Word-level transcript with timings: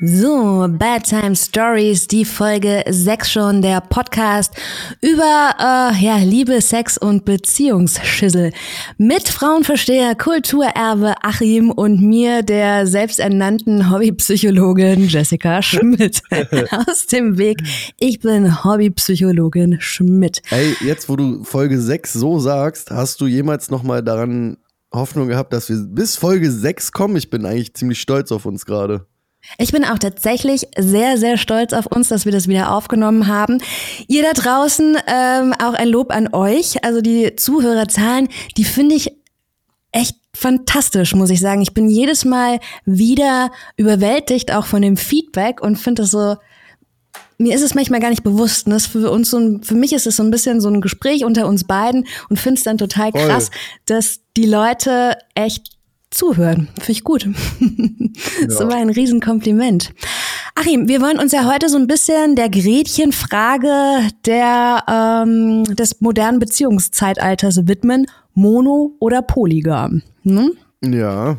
So, 0.00 0.66
Bad 0.68 1.04
Time 1.04 1.36
Stories, 1.36 2.08
die 2.08 2.24
Folge 2.24 2.82
6 2.88 3.30
schon, 3.30 3.62
der 3.62 3.80
Podcast 3.80 4.52
über 5.00 5.54
äh, 5.56 6.04
ja, 6.04 6.16
Liebe, 6.16 6.60
Sex 6.60 6.98
und 6.98 7.24
Beziehungsschüssel. 7.24 8.52
Mit 8.98 9.28
Frauenversteher, 9.28 10.16
Kulturerbe 10.16 11.14
Achim 11.22 11.70
und 11.70 12.02
mir, 12.02 12.42
der 12.42 12.88
selbsternannten 12.88 13.88
Hobbypsychologin 13.88 15.06
Jessica 15.06 15.62
Schmidt. 15.62 16.22
Aus 16.88 17.06
dem 17.06 17.38
Weg, 17.38 17.62
ich 18.00 18.18
bin 18.18 18.64
Hobbypsychologin 18.64 19.80
Schmidt. 19.80 20.42
Ey, 20.50 20.74
jetzt 20.84 21.08
wo 21.08 21.14
du 21.14 21.44
Folge 21.44 21.80
6 21.80 22.14
so 22.14 22.40
sagst, 22.40 22.90
hast 22.90 23.20
du 23.20 23.28
jemals 23.28 23.70
nochmal 23.70 24.02
daran 24.02 24.56
Hoffnung 24.92 25.28
gehabt, 25.28 25.52
dass 25.52 25.68
wir 25.68 25.76
bis 25.76 26.16
Folge 26.16 26.50
6 26.50 26.90
kommen? 26.90 27.14
Ich 27.14 27.30
bin 27.30 27.46
eigentlich 27.46 27.74
ziemlich 27.74 28.00
stolz 28.00 28.32
auf 28.32 28.44
uns 28.44 28.66
gerade. 28.66 29.06
Ich 29.58 29.72
bin 29.72 29.84
auch 29.84 29.98
tatsächlich 29.98 30.68
sehr, 30.76 31.18
sehr 31.18 31.36
stolz 31.36 31.72
auf 31.72 31.86
uns, 31.86 32.08
dass 32.08 32.24
wir 32.24 32.32
das 32.32 32.48
wieder 32.48 32.72
aufgenommen 32.72 33.26
haben. 33.26 33.58
Ihr 34.08 34.22
da 34.22 34.32
draußen, 34.32 34.96
ähm, 35.06 35.54
auch 35.62 35.74
ein 35.74 35.88
Lob 35.88 36.10
an 36.10 36.32
euch. 36.32 36.84
Also 36.84 37.00
die 37.00 37.36
Zuhörerzahlen, 37.36 38.28
die 38.56 38.64
finde 38.64 38.96
ich 38.96 39.12
echt 39.92 40.16
fantastisch, 40.34 41.14
muss 41.14 41.30
ich 41.30 41.40
sagen. 41.40 41.62
Ich 41.62 41.74
bin 41.74 41.88
jedes 41.88 42.24
Mal 42.24 42.58
wieder 42.84 43.52
überwältigt, 43.76 44.52
auch 44.52 44.66
von 44.66 44.82
dem 44.82 44.96
Feedback 44.96 45.60
und 45.60 45.76
finde 45.76 46.02
es 46.02 46.10
so, 46.10 46.36
mir 47.38 47.54
ist 47.54 47.62
es 47.62 47.74
manchmal 47.74 48.00
gar 48.00 48.10
nicht 48.10 48.24
bewusst. 48.24 48.66
Ne? 48.66 48.78
Für 48.80 49.10
uns 49.10 49.30
so 49.30 49.38
ein, 49.38 49.62
für 49.62 49.74
mich 49.74 49.92
ist 49.92 50.06
es 50.06 50.16
so 50.16 50.22
ein 50.22 50.30
bisschen 50.30 50.60
so 50.60 50.68
ein 50.68 50.80
Gespräch 50.80 51.24
unter 51.24 51.46
uns 51.46 51.64
beiden 51.64 52.06
und 52.28 52.38
finde 52.38 52.58
es 52.58 52.64
dann 52.64 52.78
total 52.78 53.12
krass, 53.12 53.46
Voll. 53.46 53.56
dass 53.86 54.20
die 54.36 54.46
Leute 54.46 55.16
echt 55.34 55.73
zuhören. 56.14 56.68
Finde 56.78 56.92
ich 56.92 57.04
gut. 57.04 57.28
das 57.60 58.54
ist 58.54 58.60
immer 58.60 58.76
ein 58.76 58.90
Riesenkompliment. 58.90 59.92
Achim, 60.54 60.88
wir 60.88 61.00
wollen 61.00 61.18
uns 61.18 61.32
ja 61.32 61.50
heute 61.52 61.68
so 61.68 61.76
ein 61.76 61.86
bisschen 61.86 62.36
der 62.36 62.48
Gretchenfrage 62.48 64.08
der, 64.24 64.84
ähm, 64.88 65.64
des 65.64 66.00
modernen 66.00 66.38
Beziehungszeitalters 66.38 67.66
widmen. 67.66 68.06
Mono 68.34 68.92
oder 69.00 69.22
Polygam? 69.22 70.02
Hm? 70.22 70.52
Ja. 70.82 71.36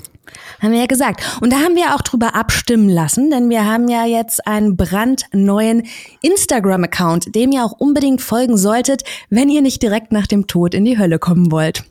Haben 0.62 0.72
wir 0.72 0.80
ja 0.80 0.86
gesagt. 0.86 1.24
Und 1.42 1.52
da 1.52 1.58
haben 1.58 1.76
wir 1.76 1.96
auch 1.96 2.02
drüber 2.02 2.36
abstimmen 2.36 2.90
lassen, 2.90 3.30
denn 3.30 3.50
wir 3.50 3.66
haben 3.66 3.88
ja 3.88 4.06
jetzt 4.06 4.46
einen 4.48 4.78
brandneuen 4.78 5.84
Instagram-Account, 6.22 7.36
dem 7.36 7.52
ihr 7.52 7.64
auch 7.64 7.74
unbedingt 7.74 8.22
folgen 8.22 8.58
solltet, 8.58 9.04
wenn 9.30 9.50
ihr 9.50 9.62
nicht 9.62 9.82
direkt 9.82 10.12
nach 10.12 10.28
dem 10.28 10.48
Tod 10.48 10.74
in 10.74 10.86
die 10.86 10.98
Hölle 10.98 11.20
kommen 11.20 11.52
wollt. 11.52 11.84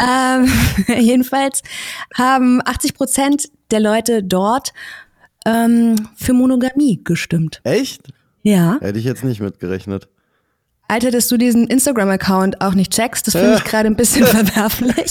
Ähm, 0.00 0.50
jedenfalls 1.00 1.62
haben 2.14 2.60
80 2.64 2.94
Prozent 2.94 3.48
der 3.70 3.80
Leute 3.80 4.22
dort 4.22 4.72
ähm, 5.46 5.96
für 6.16 6.32
Monogamie 6.32 7.00
gestimmt. 7.02 7.60
Echt? 7.64 8.02
Ja. 8.42 8.78
Hätte 8.80 8.98
ich 8.98 9.04
jetzt 9.04 9.24
nicht 9.24 9.40
mitgerechnet. 9.40 10.08
Alter, 10.92 11.10
dass 11.10 11.26
du 11.28 11.38
diesen 11.38 11.68
Instagram-Account 11.68 12.60
auch 12.60 12.74
nicht 12.74 12.92
checkst, 12.92 13.26
das 13.26 13.34
finde 13.34 13.56
ich 13.56 13.64
gerade 13.64 13.86
ein 13.86 13.96
bisschen 13.96 14.26
verwerflich, 14.26 15.06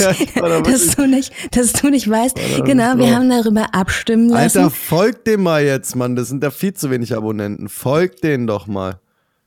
dass 0.63 0.95
du 0.95 1.07
nicht, 1.07 1.33
dass 1.55 1.73
du 1.73 1.89
nicht 1.89 2.07
weißt. 2.07 2.37
Genau, 2.65 2.97
wir 2.97 3.15
haben 3.15 3.27
darüber 3.27 3.73
abstimmen 3.73 4.29
lassen. 4.29 4.59
Alter, 4.59 4.69
folgt 4.69 5.25
dem 5.25 5.41
mal 5.41 5.63
jetzt, 5.63 5.95
Mann. 5.95 6.15
Das 6.15 6.27
sind 6.27 6.43
ja 6.43 6.51
viel 6.51 6.75
zu 6.75 6.91
wenig 6.91 7.17
Abonnenten. 7.17 7.67
Folgt 7.67 8.23
denen 8.23 8.45
doch 8.45 8.67
mal. 8.67 8.99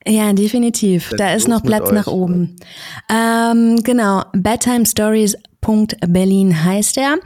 Ja, 0.05 0.33
definitiv. 0.33 1.13
da 1.17 1.35
ist 1.35 1.47
noch 1.47 1.63
Platz 1.63 1.93
nach 1.93 2.09
oben. 2.09 2.57
Ähm, 3.09 3.85
genau, 3.85 4.25
Bedtime 4.33 4.87
Stories 4.87 5.37
Berlin 6.07 6.65
heißt 6.65 6.99
er. 6.99 7.19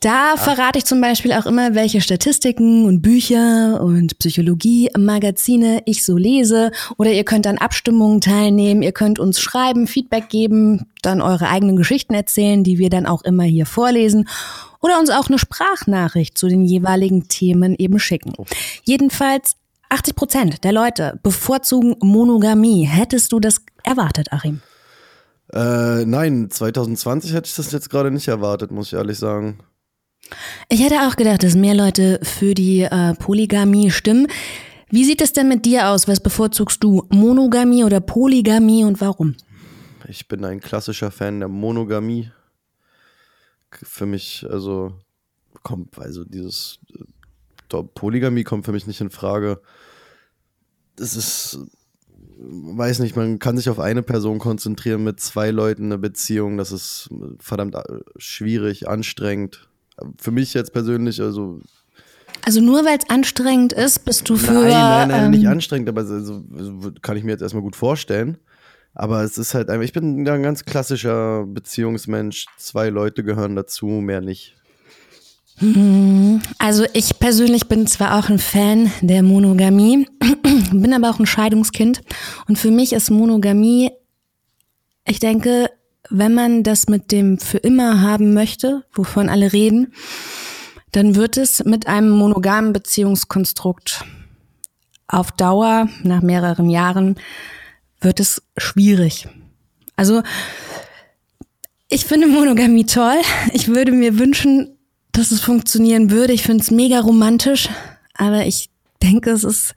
Da 0.00 0.36
verrate 0.36 0.78
ich 0.78 0.84
zum 0.84 1.00
Beispiel 1.00 1.32
auch 1.32 1.46
immer, 1.46 1.74
welche 1.74 2.00
Statistiken 2.00 2.84
und 2.84 3.02
Bücher 3.02 3.80
und 3.82 4.18
Psychologie-Magazine 4.18 5.82
ich 5.86 6.04
so 6.04 6.16
lese. 6.16 6.72
Oder 6.98 7.12
ihr 7.12 7.24
könnt 7.24 7.46
an 7.46 7.58
Abstimmungen 7.58 8.20
teilnehmen, 8.20 8.82
ihr 8.82 8.92
könnt 8.92 9.18
uns 9.18 9.40
schreiben, 9.40 9.86
Feedback 9.86 10.28
geben, 10.28 10.86
dann 11.02 11.20
eure 11.20 11.48
eigenen 11.48 11.76
Geschichten 11.76 12.14
erzählen, 12.14 12.64
die 12.64 12.78
wir 12.78 12.90
dann 12.90 13.06
auch 13.06 13.22
immer 13.22 13.44
hier 13.44 13.66
vorlesen. 13.66 14.28
Oder 14.80 14.98
uns 14.98 15.10
auch 15.10 15.28
eine 15.28 15.38
Sprachnachricht 15.38 16.36
zu 16.36 16.48
den 16.48 16.64
jeweiligen 16.64 17.28
Themen 17.28 17.74
eben 17.76 17.98
schicken. 17.98 18.34
Jedenfalls 18.84 19.56
80 19.88 20.16
Prozent 20.16 20.64
der 20.64 20.72
Leute 20.72 21.18
bevorzugen 21.22 21.96
Monogamie. 22.00 22.84
Hättest 22.84 23.32
du 23.32 23.40
das 23.40 23.62
erwartet, 23.82 24.32
Achim? 24.32 24.60
Äh, 25.54 26.04
nein, 26.04 26.50
2020 26.50 27.32
hätte 27.32 27.46
ich 27.46 27.54
das 27.54 27.70
jetzt 27.70 27.88
gerade 27.88 28.10
nicht 28.10 28.26
erwartet, 28.26 28.72
muss 28.72 28.88
ich 28.88 28.94
ehrlich 28.94 29.18
sagen. 29.18 29.60
Ich 30.68 30.82
hätte 30.82 31.06
auch 31.06 31.14
gedacht, 31.14 31.44
dass 31.44 31.54
mehr 31.54 31.74
Leute 31.74 32.18
für 32.24 32.54
die 32.54 32.82
äh, 32.82 33.14
Polygamie 33.14 33.92
stimmen. 33.92 34.26
Wie 34.90 35.04
sieht 35.04 35.20
es 35.20 35.32
denn 35.32 35.48
mit 35.48 35.64
dir 35.64 35.90
aus? 35.90 36.08
Was 36.08 36.20
bevorzugst 36.20 36.82
du? 36.82 37.06
Monogamie 37.10 37.84
oder 37.84 38.00
Polygamie 38.00 38.82
und 38.82 39.00
warum? 39.00 39.36
Ich 40.08 40.26
bin 40.26 40.44
ein 40.44 40.58
klassischer 40.58 41.12
Fan 41.12 41.38
der 41.38 41.48
Monogamie. 41.48 42.32
Für 43.70 44.06
mich, 44.06 44.44
also, 44.50 44.92
kommt, 45.62 45.96
also 45.98 46.24
dieses 46.24 46.80
äh, 47.72 47.82
Polygamie 47.94 48.42
kommt 48.42 48.64
für 48.64 48.72
mich 48.72 48.88
nicht 48.88 49.00
in 49.00 49.10
Frage. 49.10 49.60
Das 50.96 51.14
ist 51.14 51.60
weiß 52.38 52.98
nicht, 53.00 53.16
man 53.16 53.38
kann 53.38 53.56
sich 53.56 53.68
auf 53.68 53.78
eine 53.78 54.02
Person 54.02 54.38
konzentrieren 54.38 55.04
mit 55.04 55.20
zwei 55.20 55.50
Leuten 55.50 55.86
eine 55.86 55.98
Beziehung. 55.98 56.56
Das 56.56 56.72
ist 56.72 57.10
verdammt 57.38 57.74
äh, 57.74 57.82
schwierig, 58.16 58.88
anstrengend. 58.88 59.68
Für 60.18 60.30
mich 60.30 60.54
jetzt 60.54 60.72
persönlich, 60.72 61.20
also. 61.20 61.60
Also 62.44 62.60
nur 62.60 62.84
weil 62.84 62.98
es 62.98 63.08
anstrengend 63.08 63.72
ist, 63.72 64.04
bist 64.04 64.28
du 64.28 64.36
für. 64.36 64.52
Nein, 64.52 64.68
nein, 64.68 65.08
nein, 65.08 65.24
ähm, 65.24 65.30
nicht 65.30 65.48
anstrengend, 65.48 65.88
aber 65.88 66.02
also, 66.02 66.42
kann 67.00 67.16
ich 67.16 67.24
mir 67.24 67.30
jetzt 67.30 67.42
erstmal 67.42 67.62
gut 67.62 67.76
vorstellen. 67.76 68.38
Aber 68.94 69.22
es 69.22 69.38
ist 69.38 69.54
halt 69.54 69.70
einfach, 69.70 69.84
ich 69.84 69.92
bin 69.92 70.24
ein 70.24 70.42
ganz 70.42 70.64
klassischer 70.64 71.46
Beziehungsmensch. 71.46 72.46
Zwei 72.56 72.90
Leute 72.90 73.24
gehören 73.24 73.56
dazu, 73.56 73.86
mehr 73.86 74.20
nicht. 74.20 74.56
Mhm. 75.60 76.42
Also 76.58 76.84
ich 76.92 77.18
persönlich 77.18 77.68
bin 77.68 77.86
zwar 77.86 78.18
auch 78.18 78.28
ein 78.28 78.38
Fan 78.38 78.90
der 79.00 79.22
Monogamie, 79.22 80.06
bin 80.72 80.92
aber 80.92 81.10
auch 81.10 81.18
ein 81.18 81.26
Scheidungskind. 81.26 82.02
Und 82.48 82.58
für 82.58 82.70
mich 82.70 82.92
ist 82.92 83.10
Monogamie, 83.10 83.90
ich 85.06 85.20
denke, 85.20 85.70
wenn 86.10 86.34
man 86.34 86.62
das 86.62 86.88
mit 86.88 87.12
dem 87.12 87.38
für 87.38 87.58
immer 87.58 88.00
haben 88.00 88.34
möchte, 88.34 88.84
wovon 88.92 89.28
alle 89.28 89.52
reden, 89.52 89.92
dann 90.92 91.16
wird 91.16 91.36
es 91.36 91.64
mit 91.64 91.86
einem 91.86 92.10
monogamen 92.10 92.72
Beziehungskonstrukt 92.72 94.04
auf 95.08 95.32
Dauer, 95.32 95.88
nach 96.02 96.22
mehreren 96.22 96.70
Jahren, 96.70 97.16
wird 98.00 98.20
es 98.20 98.42
schwierig. 98.56 99.28
Also 99.96 100.22
ich 101.88 102.04
finde 102.04 102.26
Monogamie 102.26 102.86
toll. 102.86 103.20
Ich 103.52 103.68
würde 103.68 103.92
mir 103.92 104.18
wünschen, 104.18 104.73
dass 105.14 105.30
es 105.30 105.40
funktionieren 105.40 106.10
würde. 106.10 106.32
Ich 106.32 106.42
finde 106.42 106.62
es 106.62 106.70
mega 106.70 107.00
romantisch, 107.00 107.70
aber 108.14 108.44
ich 108.44 108.68
denke, 109.02 109.30
es 109.30 109.44
ist, 109.44 109.74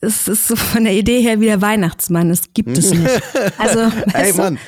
es 0.00 0.26
ist 0.26 0.48
so 0.48 0.56
von 0.56 0.84
der 0.84 0.94
Idee 0.94 1.20
her 1.20 1.40
wie 1.40 1.46
der 1.46 1.60
Weihnachtsmann. 1.60 2.30
Es 2.30 2.52
gibt 2.52 2.76
es 2.76 2.92
nicht. 2.92 3.22
Also, 3.58 3.80
Ey, 4.14 4.32
Mann, 4.32 4.58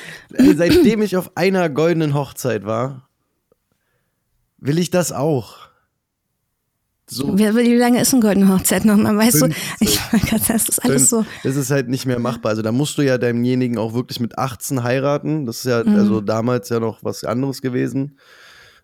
seitdem 0.55 1.01
ich 1.01 1.17
auf 1.17 1.35
einer 1.35 1.69
goldenen 1.69 2.13
Hochzeit 2.13 2.63
war, 2.63 3.09
will 4.59 4.77
ich 4.77 4.91
das 4.91 5.11
auch. 5.11 5.57
So 7.07 7.37
wie, 7.37 7.55
wie 7.55 7.75
lange 7.75 8.01
ist 8.01 8.13
eine 8.13 8.21
goldene 8.21 8.53
Hochzeit 8.53 8.85
nochmal? 8.85 9.17
Weißt 9.17 9.39
50. 9.39 9.69
du, 9.79 10.17
ich 10.21 10.45
das 10.47 10.69
ist 10.69 10.85
alles 10.85 11.09
so. 11.09 11.25
Das 11.43 11.55
ist 11.55 11.71
halt 11.71 11.89
nicht 11.89 12.05
mehr 12.05 12.19
machbar. 12.19 12.51
Also 12.51 12.61
da 12.61 12.71
musst 12.71 12.97
du 12.97 13.01
ja 13.01 13.17
demjenigen 13.17 13.77
auch 13.77 13.93
wirklich 13.93 14.19
mit 14.19 14.37
18 14.37 14.83
heiraten. 14.83 15.45
Das 15.45 15.57
ist 15.57 15.65
ja 15.65 15.83
mhm. 15.83 15.95
also 15.95 16.21
damals 16.21 16.69
ja 16.69 16.79
noch 16.79 17.03
was 17.03 17.23
anderes 17.23 17.61
gewesen 17.61 18.17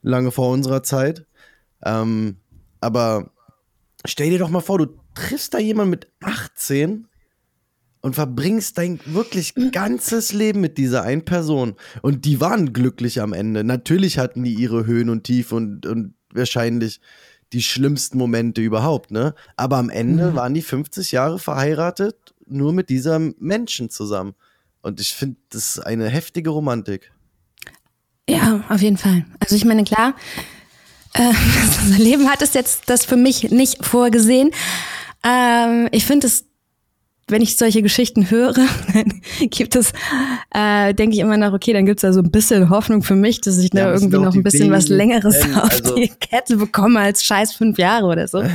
lange 0.02 0.32
vor 0.32 0.52
unserer 0.52 0.84
Zeit. 0.84 1.26
Ähm, 1.84 2.38
aber 2.82 3.32
stell 4.06 4.30
dir 4.30 4.40
doch 4.40 4.50
mal 4.50 4.62
vor, 4.62 4.78
du 4.78 4.88
triffst 5.14 5.54
da 5.54 5.60
jemanden 5.60 5.92
mit 5.92 6.08
18 6.22 7.08
und 8.02 8.16
verbringst 8.16 8.78
dein 8.78 9.00
wirklich 9.06 9.54
ganzes 9.72 10.32
Leben 10.32 10.62
mit 10.62 10.78
dieser 10.78 11.04
einen 11.04 11.26
Person. 11.26 11.76
Und 12.02 12.26
die 12.26 12.40
waren 12.40 12.72
glücklich 12.72 13.22
am 13.22 13.34
Ende. 13.34 13.64
Natürlich 13.64 14.18
hatten 14.18 14.44
die 14.44 14.54
ihre 14.54 14.86
Höhen 14.86 15.10
und 15.10 15.26
Tiefen 15.26 15.58
und, 15.58 15.86
und 15.86 16.14
wahrscheinlich 16.34 17.02
die 17.52 17.62
schlimmsten 17.62 18.18
Momente 18.18 18.62
überhaupt, 18.62 19.12
ne? 19.12 19.34
Aber 19.58 19.78
am 19.78 19.90
Ende 19.90 20.32
mhm. 20.32 20.36
waren 20.36 20.54
die 20.54 20.62
50 20.62 21.12
Jahre 21.12 21.40
verheiratet, 21.40 22.36
nur 22.46 22.74
mit 22.74 22.90
dieser 22.90 23.20
Menschen 23.40 23.90
zusammen. 23.90 24.36
Und 24.82 25.02
ich 25.02 25.14
finde, 25.16 25.38
das 25.50 25.78
ist 25.78 25.80
eine 25.80 26.08
heftige 26.08 26.52
Romantik. 26.52 27.12
Ja, 28.30 28.64
auf 28.70 28.82
jeden 28.82 28.98
Fall. 28.98 29.26
Also 29.40 29.56
ich 29.56 29.66
meine, 29.66 29.84
klar, 29.84 30.14
äh, 31.14 31.22
unser 31.84 32.04
Leben 32.04 32.30
hat 32.30 32.42
es 32.42 32.54
jetzt 32.54 32.90
das 32.90 33.06
für 33.06 33.18
mich 33.18 33.52
nicht 33.52 33.86
vorgesehen. 33.86 34.52
Ähm, 35.24 35.90
ich 35.92 36.06
finde 36.06 36.28
es 36.28 36.46
wenn 37.30 37.42
ich 37.42 37.58
solche 37.58 37.82
Geschichten 37.82 38.30
höre, 38.30 38.54
dann 38.94 39.22
gibt 39.50 39.76
es, 39.76 39.94
äh, 40.52 40.94
denke 40.94 41.16
ich 41.16 41.22
immer 41.22 41.38
noch, 41.38 41.54
okay, 41.54 41.74
dann 41.74 41.86
gibt 41.86 42.00
es 42.00 42.02
da 42.02 42.14
so 42.14 42.22
ein 42.22 42.32
bisschen 42.32 42.70
Hoffnung 42.70 43.04
für 43.04 43.16
mich, 43.16 43.42
dass 43.42 43.58
ich 43.58 43.74
ja, 43.74 43.86
da 43.86 43.94
irgendwie 43.94 44.18
noch 44.18 44.34
ein 44.34 44.44
bisschen 44.44 44.72
was 44.72 44.88
Längeres 44.88 45.36
Enden. 45.36 45.56
auf 45.56 45.70
also, 45.70 45.96
die 45.96 46.10
Kette 46.20 46.58
bekomme 46.58 47.00
als 47.00 47.24
scheiß 47.24 47.54
fünf 47.54 47.78
Jahre 47.78 48.08
oder 48.08 48.28
so. 48.28 48.44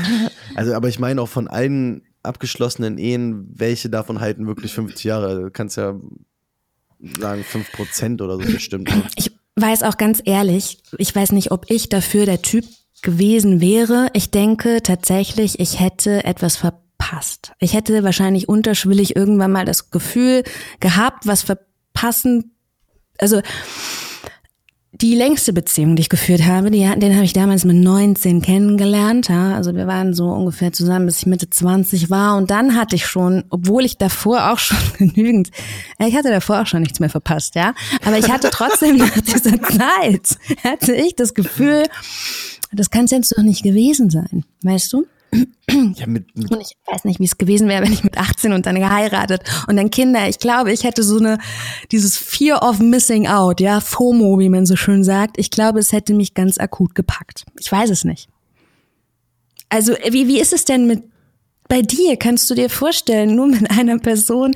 Also, 0.57 0.75
aber 0.75 0.89
ich 0.89 1.01
meine 1.01 1.21
auch 1.21 1.29
von 1.29 1.49
allen 1.49 2.03
abgeschlossenen 2.23 2.97
Ehen, 2.97 3.49
welche 3.53 3.91
davon 3.91 4.21
halten 4.21 4.47
wirklich 4.47 4.73
50 4.73 5.03
Jahre? 5.03 5.27
Also, 5.27 5.43
du 5.43 5.51
kannst 5.51 5.77
ja 5.77 5.95
sagen, 7.19 7.43
5% 7.43 8.23
oder 8.23 8.37
so 8.37 8.45
bestimmt. 8.45 8.93
Ich 9.17 9.33
weiß 9.57 9.83
auch 9.83 9.97
ganz 9.97 10.21
ehrlich, 10.25 10.83
ich 10.99 11.15
weiß 11.15 11.33
nicht, 11.33 11.51
ob 11.51 11.71
ich 11.71 11.89
dafür 11.89 12.27
der 12.27 12.43
Typ 12.43 12.65
gewesen 13.03 13.61
wäre. 13.61 14.09
Ich 14.15 14.31
denke 14.31 14.83
tatsächlich, 14.83 15.61
ich 15.61 15.79
hätte 15.79 16.25
etwas 16.25 16.57
verpasst. 16.57 17.53
Ich 17.61 17.75
hätte 17.75 18.03
wahrscheinlich 18.03 18.49
unterschwellig 18.49 19.15
irgendwann 19.15 19.53
mal 19.53 19.65
das 19.65 19.91
Gefühl 19.91 20.43
gehabt, 20.81 21.27
was 21.27 21.43
verpassen, 21.43 22.57
also 23.19 23.41
die 25.01 25.15
längste 25.15 25.53
Beziehung, 25.53 25.97
die 25.97 26.03
ich 26.03 26.09
geführt 26.09 26.45
habe, 26.45 26.71
die, 26.71 26.81
den 26.81 27.15
habe 27.15 27.25
ich 27.25 27.33
damals 27.33 27.65
mit 27.65 27.77
19 27.77 28.43
kennengelernt. 28.43 29.29
Ja? 29.29 29.55
Also 29.55 29.75
wir 29.75 29.87
waren 29.87 30.15
so 30.15 30.29
ungefähr 30.29 30.73
zusammen, 30.73 31.07
bis 31.07 31.19
ich 31.19 31.27
Mitte 31.27 31.51
20 31.51 32.11
war. 32.11 32.37
Und 32.37 32.51
dann 32.51 32.77
hatte 32.77 32.95
ich 32.97 33.07
schon, 33.07 33.45
obwohl 33.51 33.85
ich 33.85 33.99
davor 33.99 34.53
auch 34.53 34.59
schon 34.61 34.79
genügend, 34.99 35.51
ich 35.99 36.17
hatte 36.17 36.31
davor 36.31 36.63
auch 36.63 36.67
schon 36.67 36.83
nichts 36.83 37.01
mehr 37.01 37.11
verpasst, 37.11 37.55
ja. 37.55 37.75
Aber 38.05 38.19
ich 38.19 38.31
hatte 38.31 38.51
trotzdem 38.51 38.97
nach 38.97 39.21
dieser 39.21 39.61
Zeit, 39.63 40.39
hatte 40.63 40.95
ich 40.95 41.17
das 41.17 41.35
Gefühl, 41.35 41.85
das 42.73 42.91
kann 42.91 43.05
es 43.07 43.11
jetzt 43.11 43.37
doch 43.37 43.43
nicht 43.43 43.63
gewesen 43.63 44.11
sein, 44.11 44.45
weißt 44.63 44.93
du? 44.93 45.07
Ja, 45.97 46.07
mit, 46.07 46.37
mit 46.37 46.51
und 46.51 46.61
ich 46.61 46.77
weiß 46.87 47.05
nicht, 47.05 47.21
wie 47.21 47.25
es 47.25 47.39
gewesen 47.39 47.69
wäre, 47.69 47.83
wenn 47.83 47.93
ich 47.93 48.05
mit 48.05 48.19
18 48.19 48.53
und 48.53 48.67
dann 48.67 48.77
geheiratet 48.77 49.43
und 49.67 49.77
dann 49.77 49.91
Kinder. 49.91 50.29
Ich 50.29 50.39
glaube, 50.39 50.73
ich 50.73 50.85
hätte 50.85 51.03
so 51.03 51.19
eine, 51.19 51.39
dieses 51.91 52.17
Fear 52.17 52.63
of 52.63 52.79
Missing 52.79 53.27
Out, 53.27 53.61
ja, 53.61 53.81
FOMO, 53.81 54.39
wie 54.39 54.49
man 54.49 54.67
so 54.67 54.77
schön 54.77 55.05
sagt. 55.05 55.39
Ich 55.39 55.51
glaube, 55.51 55.81
es 55.81 55.93
hätte 55.93 56.15
mich 56.15 56.35
ganz 56.35 56.59
akut 56.59 56.95
gepackt. 56.95 57.45
Ich 57.59 57.71
weiß 57.71 57.91
es 57.91 58.05
nicht. 58.05 58.29
Also, 59.69 59.95
wie, 60.11 60.29
wie 60.29 60.41
ist 60.41 60.53
es 60.53 60.65
denn 60.65 60.87
mit 60.87 61.03
bei 61.69 61.83
dir? 61.83 62.17
Kannst 62.17 62.49
du 62.51 62.55
dir 62.55 62.71
vorstellen, 62.71 63.35
nur 63.35 63.47
mit 63.49 63.71
einer 63.71 63.99
Person 63.99 64.55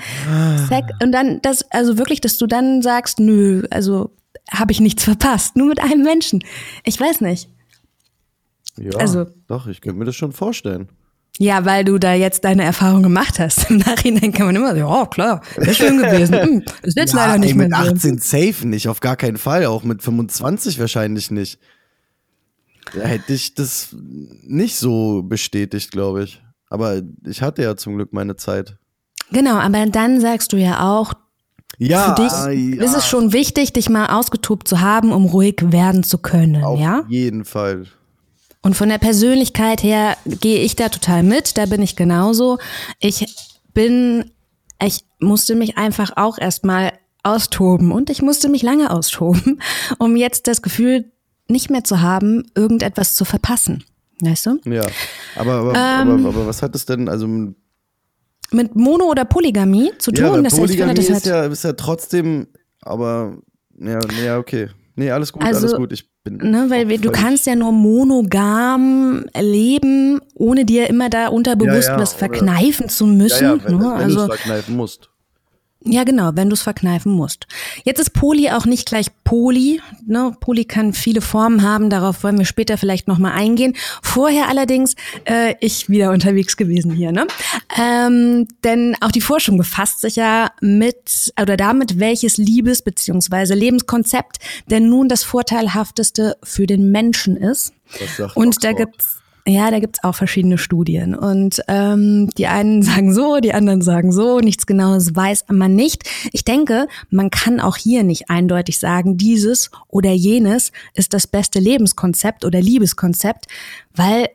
Sex 0.69 0.89
und 1.03 1.13
dann 1.13 1.41
das, 1.43 1.63
also 1.71 1.99
wirklich, 1.99 2.21
dass 2.21 2.39
du 2.39 2.47
dann 2.47 2.83
sagst, 2.83 3.19
nö, 3.19 3.65
also 3.71 4.11
habe 4.51 4.73
ich 4.73 4.81
nichts 4.81 5.05
verpasst, 5.05 5.57
nur 5.57 5.69
mit 5.69 5.81
einem 5.81 6.03
Menschen. 6.03 6.45
Ich 6.85 7.01
weiß 7.01 7.21
nicht. 7.23 7.49
Ja, 8.81 8.99
also, 8.99 9.27
doch, 9.47 9.67
ich 9.67 9.81
könnte 9.81 9.99
mir 9.99 10.05
das 10.05 10.17
schon 10.17 10.33
vorstellen. 10.33 10.89
Ja, 11.39 11.65
weil 11.65 11.85
du 11.85 11.99
da 11.99 12.15
jetzt 12.15 12.45
deine 12.45 12.65
Erfahrung 12.65 13.03
gemacht 13.03 13.39
hast. 13.39 13.71
Im 13.71 13.79
Nachhinein 13.79 14.33
kann 14.33 14.47
man 14.47 14.57
immer 14.57 14.69
sagen, 14.69 14.81
ja, 14.81 15.07
klar, 15.07 15.43
ist 15.57 15.77
schön 15.77 15.99
gewesen. 15.99 16.35
Hm, 16.39 16.63
ist 16.83 16.97
jetzt 16.97 17.15
ja, 17.15 17.27
leider 17.27 17.39
nicht 17.39 17.51
ey, 17.51 17.57
mehr. 17.57 17.69
Mit 17.69 17.77
18 17.77 18.19
so. 18.19 18.39
safe 18.39 18.67
nicht, 18.67 18.89
auf 18.89 19.01
gar 19.01 19.17
keinen 19.17 19.39
Fall. 19.39 19.67
Auch 19.67 19.85
mit 19.85 20.03
25 20.03 20.79
wahrscheinlich 20.79 21.31
nicht. 21.31 21.59
Da 22.95 23.03
hätte 23.03 23.33
ich 23.33 23.55
das 23.55 23.95
nicht 24.43 24.77
so 24.77 25.23
bestätigt, 25.23 25.91
glaube 25.91 26.25
ich. 26.25 26.43
Aber 26.71 27.03
ich 27.25 27.43
hatte 27.43 27.63
ja 27.63 27.77
zum 27.77 27.97
Glück 27.97 28.13
meine 28.13 28.37
Zeit. 28.37 28.77
Genau, 29.31 29.57
aber 29.57 29.87
dann 29.87 30.21
sagst 30.21 30.53
du 30.53 30.57
ja 30.57 30.89
auch, 30.89 31.15
ja, 31.79 32.15
für 32.15 32.23
dich 32.23 32.77
ja. 32.77 32.83
ist 32.83 32.97
es 32.97 33.07
schon 33.07 33.33
wichtig, 33.33 33.73
dich 33.73 33.89
mal 33.89 34.07
ausgetobt 34.07 34.67
zu 34.67 34.81
haben, 34.81 35.13
um 35.13 35.27
ruhig 35.27 35.57
werden 35.61 36.03
zu 36.03 36.19
können, 36.19 36.65
Auf 36.65 36.81
ja? 36.81 37.01
Auf 37.01 37.09
jeden 37.09 37.45
Fall. 37.45 37.87
Und 38.63 38.75
von 38.75 38.89
der 38.89 38.99
Persönlichkeit 38.99 39.83
her 39.83 40.17
gehe 40.25 40.61
ich 40.61 40.77
da 40.77 40.89
total 40.89 41.23
mit, 41.23 41.57
da 41.57 41.67
bin 41.67 41.81
ich 41.81 41.97
genauso. 41.97 42.59
Ich 42.99 43.25
bin, 43.73 44.31
ich 44.83 45.05
musste 45.21 45.55
mich 45.55 45.79
einfach 45.79 46.13
auch 46.17 46.39
erstmal 46.39 46.93
austoben 47.23 47.93
und 47.93 48.11
ich 48.11 48.23
musste 48.23 48.49
mich 48.49 48.63
lange 48.63 48.91
austoben, 48.91 49.61
um 49.99 50.17
jetzt 50.17 50.47
das 50.47 50.63
Gefühl 50.63 51.13
nicht 51.49 51.71
mehr 51.71 51.85
zu 51.85 52.01
haben, 52.01 52.51
irgendetwas 52.55 53.15
zu 53.15 53.25
verpassen. 53.25 53.85
Weißt 54.21 54.47
du? 54.47 54.59
Ja. 54.65 54.85
Aber, 55.37 55.53
aber, 55.55 55.71
ähm, 55.71 55.77
aber, 55.77 56.29
aber 56.29 56.47
was 56.47 56.63
hat 56.63 56.75
es 56.75 56.85
denn, 56.85 57.09
also 57.09 57.29
mit 58.51 58.75
Mono 58.75 59.05
oder 59.05 59.25
Polygamie 59.25 59.93
zu 59.99 60.11
tun? 60.11 60.25
Ja, 60.25 60.43
das 60.43 60.57
Polygamie 60.57 60.97
heißt, 60.97 61.11
ist, 61.11 61.27
ja, 61.27 61.45
ist 61.45 61.65
ja 61.65 61.75
trotzdem, 61.75 62.49
aber 62.81 63.39
ja, 63.79 64.01
ja, 64.25 64.39
okay. 64.39 64.69
Nee, 64.99 65.13
alles 65.13 65.33
gut, 65.33 65.45
also, 65.45 65.61
alles 65.61 65.77
gut. 65.77 65.93
Ich 65.93 66.11
bin. 66.25 66.39
Ne, 66.39 66.67
weil 66.71 66.99
du 66.99 67.13
kannst 67.13 67.47
ja 67.47 67.55
nur 67.55 67.71
monogam 67.71 69.27
leben, 69.41 70.21
ohne 70.35 70.65
dir 70.65 70.91
immer 70.91 71.09
da 71.09 71.29
unterbewusst 71.29 71.87
ja, 71.87 71.95
ja, 71.95 72.01
was 72.01 72.15
verkneifen 72.15 72.89
zu 72.89 73.07
müssen. 73.07 73.45
Ja, 73.45 73.55
ja, 73.55 73.65
wenn, 73.65 73.77
ne? 73.77 73.85
wenn 73.85 73.91
also, 73.91 74.27
du 74.27 74.33
es 74.33 74.39
verkneifen 74.39 74.77
musst. 74.77 75.11
Ja, 75.85 76.03
genau, 76.03 76.33
wenn 76.35 76.51
du 76.51 76.55
es 76.55 76.63
verkneifen 76.63 77.13
musst. 77.13 77.47
Jetzt 77.85 78.01
ist 78.01 78.11
Poly 78.11 78.51
auch 78.51 78.67
nicht 78.67 78.89
gleich 78.89 79.07
Poly. 79.23 79.81
Ne? 80.07 80.37
Poly 80.41 80.65
kann 80.65 80.93
viele 80.93 81.21
Formen 81.21 81.63
haben, 81.63 81.89
darauf 81.89 82.25
wollen 82.25 82.37
wir 82.37 82.47
später 82.47 82.77
vielleicht 82.77 83.07
nochmal 83.07 83.33
eingehen. 83.33 83.75
Vorher 84.03 84.49
allerdings, 84.49 84.97
äh, 85.25 85.55
ich 85.61 85.89
wieder 85.89 86.11
unterwegs 86.11 86.57
gewesen 86.57 86.91
hier, 86.93 87.13
ne? 87.13 87.29
Ähm, 87.81 88.49
denn 88.65 88.97
auch 89.01 89.13
die 89.13 89.21
Forschung 89.21 89.57
befasst 89.57 90.01
sich 90.01 90.17
ja 90.17 90.51
mit 90.61 91.33
oder 91.41 91.57
damit, 91.57 92.01
welches 92.01 92.39
Liebes- 92.39 92.83
bzw. 92.83 93.55
Lebenskonzept 93.55 94.39
denn 94.71 94.89
nun 94.89 95.09
das 95.09 95.23
vorteilhafteste 95.23 96.39
für 96.43 96.67
den 96.67 96.91
Menschen 96.91 97.37
ist. 97.37 97.73
Und 98.35 98.65
da 98.65 98.73
gibt's 98.73 99.21
ja, 99.49 99.71
da 99.71 99.79
gibt's 99.79 100.03
auch 100.05 100.15
verschiedene 100.15 100.59
Studien. 100.59 101.15
Und 101.15 101.63
ähm, 101.69 102.31
die 102.37 102.47
einen 102.47 102.83
sagen 102.85 103.13
so, 103.13 103.39
die 103.39 103.55
anderen 103.55 103.83
sagen 103.83 104.13
so, 104.13 104.41
nichts 104.41 104.67
Genaues 104.67 105.15
weiß 105.15 105.47
man 105.49 105.75
nicht. 105.75 106.09
Ich 106.33 106.45
denke, 106.45 106.87
man 107.11 107.31
kann 107.31 107.61
auch 107.61 107.77
hier 107.77 108.03
nicht 108.03 108.31
eindeutig 108.31 108.79
sagen, 108.79 109.17
dieses 109.17 109.71
oder 109.89 110.13
jenes 110.13 110.73
ist 110.95 111.15
das 111.15 111.27
beste 111.27 111.59
Lebenskonzept 111.59 112.45
oder 112.45 112.61
Liebeskonzept, 112.61 113.47
weil 113.95 114.29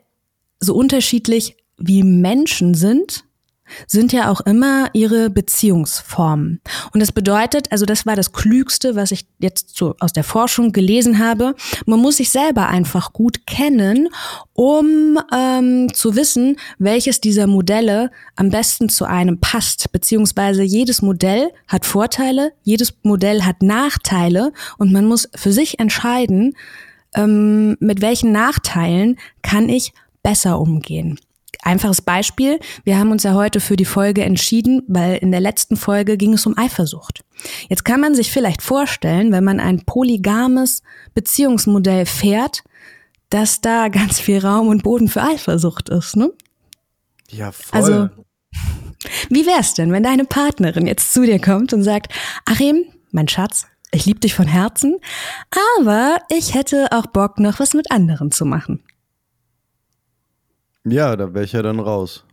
so 0.60 0.74
unterschiedlich 0.76 1.58
wie 1.78 2.04
Menschen 2.04 2.74
sind, 2.74 3.26
sind 3.88 4.14
ja 4.14 4.30
auch 4.30 4.42
immer 4.42 4.90
ihre 4.94 5.30
Beziehungsformen. 5.30 6.62
Und 6.94 7.00
das 7.00 7.12
bedeutet, 7.12 7.72
also 7.72 7.86
das 7.86 8.06
war 8.06 8.16
das 8.16 8.32
Klügste, 8.32 8.96
was 8.96 9.12
ich 9.12 9.26
jetzt 9.40 9.76
so 9.76 9.96
aus 10.00 10.14
der 10.14 10.24
Forschung 10.24 10.72
gelesen 10.72 11.20
habe, 11.20 11.56
man 11.86 12.00
muss 12.00 12.18
sich 12.18 12.30
selber 12.30 12.68
einfach 12.68 13.14
gut 13.14 13.46
kennen, 13.46 14.10
um 14.54 15.20
ähm, 15.34 15.94
zu 15.94 16.16
wissen, 16.16 16.58
welches 16.78 17.22
dieser 17.22 17.48
Modelle 17.48 18.12
am 18.36 18.50
besten 18.50 18.90
zu 18.90 19.06
einem 19.06 19.40
passt. 19.40 19.92
Beziehungsweise 19.92 20.64
jedes 20.64 21.02
Modell 21.02 21.52
hat 21.68 21.86
Vorteile, 21.86 22.54
jedes 22.64 22.94
Modell 23.04 23.44
hat 23.44 23.62
Nachteile 23.62 24.54
und 24.78 24.92
man 24.92 25.06
muss 25.06 25.30
für 25.36 25.52
sich 25.52 25.80
entscheiden, 25.80 26.56
ähm, 27.16 27.78
mit 27.80 28.02
welchen 28.02 28.32
Nachteilen 28.32 29.18
kann 29.42 29.70
ich 29.70 29.94
besser 30.24 30.60
umgehen. 30.60 31.20
Einfaches 31.64 32.02
Beispiel, 32.02 32.60
wir 32.84 32.98
haben 32.98 33.12
uns 33.12 33.24
ja 33.24 33.34
heute 33.34 33.60
für 33.60 33.78
die 33.78 33.86
Folge 33.86 34.24
entschieden, 34.24 34.84
weil 34.88 35.16
in 35.18 35.32
der 35.32 35.40
letzten 35.40 35.78
Folge 35.78 36.18
ging 36.18 36.34
es 36.34 36.46
um 36.46 36.58
Eifersucht. 36.58 37.24
Jetzt 37.70 37.86
kann 37.86 38.02
man 38.02 38.16
sich 38.16 38.32
vielleicht 38.32 38.62
vorstellen, 38.62 39.32
wenn 39.32 39.44
man 39.44 39.60
ein 39.60 39.86
polygames 39.86 40.84
Beziehungsmodell 41.14 42.06
fährt, 42.06 42.64
dass 43.30 43.62
da 43.62 43.88
ganz 43.88 44.20
viel 44.20 44.40
Raum 44.40 44.68
und 44.68 44.84
Boden 44.84 45.08
für 45.08 45.24
Eifersucht 45.24 45.90
ist, 45.90 46.16
ne? 46.18 46.32
Ja, 47.30 47.52
voll. 47.52 47.80
Also, 47.80 48.10
wie 49.30 49.46
wär's 49.46 49.74
denn, 49.74 49.92
wenn 49.92 50.04
deine 50.04 50.26
Partnerin 50.26 50.86
jetzt 50.86 51.14
zu 51.14 51.26
dir 51.26 51.40
kommt 51.40 51.74
und 51.74 51.84
sagt, 51.84 52.14
Achim, 52.46 52.84
mein 53.12 53.28
Schatz, 53.28 53.66
ich 53.92 54.06
liebe 54.06 54.20
dich 54.20 54.34
von 54.34 54.48
Herzen, 54.48 54.98
aber 55.78 56.18
ich 56.30 56.54
hätte 56.54 56.90
auch 56.92 57.08
Bock, 57.08 57.40
noch 57.40 57.60
was 57.60 57.74
mit 57.74 57.92
anderen 57.92 58.32
zu 58.32 58.46
machen. 58.46 58.84
Ja, 60.86 61.16
da 61.16 61.34
wäre 61.34 61.46
ich 61.46 61.54
ja 61.54 61.62
dann 61.62 61.80
raus. 61.80 62.26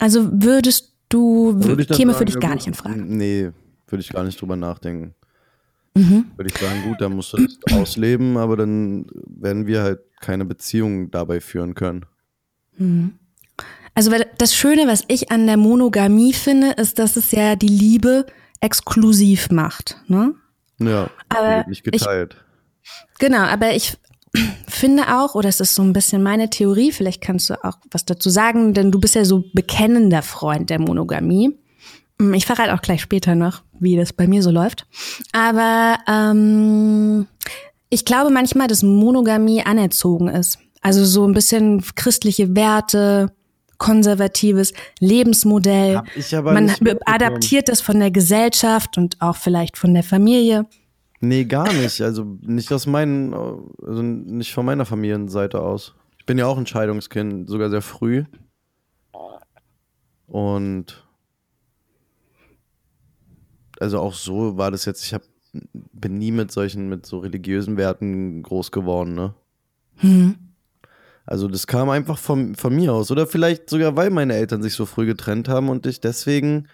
Also 0.00 0.28
würdest 0.30 0.94
du, 1.08 1.54
würde 1.56 1.86
käme 1.86 2.12
sagen, 2.12 2.18
für 2.18 2.24
dich 2.24 2.40
gar 2.40 2.54
nicht 2.54 2.66
in 2.66 2.74
Frage? 2.74 3.00
Nee, 3.00 3.50
würde 3.86 4.00
ich 4.00 4.10
gar 4.10 4.24
nicht 4.24 4.40
drüber 4.40 4.56
nachdenken. 4.56 5.14
Mhm. 5.94 6.26
Würde 6.36 6.50
ich 6.52 6.58
sagen, 6.58 6.82
gut, 6.84 7.00
dann 7.00 7.14
musst 7.14 7.32
du 7.32 7.38
das 7.38 7.58
ausleben, 7.72 8.36
aber 8.36 8.56
dann 8.56 9.06
werden 9.26 9.66
wir 9.66 9.82
halt 9.82 10.00
keine 10.20 10.44
Beziehung 10.44 11.10
dabei 11.10 11.40
führen 11.40 11.74
können. 11.74 12.06
Mhm. 12.76 13.18
Also 13.94 14.12
das 14.38 14.54
Schöne, 14.54 14.86
was 14.86 15.02
ich 15.08 15.32
an 15.32 15.46
der 15.46 15.56
Monogamie 15.56 16.32
finde, 16.32 16.70
ist, 16.72 17.00
dass 17.00 17.16
es 17.16 17.32
ja 17.32 17.56
die 17.56 17.66
Liebe 17.66 18.26
exklusiv 18.60 19.50
macht. 19.50 20.00
Ne? 20.06 20.34
Ja, 20.78 21.10
aber 21.28 21.66
nicht 21.68 21.82
geteilt. 21.82 22.36
Ich, 22.82 23.18
genau, 23.18 23.42
aber 23.42 23.74
ich 23.74 23.98
finde 24.66 25.16
auch, 25.16 25.34
oder 25.34 25.48
es 25.48 25.60
ist 25.60 25.74
so 25.74 25.82
ein 25.82 25.92
bisschen 25.92 26.22
meine 26.22 26.50
Theorie, 26.50 26.92
vielleicht 26.92 27.20
kannst 27.20 27.50
du 27.50 27.64
auch 27.64 27.78
was 27.90 28.04
dazu 28.04 28.30
sagen, 28.30 28.74
denn 28.74 28.90
du 28.90 29.00
bist 29.00 29.14
ja 29.14 29.24
so 29.24 29.44
bekennender 29.52 30.22
Freund 30.22 30.70
der 30.70 30.80
Monogamie. 30.80 31.56
Hm, 32.20 32.34
ich 32.34 32.46
verrate 32.46 32.74
auch 32.74 32.82
gleich 32.82 33.00
später 33.00 33.34
noch, 33.34 33.62
wie 33.78 33.96
das 33.96 34.12
bei 34.12 34.26
mir 34.26 34.42
so 34.42 34.50
läuft. 34.50 34.86
Aber 35.32 35.98
ähm, 36.08 37.26
ich 37.90 38.04
glaube 38.04 38.30
manchmal, 38.30 38.68
dass 38.68 38.82
Monogamie 38.82 39.62
anerzogen 39.62 40.28
ist. 40.28 40.58
Also 40.80 41.04
so 41.04 41.26
ein 41.26 41.32
bisschen 41.32 41.82
christliche 41.94 42.54
Werte, 42.54 43.32
konservatives 43.78 44.72
Lebensmodell. 45.00 45.96
Hab 45.96 46.16
ich 46.16 46.34
aber 46.36 46.52
Man 46.52 46.74
adaptiert 47.06 47.68
das 47.68 47.80
von 47.80 47.98
der 47.98 48.10
Gesellschaft 48.10 48.98
und 48.98 49.20
auch 49.20 49.36
vielleicht 49.36 49.78
von 49.78 49.94
der 49.94 50.02
Familie. 50.02 50.66
Nee, 51.20 51.44
gar 51.44 51.72
nicht. 51.72 52.00
Also 52.00 52.24
nicht 52.42 52.72
aus 52.72 52.86
meinen, 52.86 53.34
also 53.34 54.02
nicht 54.02 54.52
von 54.52 54.64
meiner 54.66 54.84
Familienseite 54.86 55.60
aus. 55.60 55.94
Ich 56.18 56.26
bin 56.26 56.38
ja 56.38 56.46
auch 56.46 56.58
ein 56.58 56.66
Scheidungskind, 56.66 57.48
sogar 57.48 57.70
sehr 57.70 57.82
früh. 57.82 58.24
Und 60.26 61.04
also 63.80 63.98
auch 64.00 64.14
so 64.14 64.56
war 64.58 64.70
das 64.70 64.84
jetzt, 64.84 65.04
ich 65.04 65.14
hab, 65.14 65.22
bin 65.72 66.18
nie 66.18 66.32
mit 66.32 66.52
solchen, 66.52 66.88
mit 66.88 67.06
so 67.06 67.18
religiösen 67.18 67.76
Werten 67.76 68.42
groß 68.42 68.70
geworden, 68.70 69.14
ne? 69.14 69.34
Hm. 69.96 70.36
Also 71.24 71.48
das 71.48 71.66
kam 71.66 71.90
einfach 71.90 72.18
von, 72.18 72.54
von 72.54 72.74
mir 72.74 72.92
aus. 72.94 73.10
Oder 73.10 73.26
vielleicht 73.26 73.68
sogar, 73.68 73.96
weil 73.96 74.10
meine 74.10 74.34
Eltern 74.34 74.62
sich 74.62 74.74
so 74.74 74.86
früh 74.86 75.06
getrennt 75.06 75.48
haben 75.48 75.68
und 75.68 75.86
ich 75.86 76.00
deswegen 76.00 76.68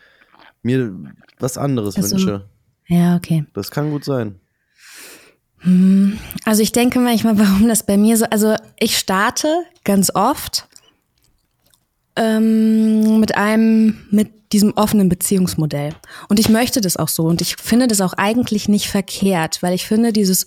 mir 0.62 0.94
was 1.38 1.56
anderes 1.58 1.96
Also- 1.96 2.12
wünsche. 2.16 2.48
Ja, 2.86 3.16
okay. 3.16 3.44
Das 3.54 3.70
kann 3.70 3.90
gut 3.90 4.04
sein. 4.04 4.40
Also 6.44 6.62
ich 6.62 6.72
denke 6.72 7.00
manchmal, 7.00 7.38
warum 7.38 7.68
das 7.68 7.84
bei 7.84 7.96
mir 7.96 8.16
so, 8.16 8.26
also 8.26 8.54
ich 8.78 8.98
starte 8.98 9.64
ganz 9.84 10.14
oft 10.14 10.68
ähm, 12.16 13.18
mit 13.20 13.36
einem, 13.36 14.06
mit 14.10 14.52
diesem 14.52 14.72
offenen 14.74 15.08
Beziehungsmodell. 15.08 15.94
Und 16.28 16.38
ich 16.38 16.48
möchte 16.48 16.80
das 16.80 16.96
auch 16.96 17.08
so. 17.08 17.24
Und 17.24 17.40
ich 17.40 17.56
finde 17.56 17.88
das 17.88 18.00
auch 18.00 18.12
eigentlich 18.12 18.68
nicht 18.68 18.88
verkehrt, 18.88 19.62
weil 19.62 19.74
ich 19.74 19.86
finde 19.86 20.12
dieses, 20.12 20.46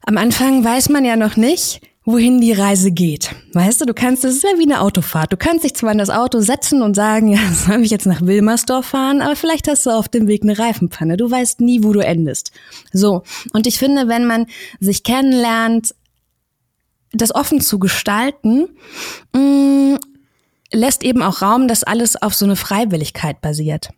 am 0.00 0.16
Anfang 0.16 0.64
weiß 0.64 0.88
man 0.88 1.04
ja 1.04 1.16
noch 1.16 1.36
nicht, 1.36 1.82
wohin 2.06 2.40
die 2.40 2.52
Reise 2.52 2.92
geht. 2.92 3.34
Weißt 3.52 3.80
du, 3.80 3.84
du 3.84 3.92
kannst, 3.92 4.22
das 4.22 4.34
ist 4.34 4.44
ja 4.44 4.58
wie 4.58 4.62
eine 4.62 4.80
Autofahrt. 4.80 5.32
Du 5.32 5.36
kannst 5.36 5.64
dich 5.64 5.74
zwar 5.74 5.90
in 5.90 5.98
das 5.98 6.08
Auto 6.08 6.40
setzen 6.40 6.80
und 6.80 6.94
sagen, 6.94 7.28
ja, 7.32 7.40
soll 7.52 7.82
ich 7.82 7.90
jetzt 7.90 8.06
nach 8.06 8.22
Wilmersdorf 8.22 8.86
fahren, 8.86 9.20
aber 9.20 9.36
vielleicht 9.36 9.68
hast 9.68 9.84
du 9.84 9.90
auf 9.90 10.08
dem 10.08 10.28
Weg 10.28 10.42
eine 10.42 10.58
Reifenpanne. 10.58 11.16
Du 11.16 11.30
weißt 11.30 11.60
nie, 11.60 11.82
wo 11.82 11.92
du 11.92 12.00
endest. 12.00 12.52
So. 12.92 13.24
Und 13.52 13.66
ich 13.66 13.78
finde, 13.78 14.08
wenn 14.08 14.24
man 14.24 14.46
sich 14.78 15.02
kennenlernt, 15.02 15.94
das 17.12 17.34
offen 17.34 17.60
zu 17.60 17.78
gestalten, 17.80 18.68
mh, 19.34 19.98
lässt 20.72 21.02
eben 21.02 21.22
auch 21.22 21.42
Raum, 21.42 21.66
dass 21.66 21.82
alles 21.82 22.20
auf 22.20 22.34
so 22.34 22.44
eine 22.44 22.56
Freiwilligkeit 22.56 23.40
basiert. 23.40 23.90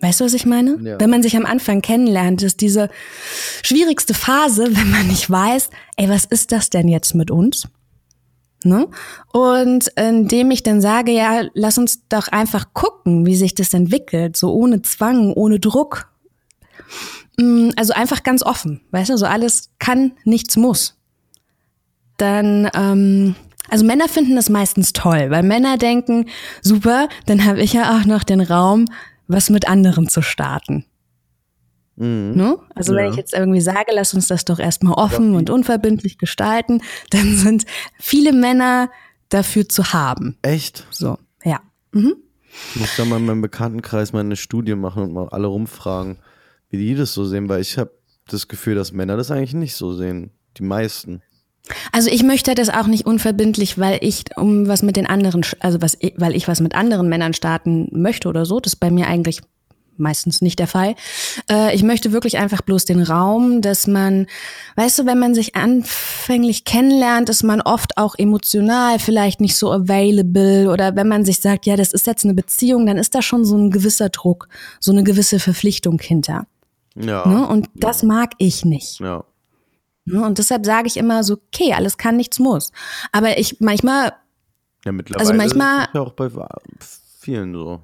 Weißt 0.00 0.20
du, 0.20 0.24
was 0.24 0.34
ich 0.34 0.46
meine? 0.46 0.78
Ja. 0.82 1.00
Wenn 1.00 1.10
man 1.10 1.22
sich 1.22 1.36
am 1.36 1.44
Anfang 1.44 1.82
kennenlernt, 1.82 2.42
ist 2.42 2.60
diese 2.60 2.88
schwierigste 3.62 4.14
Phase, 4.14 4.64
wenn 4.76 4.90
man 4.90 5.06
nicht 5.08 5.28
weiß, 5.28 5.70
ey, 5.96 6.08
was 6.08 6.24
ist 6.24 6.52
das 6.52 6.70
denn 6.70 6.88
jetzt 6.88 7.14
mit 7.14 7.30
uns? 7.30 7.68
Ne? 8.64 8.88
Und 9.32 9.88
indem 9.96 10.50
ich 10.50 10.64
dann 10.64 10.80
sage, 10.80 11.12
ja, 11.12 11.42
lass 11.54 11.78
uns 11.78 12.08
doch 12.08 12.28
einfach 12.28 12.72
gucken, 12.72 13.24
wie 13.24 13.36
sich 13.36 13.54
das 13.54 13.72
entwickelt, 13.72 14.36
so 14.36 14.52
ohne 14.52 14.82
Zwang, 14.82 15.32
ohne 15.32 15.60
Druck. 15.60 16.10
Mm, 17.36 17.70
Also 17.76 17.92
einfach 17.92 18.24
ganz 18.24 18.42
offen, 18.42 18.80
weißt 18.90 19.10
du, 19.10 19.16
so 19.16 19.26
alles 19.26 19.70
kann, 19.78 20.12
nichts 20.24 20.56
muss. 20.56 20.96
Dann, 22.16 22.68
ähm, 22.74 23.36
also 23.68 23.84
Männer 23.84 24.08
finden 24.08 24.34
das 24.34 24.48
meistens 24.48 24.92
toll, 24.92 25.30
weil 25.30 25.44
Männer 25.44 25.76
denken, 25.78 26.26
super, 26.60 27.08
dann 27.26 27.44
habe 27.44 27.60
ich 27.60 27.74
ja 27.74 27.96
auch 27.96 28.06
noch 28.06 28.24
den 28.24 28.40
Raum, 28.40 28.86
was 29.28 29.50
mit 29.50 29.68
anderen 29.68 30.08
zu 30.08 30.22
starten. 30.22 30.84
Mhm. 31.96 32.32
Ne? 32.34 32.58
Also 32.74 32.94
wenn 32.94 33.04
Ja. 33.06 33.10
ich 33.10 33.16
jetzt 33.16 33.34
irgendwie 33.34 33.60
sage, 33.60 33.92
lass 33.92 34.14
uns 34.14 34.26
das 34.28 34.44
doch 34.44 34.58
erstmal 34.58 34.94
offen 34.94 35.34
und 35.34 35.50
unverbindlich 35.50 36.18
gestalten, 36.18 36.80
dann 37.10 37.36
sind 37.36 37.64
viele 37.98 38.32
Männer 38.32 38.90
dafür 39.28 39.68
zu 39.68 39.92
haben. 39.92 40.38
Echt? 40.42 40.86
So, 40.90 41.18
ja. 41.44 41.60
Mhm. 41.92 42.14
Ich 42.74 42.80
muss 42.80 42.96
da 42.96 43.04
mal 43.04 43.18
in 43.18 43.26
meinem 43.26 43.42
Bekanntenkreis 43.42 44.12
mal 44.12 44.20
eine 44.20 44.36
Studie 44.36 44.74
machen 44.74 45.02
und 45.02 45.12
mal 45.12 45.28
alle 45.28 45.46
rumfragen, 45.48 46.18
wie 46.70 46.78
die 46.78 46.94
das 46.94 47.12
so 47.12 47.24
sehen, 47.24 47.48
weil 47.48 47.60
ich 47.60 47.76
habe 47.78 47.92
das 48.26 48.48
Gefühl, 48.48 48.74
dass 48.74 48.92
Männer 48.92 49.16
das 49.16 49.30
eigentlich 49.30 49.54
nicht 49.54 49.74
so 49.74 49.92
sehen. 49.94 50.30
Die 50.56 50.62
meisten. 50.62 51.22
Also 51.92 52.10
ich 52.10 52.22
möchte 52.22 52.54
das 52.54 52.70
auch 52.70 52.86
nicht 52.86 53.06
unverbindlich, 53.06 53.78
weil 53.78 53.98
ich 54.00 54.24
um 54.36 54.68
was 54.68 54.82
mit 54.82 54.96
den 54.96 55.06
anderen, 55.06 55.44
also 55.60 55.80
was, 55.80 55.98
weil 56.16 56.34
ich 56.34 56.48
was 56.48 56.60
mit 56.60 56.74
anderen 56.74 57.08
Männern 57.08 57.34
starten 57.34 57.88
möchte 57.92 58.28
oder 58.28 58.46
so. 58.46 58.60
Das 58.60 58.74
ist 58.74 58.80
bei 58.80 58.90
mir 58.90 59.06
eigentlich 59.06 59.40
meistens 59.98 60.40
nicht 60.40 60.58
der 60.58 60.66
Fall. 60.66 60.94
Äh, 61.50 61.74
ich 61.74 61.82
möchte 61.82 62.12
wirklich 62.12 62.38
einfach 62.38 62.62
bloß 62.62 62.84
den 62.84 63.02
Raum, 63.02 63.60
dass 63.60 63.86
man, 63.86 64.26
weißt 64.76 65.00
du, 65.00 65.06
wenn 65.06 65.18
man 65.18 65.34
sich 65.34 65.56
anfänglich 65.56 66.64
kennenlernt, 66.64 67.28
ist 67.28 67.42
man 67.42 67.60
oft 67.60 67.98
auch 67.98 68.14
emotional 68.16 68.98
vielleicht 68.98 69.40
nicht 69.40 69.56
so 69.56 69.70
available 69.70 70.70
oder 70.70 70.96
wenn 70.96 71.08
man 71.08 71.24
sich 71.24 71.40
sagt, 71.40 71.66
ja, 71.66 71.76
das 71.76 71.92
ist 71.92 72.06
jetzt 72.06 72.24
eine 72.24 72.34
Beziehung, 72.34 72.86
dann 72.86 72.96
ist 72.96 73.14
da 73.14 73.22
schon 73.22 73.44
so 73.44 73.56
ein 73.56 73.70
gewisser 73.70 74.08
Druck, 74.08 74.48
so 74.80 74.92
eine 74.92 75.04
gewisse 75.04 75.38
Verpflichtung 75.40 75.98
hinter. 76.00 76.46
Ja. 76.96 77.26
Ne? 77.26 77.46
Und 77.46 77.68
das 77.74 78.02
mag 78.02 78.32
ich 78.38 78.64
nicht. 78.64 79.00
Ja. 79.00 79.24
Ne? 80.10 80.24
Und 80.24 80.38
deshalb 80.38 80.64
sage 80.66 80.86
ich 80.88 80.96
immer 80.96 81.22
so, 81.24 81.34
okay, 81.34 81.72
alles 81.74 81.96
kann, 81.98 82.16
nichts 82.16 82.38
muss. 82.38 82.72
Aber 83.12 83.38
ich 83.38 83.60
manchmal, 83.60 84.12
Ja, 84.84 84.92
mittlerweile 84.92 85.20
Also 85.20 85.34
manchmal- 85.34 85.80
ist 85.80 85.86
das 85.88 85.94
ja 85.94 86.00
auch 86.00 86.12
bei 86.12 86.28
vielen 87.20 87.52
so. 87.54 87.80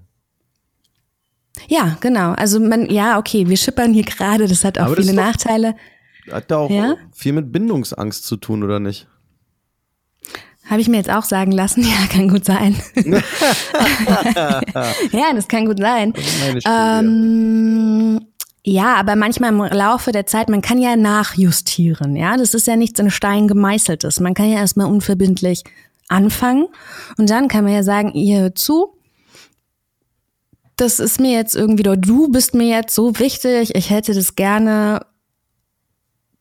ja, 1.68 1.96
genau. 2.00 2.32
Also 2.32 2.60
man, 2.60 2.86
ja, 2.90 3.18
okay, 3.18 3.48
wir 3.48 3.56
schippern 3.56 3.92
hier 3.92 4.04
gerade, 4.04 4.46
das 4.48 4.64
hat 4.64 4.78
auch 4.78 4.86
Aber 4.86 4.96
das 4.96 5.04
viele 5.06 5.16
doch- 5.16 5.24
Nachteile. 5.24 5.74
Hat 6.30 6.50
da 6.50 6.56
auch 6.58 6.70
Ja? 6.70 6.96
viel 7.12 7.32
mit 7.34 7.52
Bindungsangst 7.52 8.24
zu 8.24 8.36
tun, 8.36 8.62
oder 8.62 8.80
nicht? 8.80 9.06
Habe 10.70 10.80
ich 10.80 10.88
mir 10.88 10.96
jetzt 10.96 11.10
auch 11.10 11.24
sagen 11.24 11.52
lassen, 11.52 11.82
ja, 11.86 12.06
kann 12.10 12.28
gut 12.30 12.46
sein. 12.46 12.74
ja, 15.12 15.32
das 15.34 15.46
kann 15.48 15.66
gut 15.66 15.78
sein. 15.78 16.14
Studie. 16.16 16.60
Ähm, 16.66 18.20
ja, 18.66 18.94
aber 18.94 19.14
manchmal 19.14 19.50
im 19.50 19.59
Laufe 19.59 20.11
der 20.11 20.25
Zeit, 20.26 20.49
man 20.49 20.62
kann 20.62 20.78
ja 20.78 20.97
nachjustieren, 20.97 22.16
ja. 22.16 22.38
Das 22.38 22.54
ist 22.54 22.66
ja 22.66 22.76
nichts 22.76 22.99
in 22.99 23.11
Stein 23.11 23.47
gemeißeltes. 23.47 24.21
Man 24.21 24.33
kann 24.33 24.49
ja 24.49 24.59
erstmal 24.59 24.87
unverbindlich 24.87 25.64
anfangen 26.09 26.68
und 27.18 27.28
dann 27.28 27.49
kann 27.49 27.64
man 27.64 27.75
ja 27.75 27.83
sagen, 27.83 28.12
ihr 28.12 28.40
hört 28.40 28.59
zu, 28.59 28.97
das 30.76 30.99
ist 30.99 31.21
mir 31.21 31.33
jetzt 31.33 31.54
irgendwie, 31.54 31.83
du 31.83 32.28
bist 32.28 32.54
mir 32.54 32.68
jetzt 32.68 32.94
so 32.94 33.18
wichtig, 33.18 33.75
ich 33.75 33.90
hätte 33.90 34.14
das 34.14 34.35
gerne 34.35 35.06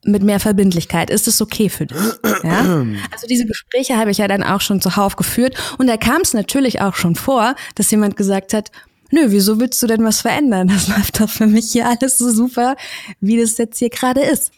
mit 0.06 0.24
mehr 0.24 0.39
Verbindlichkeit. 0.39 1.10
Ist 1.10 1.27
es 1.27 1.42
okay 1.42 1.70
für 1.70 1.86
dich? 1.86 1.98
Ja? 2.44 2.86
Also 3.12 3.27
diese 3.27 3.46
Gespräche 3.46 3.98
habe 3.98 4.12
ich 4.12 4.18
ja 4.18 4.27
dann 4.27 4.44
auch 4.44 4.62
schon 4.62 4.82
zuhauf 4.82 5.15
geführt 5.15 5.56
und 5.77 5.88
da 5.88 5.98
kam 5.98 6.22
es 6.22 6.34
natürlich 6.34 6.82
auch 6.82 6.96
schon 6.96 7.15
vor, 7.15 7.56
dass 7.75 7.92
jemand 7.92 8.15
gesagt 8.15 8.53
hat, 8.53 8.72
nö, 9.13 9.25
wieso 9.27 9.60
willst 9.60 9.82
du 9.84 9.88
denn 9.88 10.03
was 10.03 10.22
verändern? 10.22 10.67
Das 10.67 10.88
läuft 10.96 11.20
doch 11.22 11.29
für 11.29 11.48
mich 11.48 11.72
hier 11.72 11.88
alles 11.88 12.17
so 12.17 12.32
super, 12.32 12.75
wie 13.20 13.39
das 13.39 13.58
jetzt 13.58 13.77
hier 13.79 13.89
gerade 13.89 14.22
ist. 14.22 14.51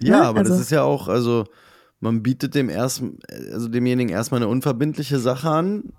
Ja, 0.00 0.20
Ne? 0.20 0.24
aber 0.26 0.42
das 0.42 0.52
Also- 0.52 0.62
ist 0.62 0.70
ja 0.70 0.82
auch, 0.82 1.08
also 1.08 1.44
man 2.00 2.22
bietet 2.22 2.54
dem 2.54 2.68
erst, 2.68 3.02
also 3.52 3.68
demjenigen 3.68 4.10
erstmal 4.10 4.38
eine 4.40 4.48
unverbindliche 4.48 5.18
Sache 5.18 5.50
an, 5.50 5.92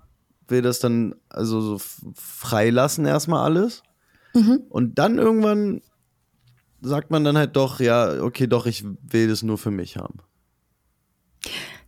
will 0.48 0.62
das 0.62 0.80
dann 0.80 1.14
also 1.28 1.60
so 1.60 1.80
freilassen 2.14 3.04
erstmal 3.06 3.44
alles. 3.44 3.82
Mhm. 4.34 4.62
Und 4.70 4.98
dann 4.98 5.18
irgendwann 5.18 5.82
sagt 6.80 7.10
man 7.10 7.22
dann 7.24 7.36
halt 7.36 7.54
doch, 7.56 7.78
ja, 7.78 8.22
okay, 8.22 8.46
doch, 8.46 8.64
ich 8.66 8.84
will 9.02 9.28
das 9.28 9.42
nur 9.42 9.58
für 9.58 9.70
mich 9.70 9.96
haben. 9.98 10.18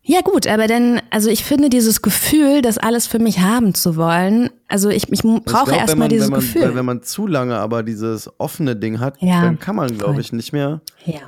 Ja 0.04 0.20
gut, 0.20 0.48
aber 0.48 0.66
dann, 0.66 1.00
also 1.10 1.30
ich 1.30 1.44
finde 1.44 1.70
dieses 1.70 2.02
Gefühl, 2.02 2.60
das 2.60 2.76
alles 2.76 3.06
für 3.06 3.20
mich 3.20 3.38
haben 3.38 3.72
zu 3.72 3.96
wollen, 3.96 4.50
also 4.66 4.88
ich, 4.88 5.12
ich 5.12 5.22
brauche 5.22 5.76
erstmal 5.76 6.08
dieses 6.08 6.26
wenn 6.26 6.32
man, 6.32 6.40
Gefühl. 6.40 6.62
Weil 6.62 6.74
wenn 6.74 6.84
man 6.84 7.02
zu 7.02 7.28
lange 7.28 7.56
aber 7.56 7.84
dieses 7.84 8.28
offene 8.38 8.74
Ding 8.74 8.98
hat, 8.98 9.22
Ja, 9.22 9.42
dann 9.42 9.60
kann 9.60 9.76
man, 9.76 9.96
glaube 9.96 10.20
ich, 10.20 10.32
nicht 10.32 10.52
mehr 10.52 10.80
ja. 11.04 11.20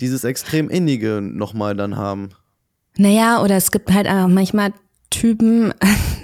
dieses 0.00 0.24
extrem 0.24 0.68
innige 0.68 1.20
nochmal 1.22 1.76
dann 1.76 1.96
haben. 1.96 2.30
Naja, 2.96 3.42
oder 3.42 3.56
es 3.56 3.70
gibt 3.70 3.92
halt 3.92 4.08
auch 4.08 4.26
manchmal 4.26 4.72
Typen, 5.10 5.74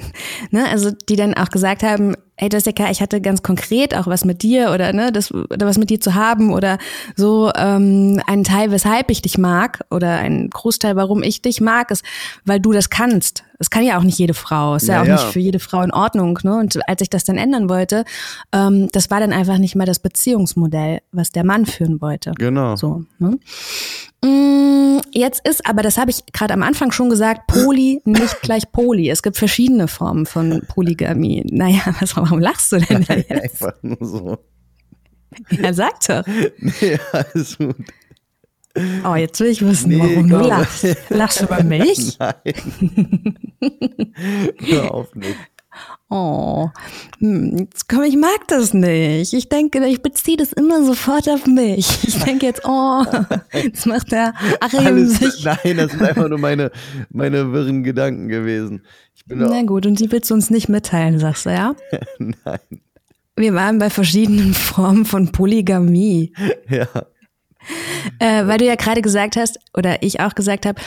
ne, 0.50 0.68
also 0.68 0.90
die 0.90 1.16
dann 1.16 1.34
auch 1.34 1.48
gesagt 1.48 1.82
haben, 1.82 2.14
ey 2.36 2.48
Jessica, 2.52 2.90
ich 2.90 3.00
hatte 3.00 3.20
ganz 3.20 3.42
konkret 3.42 3.94
auch 3.94 4.06
was 4.06 4.24
mit 4.24 4.42
dir 4.42 4.72
oder 4.72 4.92
ne, 4.92 5.12
das 5.12 5.32
oder 5.32 5.66
was 5.66 5.78
mit 5.78 5.90
dir 5.90 6.00
zu 6.00 6.14
haben 6.14 6.52
oder 6.52 6.78
so 7.14 7.50
ähm, 7.56 8.20
einen 8.26 8.44
Teil, 8.44 8.70
weshalb 8.70 9.10
ich 9.10 9.22
dich 9.22 9.38
mag 9.38 9.84
oder 9.90 10.18
ein 10.18 10.50
Großteil, 10.50 10.96
warum 10.96 11.22
ich 11.22 11.42
dich 11.42 11.60
mag, 11.60 11.90
ist, 11.90 12.04
weil 12.44 12.60
du 12.60 12.72
das 12.72 12.90
kannst. 12.90 13.44
Es 13.58 13.70
kann 13.70 13.84
ja 13.84 13.98
auch 13.98 14.02
nicht 14.02 14.18
jede 14.18 14.34
Frau, 14.34 14.74
ist 14.76 14.86
ja, 14.88 14.96
Ja, 14.96 15.02
auch 15.02 15.06
ja. 15.06 15.12
nicht 15.14 15.32
für 15.32 15.40
jede 15.40 15.58
Frau 15.58 15.82
in 15.82 15.92
Ordnung. 15.92 16.38
Ne? 16.42 16.56
Und 16.56 16.78
als 16.88 17.00
ich 17.00 17.10
das 17.10 17.24
dann 17.24 17.36
ändern 17.38 17.68
wollte, 17.68 18.04
ähm, 18.52 18.88
das 18.92 19.10
war 19.10 19.20
dann 19.20 19.32
einfach 19.32 19.58
nicht 19.58 19.74
mehr 19.76 19.86
das 19.86 19.98
Beziehungsmodell, 19.98 21.00
was 21.12 21.30
der 21.30 21.44
Mann 21.44 21.66
führen 21.66 22.00
wollte. 22.00 22.32
Genau. 22.38 22.76
So, 22.76 23.04
ne? 23.18 23.38
Mm, 24.24 25.00
Jetzt 25.12 25.46
ist, 25.48 25.66
aber 25.66 25.82
das 25.82 25.96
habe 25.98 26.10
ich 26.10 26.24
gerade 26.32 26.52
am 26.54 26.62
Anfang 26.62 26.90
schon 26.92 27.08
gesagt, 27.08 27.46
Poly 27.46 28.00
nicht 28.04 28.42
gleich 28.42 28.70
Poly. 28.72 29.08
Es 29.10 29.22
gibt 29.22 29.36
verschiedene 29.36 29.88
Formen 29.88 30.26
von 30.26 30.62
Polygamie. 30.68 31.44
Naja, 31.50 31.80
was, 32.00 32.16
warum 32.16 32.38
lachst 32.40 32.72
du 32.72 32.78
denn 32.78 33.04
da 33.06 33.14
jetzt? 33.14 33.30
Einfach 33.30 33.72
nur 33.82 33.98
so. 34.00 34.38
Ja, 35.50 35.72
sag 35.72 36.00
doch. 36.06 36.24
Nee, 36.58 36.98
alles 37.12 37.58
gut. 37.58 37.76
Oh, 39.04 39.14
jetzt 39.14 39.40
will 39.40 39.48
ich 39.48 39.62
wissen, 39.66 39.88
Nee, 39.90 39.98
warum 40.00 40.28
du 40.28 40.36
lachst. 40.38 40.86
Lachst 41.08 41.40
du 41.40 41.44
über 41.46 41.62
mich? 41.64 42.18
Nein. 42.18 42.34
Hör 44.58 44.94
auf 44.94 45.14
nicht. 45.14 45.36
Oh, 46.08 46.70
hm, 47.18 47.68
komm, 47.88 48.02
ich 48.04 48.16
mag 48.16 48.46
das 48.48 48.72
nicht. 48.72 49.32
Ich 49.34 49.48
denke, 49.48 49.84
ich 49.86 50.00
beziehe 50.02 50.36
das 50.36 50.52
immer 50.52 50.82
sofort 50.84 51.28
auf 51.28 51.46
mich. 51.46 51.86
Ich 52.04 52.18
denke 52.22 52.46
jetzt, 52.46 52.62
oh, 52.64 53.02
jetzt 53.52 53.84
macht 53.86 54.10
der 54.12 54.32
Achim 54.60 54.86
Alles, 54.86 55.18
sich. 55.18 55.44
nein, 55.44 55.76
das 55.76 55.90
sind 55.90 56.02
einfach 56.02 56.28
nur 56.28 56.38
meine, 56.38 56.70
meine 57.10 57.52
wirren 57.52 57.82
Gedanken 57.82 58.28
gewesen. 58.28 58.82
Na 59.26 59.62
gut, 59.62 59.84
und 59.86 59.98
die 59.98 60.10
willst 60.12 60.30
du 60.30 60.34
uns 60.34 60.48
nicht 60.50 60.68
mitteilen, 60.68 61.18
sagst 61.18 61.44
du, 61.46 61.50
ja? 61.50 61.74
nein, 62.18 62.60
Wir 63.34 63.52
waren 63.54 63.78
bei 63.78 63.90
verschiedenen 63.90 64.54
Formen 64.54 65.04
von 65.04 65.32
Polygamie. 65.32 66.32
ja. 66.70 66.86
Äh, 68.18 68.46
weil 68.46 68.58
du 68.58 68.64
ja 68.64 68.76
gerade 68.76 69.02
gesagt 69.02 69.36
hast, 69.36 69.58
oder 69.76 70.02
ich 70.02 70.20
auch 70.20 70.34
gesagt 70.34 70.66
habe, 70.66 70.80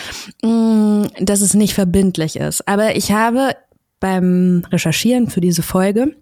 mh, 0.43 1.07
dass 1.19 1.41
es 1.41 1.53
nicht 1.53 1.73
verbindlich 1.73 2.37
ist. 2.37 2.67
Aber 2.67 2.95
ich 2.95 3.11
habe 3.11 3.55
beim 3.99 4.63
Recherchieren 4.71 5.29
für 5.29 5.41
diese 5.41 5.61
Folge, 5.61 6.15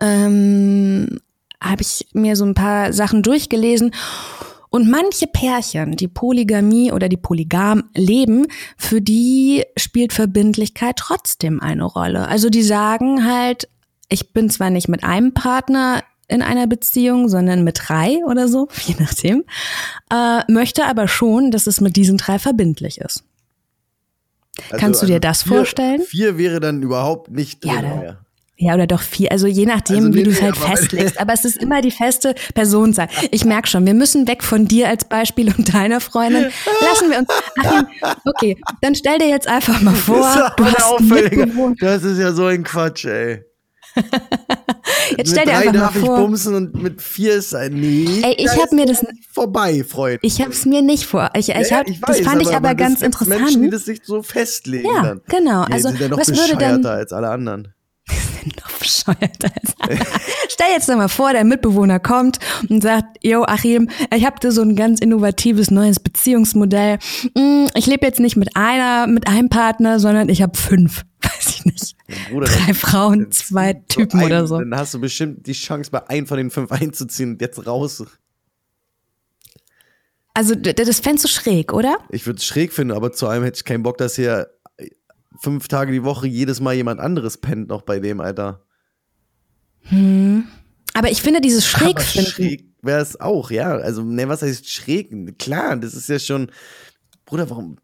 ähm, 0.00 1.18
habe 1.60 1.82
ich 1.82 2.08
mir 2.12 2.36
so 2.36 2.44
ein 2.44 2.54
paar 2.54 2.92
Sachen 2.92 3.22
durchgelesen. 3.22 3.92
Und 4.68 4.90
manche 4.90 5.26
Pärchen, 5.26 5.96
die 5.96 6.08
Polygamie 6.08 6.92
oder 6.92 7.08
die 7.08 7.16
Polygam 7.16 7.84
leben, 7.94 8.46
für 8.76 9.00
die 9.00 9.64
spielt 9.76 10.12
Verbindlichkeit 10.12 10.96
trotzdem 10.96 11.60
eine 11.60 11.84
Rolle. 11.84 12.28
Also 12.28 12.50
die 12.50 12.62
sagen 12.62 13.24
halt, 13.24 13.68
ich 14.08 14.32
bin 14.32 14.50
zwar 14.50 14.70
nicht 14.70 14.88
mit 14.88 15.04
einem 15.04 15.32
Partner 15.34 16.02
in 16.28 16.42
einer 16.42 16.66
Beziehung, 16.66 17.28
sondern 17.28 17.62
mit 17.64 17.78
drei 17.86 18.18
oder 18.26 18.48
so, 18.48 18.68
je 18.86 18.94
nachdem, 18.98 19.44
äh, 20.12 20.40
möchte 20.50 20.84
aber 20.86 21.08
schon, 21.08 21.50
dass 21.50 21.66
es 21.66 21.80
mit 21.80 21.96
diesen 21.96 22.16
drei 22.18 22.38
verbindlich 22.38 22.98
ist. 22.98 23.24
Also- 24.70 24.76
Kannst 24.78 25.02
du 25.02 25.06
dir 25.06 25.14
also 25.14 25.20
das 25.28 25.42
vier, 25.42 25.56
vorstellen? 25.56 26.00
Vier 26.02 26.38
wäre 26.38 26.60
dann 26.60 26.82
überhaupt 26.82 27.30
nicht 27.30 27.64
Ja, 27.64 27.74
drin. 27.80 27.90
da- 27.90 27.96
mehr. 27.96 28.18
Ja, 28.58 28.72
oder 28.72 28.86
doch 28.86 29.02
vier, 29.02 29.30
also 29.32 29.46
je 29.46 29.66
nachdem, 29.66 29.96
Also 30.06 30.14
wie 30.14 30.22
du 30.22 30.30
es 30.30 30.40
halt 30.40 30.56
aber- 30.56 30.68
festlegst. 30.74 31.20
Aber 31.20 31.34
es 31.34 31.44
ist 31.44 31.58
immer 31.62 31.82
die 31.82 31.90
feste 31.90 32.34
Personenzahl. 32.54 33.08
Ich 33.30 33.44
merk 33.44 33.68
schon, 33.68 33.84
wir 33.84 33.92
müssen 33.92 34.26
weg 34.26 34.42
von 34.42 34.66
dir 34.66 34.88
als 34.88 35.04
Beispiel 35.04 35.52
und 35.54 35.74
deiner 35.74 36.00
Freundin. 36.00 36.46
Lassen 36.80 37.10
wir 37.10 37.18
uns. 37.18 37.28
Achim, 37.62 37.86
okay, 38.24 38.56
dann 38.80 38.94
stell 38.94 39.18
dir 39.18 39.28
jetzt 39.28 39.46
einfach 39.46 39.82
mal 39.82 39.94
vor, 39.94 40.20
Das 40.22 40.36
ist 40.36 40.56
du 40.56 40.64
hast. 40.64 41.82
Das 41.82 42.02
ist 42.02 42.18
ja 42.18 42.32
so 42.32 42.46
ein 42.46 42.64
Quatsch, 42.64 43.04
ey. 43.04 43.44
Jetzt 45.16 45.30
stell 45.30 45.44
mit 45.44 45.46
dir 45.46 45.52
drei 45.52 45.58
einfach 45.58 45.72
mal 45.72 45.78
darf 45.80 45.96
ich 45.96 46.00
vor. 46.04 46.16
bumsen 46.18 46.54
und 46.54 46.82
mit 46.82 47.00
vier 47.02 47.34
ist 47.34 47.54
ein 47.54 47.74
Nee. 47.74 48.22
Ey, 48.22 48.34
ich 48.38 48.46
da 48.46 48.56
hab 48.56 48.64
ist 48.66 48.72
mir 48.72 48.86
das- 48.86 49.04
vorbei, 49.32 49.84
Freund. 49.88 50.18
Ich 50.22 50.40
habe 50.40 50.50
es 50.52 50.64
mir 50.66 50.82
nicht 50.82 51.04
vor. 51.06 51.30
Ich, 51.34 51.48
ich 51.50 51.70
Ja, 51.70 51.78
hab, 51.78 51.88
ich 51.88 52.00
das 52.00 52.18
weiß, 52.18 52.20
fand 52.26 52.42
ich 52.42 52.54
aber 52.54 52.74
ganz 52.74 52.94
das 53.00 53.02
interessant. 53.06 53.40
Menschen, 53.40 53.62
die 53.62 53.70
das 53.70 53.84
sich 53.84 54.00
so 54.04 54.22
festlegen. 54.22 54.88
Ja, 54.92 55.02
dann. 55.02 55.20
genau. 55.28 55.64
Nee, 55.66 55.74
Also, 55.74 55.88
sind 55.90 56.00
ja 56.00 56.08
noch 56.08 56.18
was 56.18 56.28
würde 56.28 56.56
dann- 56.58 56.84
als 56.86 57.12
alle 57.12 57.28
anderen. 57.28 57.68
noch 58.60 58.70
bescheuert 58.78 59.44
als 59.44 59.74
Stell 60.48 60.66
jetzt 60.72 60.88
doch 60.88 60.96
mal 60.96 61.08
vor, 61.08 61.32
der 61.32 61.44
Mitbewohner 61.44 62.00
kommt 62.00 62.38
und 62.68 62.82
sagt, 62.82 63.18
yo 63.22 63.44
Achim, 63.44 63.88
ich 64.14 64.24
habe 64.24 64.36
da 64.40 64.50
so 64.50 64.62
ein 64.62 64.76
ganz 64.76 65.00
innovatives 65.00 65.70
neues 65.70 66.00
Beziehungsmodell. 66.00 66.98
Mm, 67.34 67.66
Ich 67.74 67.86
lebe 67.86 68.06
jetzt 68.06 68.20
nicht 68.20 68.36
mit 68.36 68.56
einer, 68.56 69.06
mit 69.06 69.28
einem 69.28 69.48
Partner, 69.48 70.00
sondern 70.00 70.28
ich 70.28 70.42
habe 70.42 70.56
fünf. 70.56 71.04
Weiß 71.22 71.48
ich 71.48 71.64
nicht. 71.64 71.96
Bruder, 72.30 72.46
Drei 72.46 72.74
Frauen, 72.74 73.30
zwei 73.32 73.74
Typen 73.88 74.20
ein, 74.20 74.26
oder 74.26 74.46
so. 74.46 74.58
Dann 74.58 74.76
hast 74.76 74.94
du 74.94 75.00
bestimmt 75.00 75.46
die 75.46 75.52
Chance, 75.52 75.90
bei 75.90 76.06
einem 76.08 76.26
von 76.26 76.36
den 76.36 76.50
fünf 76.50 76.70
einzuziehen 76.72 77.32
und 77.32 77.40
jetzt 77.40 77.66
raus. 77.66 78.04
Also 80.34 80.54
das 80.54 81.00
fändest 81.00 81.24
du 81.24 81.28
schräg, 81.28 81.72
oder? 81.72 81.96
Ich 82.10 82.26
würde 82.26 82.36
es 82.36 82.44
schräg 82.44 82.72
finden, 82.72 82.94
aber 82.94 83.10
zu 83.10 83.26
einem 83.26 83.44
hätte 83.44 83.56
ich 83.56 83.64
keinen 83.64 83.82
Bock, 83.82 83.96
dass 83.96 84.16
hier 84.16 84.50
fünf 85.40 85.68
Tage 85.68 85.92
die 85.92 86.04
Woche 86.04 86.26
jedes 86.26 86.60
Mal 86.60 86.74
jemand 86.74 87.00
anderes 87.00 87.38
pennt 87.38 87.68
noch 87.68 87.82
bei 87.82 88.00
dem, 88.00 88.20
Alter. 88.20 88.64
Aber 90.94 91.10
ich 91.10 91.22
finde 91.22 91.40
dieses 91.40 91.66
schräg 91.66 91.96
Aber 91.96 92.02
schräg 92.02 92.64
wäre 92.82 93.00
es 93.00 93.20
auch, 93.20 93.50
ja. 93.50 93.76
Also, 93.76 94.02
ne, 94.02 94.28
was 94.28 94.42
heißt 94.42 94.68
schräg? 94.68 95.38
Klar, 95.38 95.76
das 95.76 95.94
ist 95.94 96.08
ja 96.08 96.18
schon. 96.18 96.50
Bruder, 97.24 97.50
warum 97.50 97.76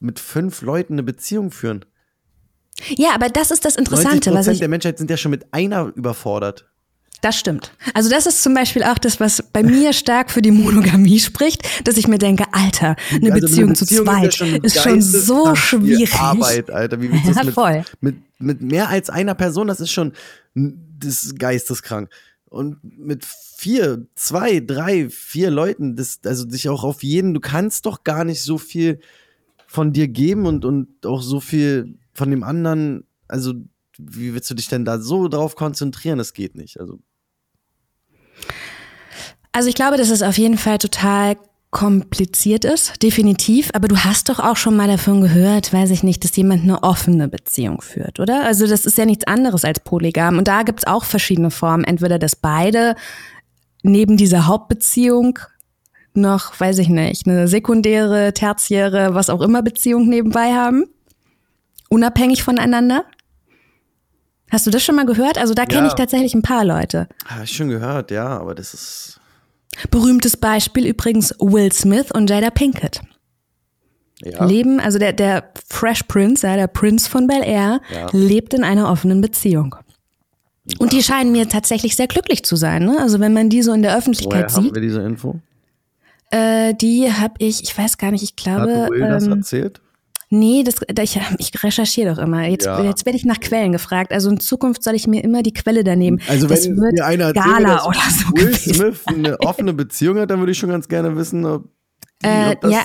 mit 0.00 0.18
fünf 0.18 0.62
Leuten 0.62 0.94
eine 0.94 1.02
Beziehung 1.02 1.50
führen? 1.50 1.84
Ja, 2.96 3.14
aber 3.14 3.28
das 3.28 3.50
ist 3.50 3.64
das 3.64 3.76
90 3.76 3.78
Interessante, 3.78 4.34
was 4.34 4.48
ich 4.48 4.58
der 4.58 4.68
Menschheit 4.68 4.98
sind 4.98 5.10
ja 5.10 5.16
schon 5.16 5.30
mit 5.30 5.52
einer 5.52 5.92
überfordert. 5.94 6.71
Das 7.22 7.38
stimmt. 7.38 7.72
Also 7.94 8.10
das 8.10 8.26
ist 8.26 8.42
zum 8.42 8.52
Beispiel 8.52 8.82
auch 8.82 8.98
das, 8.98 9.18
was 9.20 9.42
bei 9.52 9.62
mir 9.62 9.92
stark 9.94 10.30
für 10.30 10.42
die 10.42 10.50
Monogamie 10.50 11.20
spricht, 11.20 11.62
dass 11.86 11.96
ich 11.96 12.06
mir 12.06 12.18
denke, 12.18 12.44
Alter, 12.52 12.96
eine 13.10 13.32
Also 13.32 13.46
Beziehung, 13.46 13.74
zu 13.74 13.86
zweit 13.86 14.38
ist 14.40 14.82
schon 14.82 15.00
so 15.00 15.44
geisteskrank 15.44 15.54
viel 15.54 15.56
schwierig. 15.56 16.14
Arbeit, 16.14 16.70
Alter. 16.70 17.00
Wie 17.00 17.10
willst 17.10 17.24
du 17.24 17.28
Ja, 17.28 17.34
das 17.34 17.44
mit, 17.46 17.54
voll. 17.54 17.84
Mit, 18.00 18.16
mit 18.38 18.60
mehr 18.60 18.88
als 18.88 19.08
einer 19.08 19.34
Person, 19.34 19.68
das 19.68 19.80
ist 19.80 19.90
schon 19.90 20.12
das 20.54 21.24
ist 21.24 21.38
geisteskrank. 21.38 22.10
Und 22.46 22.78
mit 22.82 23.24
vier, 23.24 24.06
zwei, 24.14 24.60
drei, 24.60 25.08
vier 25.08 25.50
Leuten, 25.50 25.96
das, 25.96 26.20
also 26.24 26.44
dich 26.44 26.68
auch 26.68 26.84
auf 26.84 27.02
jeden, 27.02 27.34
du 27.34 27.40
kannst 27.40 27.86
doch 27.86 28.04
gar 28.04 28.24
nicht 28.24 28.42
so 28.42 28.58
viel 28.58 29.00
von 29.66 29.92
dir 29.92 30.08
geben 30.08 30.46
und, 30.46 30.64
und 30.64 31.06
auch 31.06 31.22
so 31.22 31.40
viel 31.40 31.94
von 32.12 32.30
dem 32.30 32.42
anderen, 32.42 33.04
also 33.26 33.54
wie 33.96 34.34
willst 34.34 34.50
du 34.50 34.54
dich 34.54 34.68
denn 34.68 34.84
da 34.84 34.98
so 34.98 35.28
drauf 35.28 35.54
konzentrieren? 35.54 36.18
Das 36.18 36.34
geht 36.34 36.54
nicht. 36.56 36.78
Also 36.78 36.98
Also 39.52 39.68
ich 39.68 39.74
glaube, 39.74 39.96
dass 39.96 40.10
es 40.10 40.22
auf 40.22 40.38
jeden 40.38 40.56
Fall 40.58 40.78
total 40.78 41.36
kompliziert 41.70 42.64
ist, 42.66 43.02
definitiv. 43.02 43.70
Aber 43.72 43.88
du 43.88 43.96
hast 43.96 44.28
doch 44.28 44.38
auch 44.40 44.56
schon 44.56 44.76
mal 44.76 44.88
davon 44.88 45.22
gehört, 45.22 45.72
weiß 45.72 45.90
ich 45.90 46.02
nicht, 46.02 46.22
dass 46.22 46.36
jemand 46.36 46.62
eine 46.64 46.82
offene 46.82 47.28
Beziehung 47.28 47.80
führt, 47.80 48.20
oder? 48.20 48.44
Also 48.44 48.66
das 48.66 48.84
ist 48.84 48.98
ja 48.98 49.06
nichts 49.06 49.26
anderes 49.26 49.64
als 49.64 49.80
Polygam. 49.80 50.36
Und 50.38 50.48
da 50.48 50.62
gibt's 50.64 50.86
auch 50.86 51.04
verschiedene 51.04 51.50
Formen. 51.50 51.84
Entweder, 51.84 52.18
dass 52.18 52.36
beide 52.36 52.94
neben 53.82 54.16
dieser 54.18 54.46
Hauptbeziehung 54.46 55.38
noch, 56.14 56.60
weiß 56.60 56.78
ich 56.78 56.90
nicht, 56.90 57.26
eine 57.26 57.48
sekundäre, 57.48 58.34
tertiäre, 58.34 59.14
was 59.14 59.30
auch 59.30 59.40
immer 59.40 59.62
Beziehung 59.62 60.08
nebenbei 60.10 60.52
haben. 60.52 60.84
Unabhängig 61.88 62.42
voneinander. 62.42 63.04
Hast 64.50 64.66
du 64.66 64.70
das 64.70 64.84
schon 64.84 64.94
mal 64.96 65.06
gehört? 65.06 65.38
Also 65.38 65.54
da 65.54 65.64
kenne 65.64 65.82
Ja. 65.84 65.88
ich 65.88 65.94
tatsächlich 65.94 66.34
ein 66.34 66.42
paar 66.42 66.66
Leute. 66.66 67.08
Habe 67.24 67.44
ich 67.44 67.52
schon 67.52 67.68
gehört, 67.70 68.10
ja, 68.10 68.26
aber 68.38 68.54
das 68.54 68.74
ist. 68.74 69.18
Berühmtes 69.90 70.36
Beispiel 70.36 70.86
übrigens 70.86 71.34
Will 71.38 71.72
Smith 71.72 72.10
und 72.12 72.28
Jada 72.30 72.50
Pinkett. 72.50 73.00
Ja. 74.24 74.44
Leben, 74.44 74.78
also 74.78 74.98
der, 74.98 75.12
der 75.12 75.50
Fresh 75.66 76.04
Prince, 76.04 76.46
ja, 76.46 76.54
der 76.56 76.68
Prince 76.68 77.10
von 77.10 77.26
Bel 77.26 77.42
Air, 77.42 77.80
Ja. 77.92 78.08
lebt 78.12 78.54
in 78.54 78.62
einer 78.62 78.88
offenen 78.90 79.20
Beziehung. 79.20 79.74
Und 80.78 80.92
die 80.92 81.02
scheinen 81.02 81.32
mir 81.32 81.48
tatsächlich 81.48 81.96
sehr 81.96 82.06
glücklich 82.06 82.44
zu 82.44 82.54
sein. 82.54 82.84
Ne? 82.84 82.98
Also 83.00 83.18
wenn 83.18 83.32
man 83.32 83.48
die 83.50 83.62
so 83.62 83.72
in 83.72 83.82
der 83.82 83.90
Woher 83.92 83.98
Öffentlichkeit 83.98 84.52
haben 84.54 84.62
sieht, 84.64 84.74
wir 84.74 84.80
diese 84.82 85.02
Info? 85.02 85.40
äh, 86.30 86.72
die 86.74 87.12
habe 87.12 87.34
ich, 87.38 87.64
ich 87.64 87.76
weiß 87.76 87.98
gar 87.98 88.12
nicht, 88.12 88.22
ich 88.22 88.36
glaube, 88.36 88.82
Hat 88.84 88.90
Will 88.90 89.00
das 89.00 89.24
ähm, 89.26 89.32
erzählt? 89.32 89.80
Nee, 90.32 90.64
das, 90.64 90.76
da- 90.92 91.02
ich, 91.02 91.20
ich 91.38 91.62
recherchiere 91.62 92.14
doch 92.14 92.22
immer. 92.22 92.46
Jetzt, 92.48 92.66
Ja. 92.66 92.82
jetzt 92.82 93.06
werde 93.06 93.16
ich 93.16 93.24
nach 93.24 93.38
Quellen 93.40 93.72
gefragt. 93.72 94.12
Also 94.12 94.30
in 94.30 94.40
Zukunft 94.40 94.82
soll 94.82 94.94
ich 94.94 95.06
mir 95.06 95.22
immer 95.22 95.42
die 95.42 95.52
Quelle 95.52 95.84
daneben. 95.84 96.18
Also 96.28 96.46
das 96.48 96.66
wenn 96.68 96.94
mir 96.94 97.04
einer 97.04 97.26
erzählt, 97.26 97.44
Gala 97.44 97.74
dass 97.76 97.86
oder 97.86 98.00
so 98.10 98.36
Will. 98.36 98.54
Smith 98.54 99.00
eine 99.06 99.38
offene 99.46 99.72
Beziehung 99.72 100.18
hat, 100.18 100.30
dann 100.30 100.40
würde 100.40 100.52
ich 100.52 100.58
schon 100.58 100.70
ganz 100.70 100.88
gerne 100.88 101.14
wissen, 101.16 101.44
ob, 101.46 101.68
Äh, 102.24 102.52
ob 102.52 102.60
das 102.62 102.72
ja. 102.72 102.80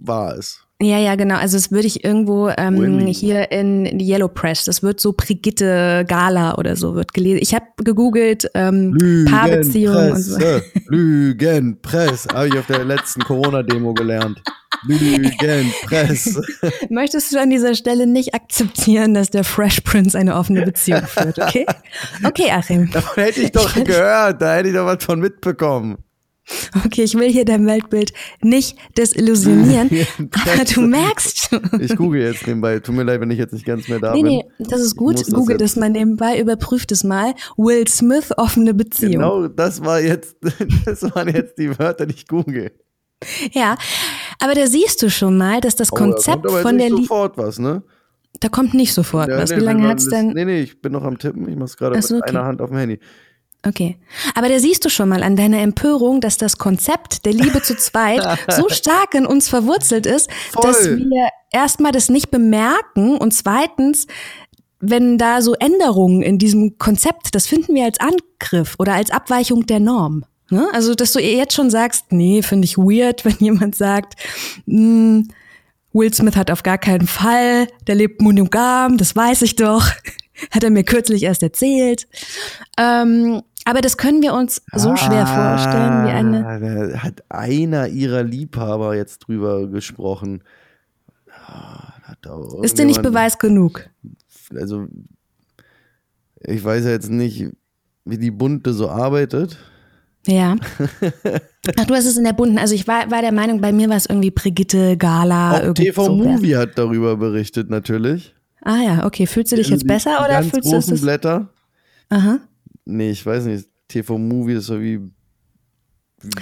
wahr 0.00 0.36
ist. 0.36 0.60
Ja, 0.82 0.98
ja, 0.98 1.14
genau. 1.14 1.36
Also 1.36 1.56
das 1.56 1.70
würde 1.70 1.86
ich 1.86 2.04
irgendwo 2.04 2.48
ähm, 2.58 3.06
hier 3.06 3.50
in, 3.52 4.00
Yellow 4.00 4.28
Press, 4.28 4.64
das 4.64 4.82
wird 4.82 5.00
so 5.00 5.12
Brigitte 5.16 6.04
Gala 6.06 6.56
oder 6.58 6.74
so 6.76 6.94
wird 6.96 7.14
gelesen. 7.14 7.38
Ich 7.40 7.54
habe 7.54 7.64
gegoogelt 7.78 8.50
ähm, 8.54 9.24
Paarbeziehungen 9.30 10.12
und 10.12 10.18
so. 10.20 10.36
Lügenpresse, 10.88 12.28
habe 12.34 12.48
ich 12.48 12.58
auf 12.58 12.66
der 12.66 12.84
letzten 12.84 13.22
Corona-Demo 13.22 13.94
gelernt. 13.94 14.42
Lügenpresse. 14.86 16.42
Möchtest 16.90 17.32
du 17.32 17.40
an 17.40 17.50
dieser 17.50 17.74
Stelle 17.74 18.06
nicht 18.06 18.34
akzeptieren, 18.34 19.14
dass 19.14 19.30
der 19.30 19.44
Fresh 19.44 19.80
Prince 19.80 20.18
eine 20.18 20.36
offene 20.36 20.62
Beziehung 20.62 21.02
führt, 21.06 21.38
okay? 21.38 21.66
Okay, 22.24 22.50
Achim. 22.50 22.90
Davon 22.92 23.22
hätte 23.24 23.40
ich 23.42 23.52
doch 23.52 23.72
gehört, 23.74 24.40
da 24.42 24.54
hätte 24.56 24.68
ich 24.68 24.74
doch 24.74 24.86
was 24.86 25.04
von 25.04 25.20
mitbekommen. 25.20 25.98
Okay, 26.84 27.04
ich 27.04 27.14
will 27.14 27.30
hier 27.32 27.46
dein 27.46 27.66
Weltbild 27.66 28.12
nicht 28.42 28.76
desillusionieren, 28.98 29.88
aber 30.18 30.64
du 30.66 30.82
merkst 30.82 31.48
schon. 31.48 31.80
Ich 31.80 31.96
google 31.96 32.20
jetzt 32.20 32.46
nebenbei. 32.46 32.80
Tut 32.80 32.94
mir 32.94 33.02
leid, 33.04 33.22
wenn 33.22 33.30
ich 33.30 33.38
jetzt 33.38 33.54
nicht 33.54 33.64
ganz 33.64 33.88
mehr 33.88 33.98
da 33.98 34.12
Nee, 34.12 34.22
bin. 34.22 34.30
nee, 34.32 34.44
das 34.58 34.82
ist 34.82 34.94
gut. 34.94 35.18
das 35.18 35.30
Google 35.30 35.54
jetzt- 35.58 35.62
das 35.74 35.76
mal 35.80 35.88
nebenbei, 35.88 36.38
überprüft 36.38 36.92
es 36.92 37.02
mal. 37.02 37.32
Will 37.56 37.88
Smith, 37.88 38.30
offene 38.36 38.74
Beziehung. 38.74 39.12
Genau, 39.12 39.48
das 39.48 39.82
war 39.86 40.00
jetzt, 40.02 40.36
das 40.84 41.02
waren 41.14 41.28
jetzt 41.34 41.56
die 41.56 41.78
Wörter, 41.78 42.04
die 42.04 42.14
ich 42.14 42.26
google. 42.28 42.72
Ja, 43.52 43.76
aber 44.38 44.54
da 44.54 44.66
siehst 44.66 45.02
du 45.02 45.10
schon 45.10 45.36
mal, 45.36 45.60
dass 45.60 45.76
das 45.76 45.92
Oh, 45.92 45.96
da 45.96 46.04
Konzept 46.04 46.46
aber 46.46 46.56
jetzt 46.56 46.62
von 46.62 46.78
der 46.78 46.88
Liebe, 46.88 47.02
sofort 47.02 47.36
was, 47.38 47.58
ne? 47.58 47.82
da 48.40 48.48
kommt 48.48 48.74
nicht 48.74 48.92
sofort 48.92 49.28
Ja, 49.28 49.38
was. 49.38 49.50
nee, 49.50 49.56
Wie 49.56 49.60
lange 49.60 49.88
hat's 49.88 50.08
denn? 50.08 50.28
Nee, 50.28 50.44
nee, 50.44 50.60
ich 50.60 50.80
bin 50.80 50.92
noch 50.92 51.04
am 51.04 51.18
Tippen. 51.18 51.48
Ich 51.48 51.56
mach's 51.56 51.76
gerade 51.76 51.96
mit 51.96 52.10
okay. 52.10 52.30
einer 52.30 52.44
Hand 52.44 52.60
auf 52.60 52.70
dem 52.70 52.78
Handy. 52.78 53.00
Okay. 53.66 53.96
Aber 54.34 54.48
da 54.48 54.58
siehst 54.58 54.84
du 54.84 54.90
schon 54.90 55.08
mal 55.08 55.22
an 55.22 55.36
deiner 55.36 55.60
Empörung, 55.60 56.20
dass 56.20 56.36
das 56.36 56.58
Konzept 56.58 57.24
der 57.24 57.32
Liebe 57.32 57.62
zu 57.62 57.76
zweit 57.76 58.22
so 58.50 58.68
stark 58.68 59.14
in 59.14 59.24
uns 59.24 59.48
verwurzelt 59.48 60.04
ist, 60.04 60.30
Voll. 60.52 60.64
dass 60.66 60.86
wir 60.86 61.28
erstmal 61.50 61.92
das 61.92 62.10
nicht 62.10 62.30
bemerken 62.30 63.16
und 63.16 63.32
zweitens, 63.32 64.06
wenn 64.80 65.16
da 65.16 65.40
so 65.40 65.54
Änderungen 65.54 66.20
in 66.20 66.38
diesem 66.38 66.76
Konzept, 66.76 67.34
das 67.34 67.46
finden 67.46 67.74
wir 67.74 67.84
als 67.84 67.98
Angriff 68.00 68.74
oder 68.78 68.92
als 68.92 69.10
Abweichung 69.10 69.64
der 69.64 69.80
Norm. 69.80 70.26
Ne? 70.54 70.68
Also, 70.72 70.94
dass 70.94 71.12
du 71.12 71.18
jetzt 71.20 71.54
schon 71.54 71.68
sagst, 71.70 72.06
nee, 72.12 72.42
finde 72.42 72.64
ich 72.66 72.78
weird, 72.78 73.24
wenn 73.24 73.36
jemand 73.38 73.74
sagt, 73.74 74.14
mh, 74.66 75.24
Will 75.92 76.12
Smith 76.12 76.36
hat 76.36 76.50
auf 76.50 76.62
gar 76.62 76.78
keinen 76.78 77.06
Fall, 77.06 77.68
der 77.86 77.94
lebt 77.94 78.20
monogam, 78.20 78.96
das 78.98 79.14
weiß 79.14 79.42
ich 79.42 79.56
doch. 79.56 79.86
Hat 80.50 80.64
er 80.64 80.70
mir 80.70 80.82
kürzlich 80.82 81.22
erst 81.22 81.44
erzählt. 81.44 82.08
Ähm, 82.76 83.42
aber 83.64 83.80
das 83.80 83.96
können 83.96 84.20
wir 84.20 84.34
uns 84.34 84.60
so 84.74 84.96
schwer 84.96 85.26
vorstellen 85.28 86.06
wie 86.06 86.10
eine. 86.10 86.44
Ah, 86.44 86.58
Da 86.58 86.98
hat 87.04 87.22
einer 87.28 87.86
ihrer 87.86 88.24
Liebhaber 88.24 88.96
jetzt 88.96 89.20
drüber 89.20 89.68
gesprochen. 89.68 90.42
Ah, 91.46 91.92
Ist 92.62 92.78
dir 92.78 92.84
nicht 92.84 93.00
Beweis 93.00 93.38
genug? 93.38 93.88
Also, 94.52 94.86
ich 96.40 96.64
weiß 96.64 96.84
ja 96.84 96.90
jetzt 96.90 97.10
nicht, 97.10 97.46
wie 98.04 98.18
die 98.18 98.32
Bunte 98.32 98.74
so 98.74 98.90
arbeitet. 98.90 99.56
Ja. 100.26 100.56
Ach, 101.76 101.84
du 101.86 101.94
hast 101.94 102.06
es 102.06 102.16
in 102.16 102.24
der 102.24 102.32
bunten. 102.32 102.58
Also 102.58 102.74
ich 102.74 102.86
war, 102.86 103.10
war 103.10 103.22
der 103.22 103.32
Meinung, 103.32 103.60
bei 103.60 103.72
mir 103.72 103.88
war 103.88 103.96
es 103.96 104.06
irgendwie 104.06 104.30
Brigitte, 104.30 104.96
Gala, 104.96 105.52
Auch 105.52 105.62
irgendwie 105.62 105.84
TV 105.84 106.04
so. 106.04 106.14
Movie 106.14 106.56
hat 106.56 106.76
darüber 106.76 107.16
berichtet, 107.16 107.70
natürlich. 107.70 108.34
Ah 108.62 108.80
ja, 108.82 109.06
okay. 109.06 109.26
Fühlst 109.26 109.52
du 109.52 109.56
dich 109.56 109.68
jetzt 109.68 109.86
besser 109.86 110.16
die 110.18 110.24
oder 110.24 110.34
ganz 110.40 110.50
fühlst 110.50 110.66
du 110.66 110.72
großen 110.72 110.94
es? 110.94 111.00
Blätter? 111.02 111.48
Aha. 112.08 112.40
Nee, 112.84 113.10
ich 113.10 113.24
weiß 113.24 113.44
nicht. 113.44 113.68
TV 113.88 114.18
Movie 114.18 114.54
ist 114.54 114.66
so 114.66 114.80
wie. 114.80 115.00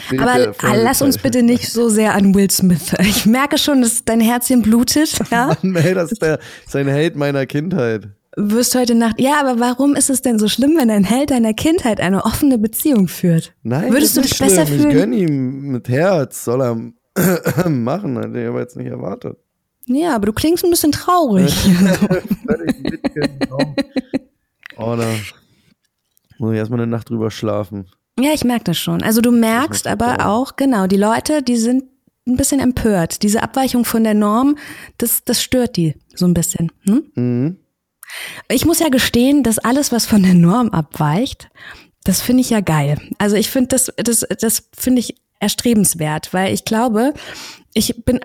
Bild 0.08 0.22
Aber 0.22 0.54
ah, 0.62 0.74
lass 0.76 1.02
uns 1.02 1.18
bitte 1.18 1.42
nicht 1.42 1.68
so 1.68 1.88
sehr 1.88 2.14
an 2.14 2.34
Will 2.34 2.50
Smith. 2.50 2.94
Ich 3.00 3.26
merke 3.26 3.58
schon, 3.58 3.82
dass 3.82 4.04
dein 4.04 4.20
Herzchen 4.20 4.62
blutet. 4.62 5.18
Ja? 5.30 5.56
nee, 5.62 5.94
das 5.94 6.12
ist 6.12 6.22
der, 6.22 6.38
sein 6.66 6.86
Held 6.86 7.16
meiner 7.16 7.46
Kindheit. 7.46 8.08
Wirst 8.36 8.74
heute 8.74 8.94
Nacht. 8.94 9.20
Ja, 9.20 9.40
aber 9.40 9.60
warum 9.60 9.94
ist 9.94 10.08
es 10.08 10.22
denn 10.22 10.38
so 10.38 10.48
schlimm, 10.48 10.76
wenn 10.78 10.90
ein 10.90 11.04
Held 11.04 11.30
deiner 11.30 11.52
Kindheit 11.52 12.00
eine 12.00 12.24
offene 12.24 12.56
Beziehung 12.58 13.06
führt? 13.08 13.52
Nein, 13.62 13.92
Würdest 13.92 14.16
das 14.16 14.24
du 14.24 14.28
dich 14.30 14.40
nicht 14.40 14.48
besser 14.50 14.66
schlimm. 14.66 14.80
fühlen? 14.80 14.90
Ich 14.90 14.96
gönn 14.96 15.12
ihm 15.12 15.60
mit 15.72 15.88
Herz, 15.88 16.44
soll 16.44 16.62
er 16.62 16.76
machen, 17.68 18.16
hätte 18.16 18.40
ich 18.40 18.48
aber 18.48 18.60
jetzt 18.60 18.76
nicht 18.76 18.86
erwartet. 18.88 19.36
Ja, 19.86 20.14
aber 20.14 20.26
du 20.26 20.32
klingst 20.32 20.64
ein 20.64 20.70
bisschen 20.70 20.92
traurig. 20.92 21.54
Oh, 24.78 24.96
da 24.96 25.06
muss 26.38 26.52
ich 26.52 26.58
erstmal 26.58 26.80
eine 26.80 26.90
Nacht 26.90 27.10
drüber 27.10 27.30
schlafen. 27.30 27.86
Ja, 28.18 28.30
ich 28.32 28.42
merke 28.42 28.64
das 28.64 28.78
schon. 28.78 29.02
Also 29.02 29.20
du 29.20 29.30
merkst 29.30 29.86
aber 29.86 30.16
Dauer. 30.16 30.26
auch, 30.26 30.56
genau, 30.56 30.86
die 30.86 30.96
Leute, 30.96 31.42
die 31.42 31.56
sind 31.56 31.84
ein 32.26 32.36
bisschen 32.36 32.58
empört. 32.58 33.22
Diese 33.22 33.42
Abweichung 33.42 33.84
von 33.84 34.02
der 34.02 34.14
Norm, 34.14 34.56
das, 34.98 35.24
das 35.24 35.42
stört 35.42 35.76
die 35.76 35.94
so 36.14 36.24
ein 36.26 36.34
bisschen. 36.34 36.72
Hm? 36.84 37.02
Mhm. 37.14 37.56
Ich 38.48 38.64
muss 38.64 38.78
ja 38.78 38.88
gestehen, 38.88 39.42
dass 39.42 39.58
alles, 39.58 39.92
was 39.92 40.06
von 40.06 40.22
der 40.22 40.34
Norm 40.34 40.70
abweicht, 40.70 41.48
das 42.04 42.20
finde 42.20 42.40
ich 42.40 42.50
ja 42.50 42.60
geil. 42.60 42.98
Also 43.18 43.36
ich 43.36 43.50
finde 43.50 43.68
das, 43.68 43.92
das, 43.96 44.26
das 44.40 44.68
finde 44.76 45.00
ich 45.00 45.16
erstrebenswert, 45.40 46.32
weil 46.32 46.52
ich 46.52 46.64
glaube, 46.64 47.14
ich 47.74 48.04
bin, 48.04 48.20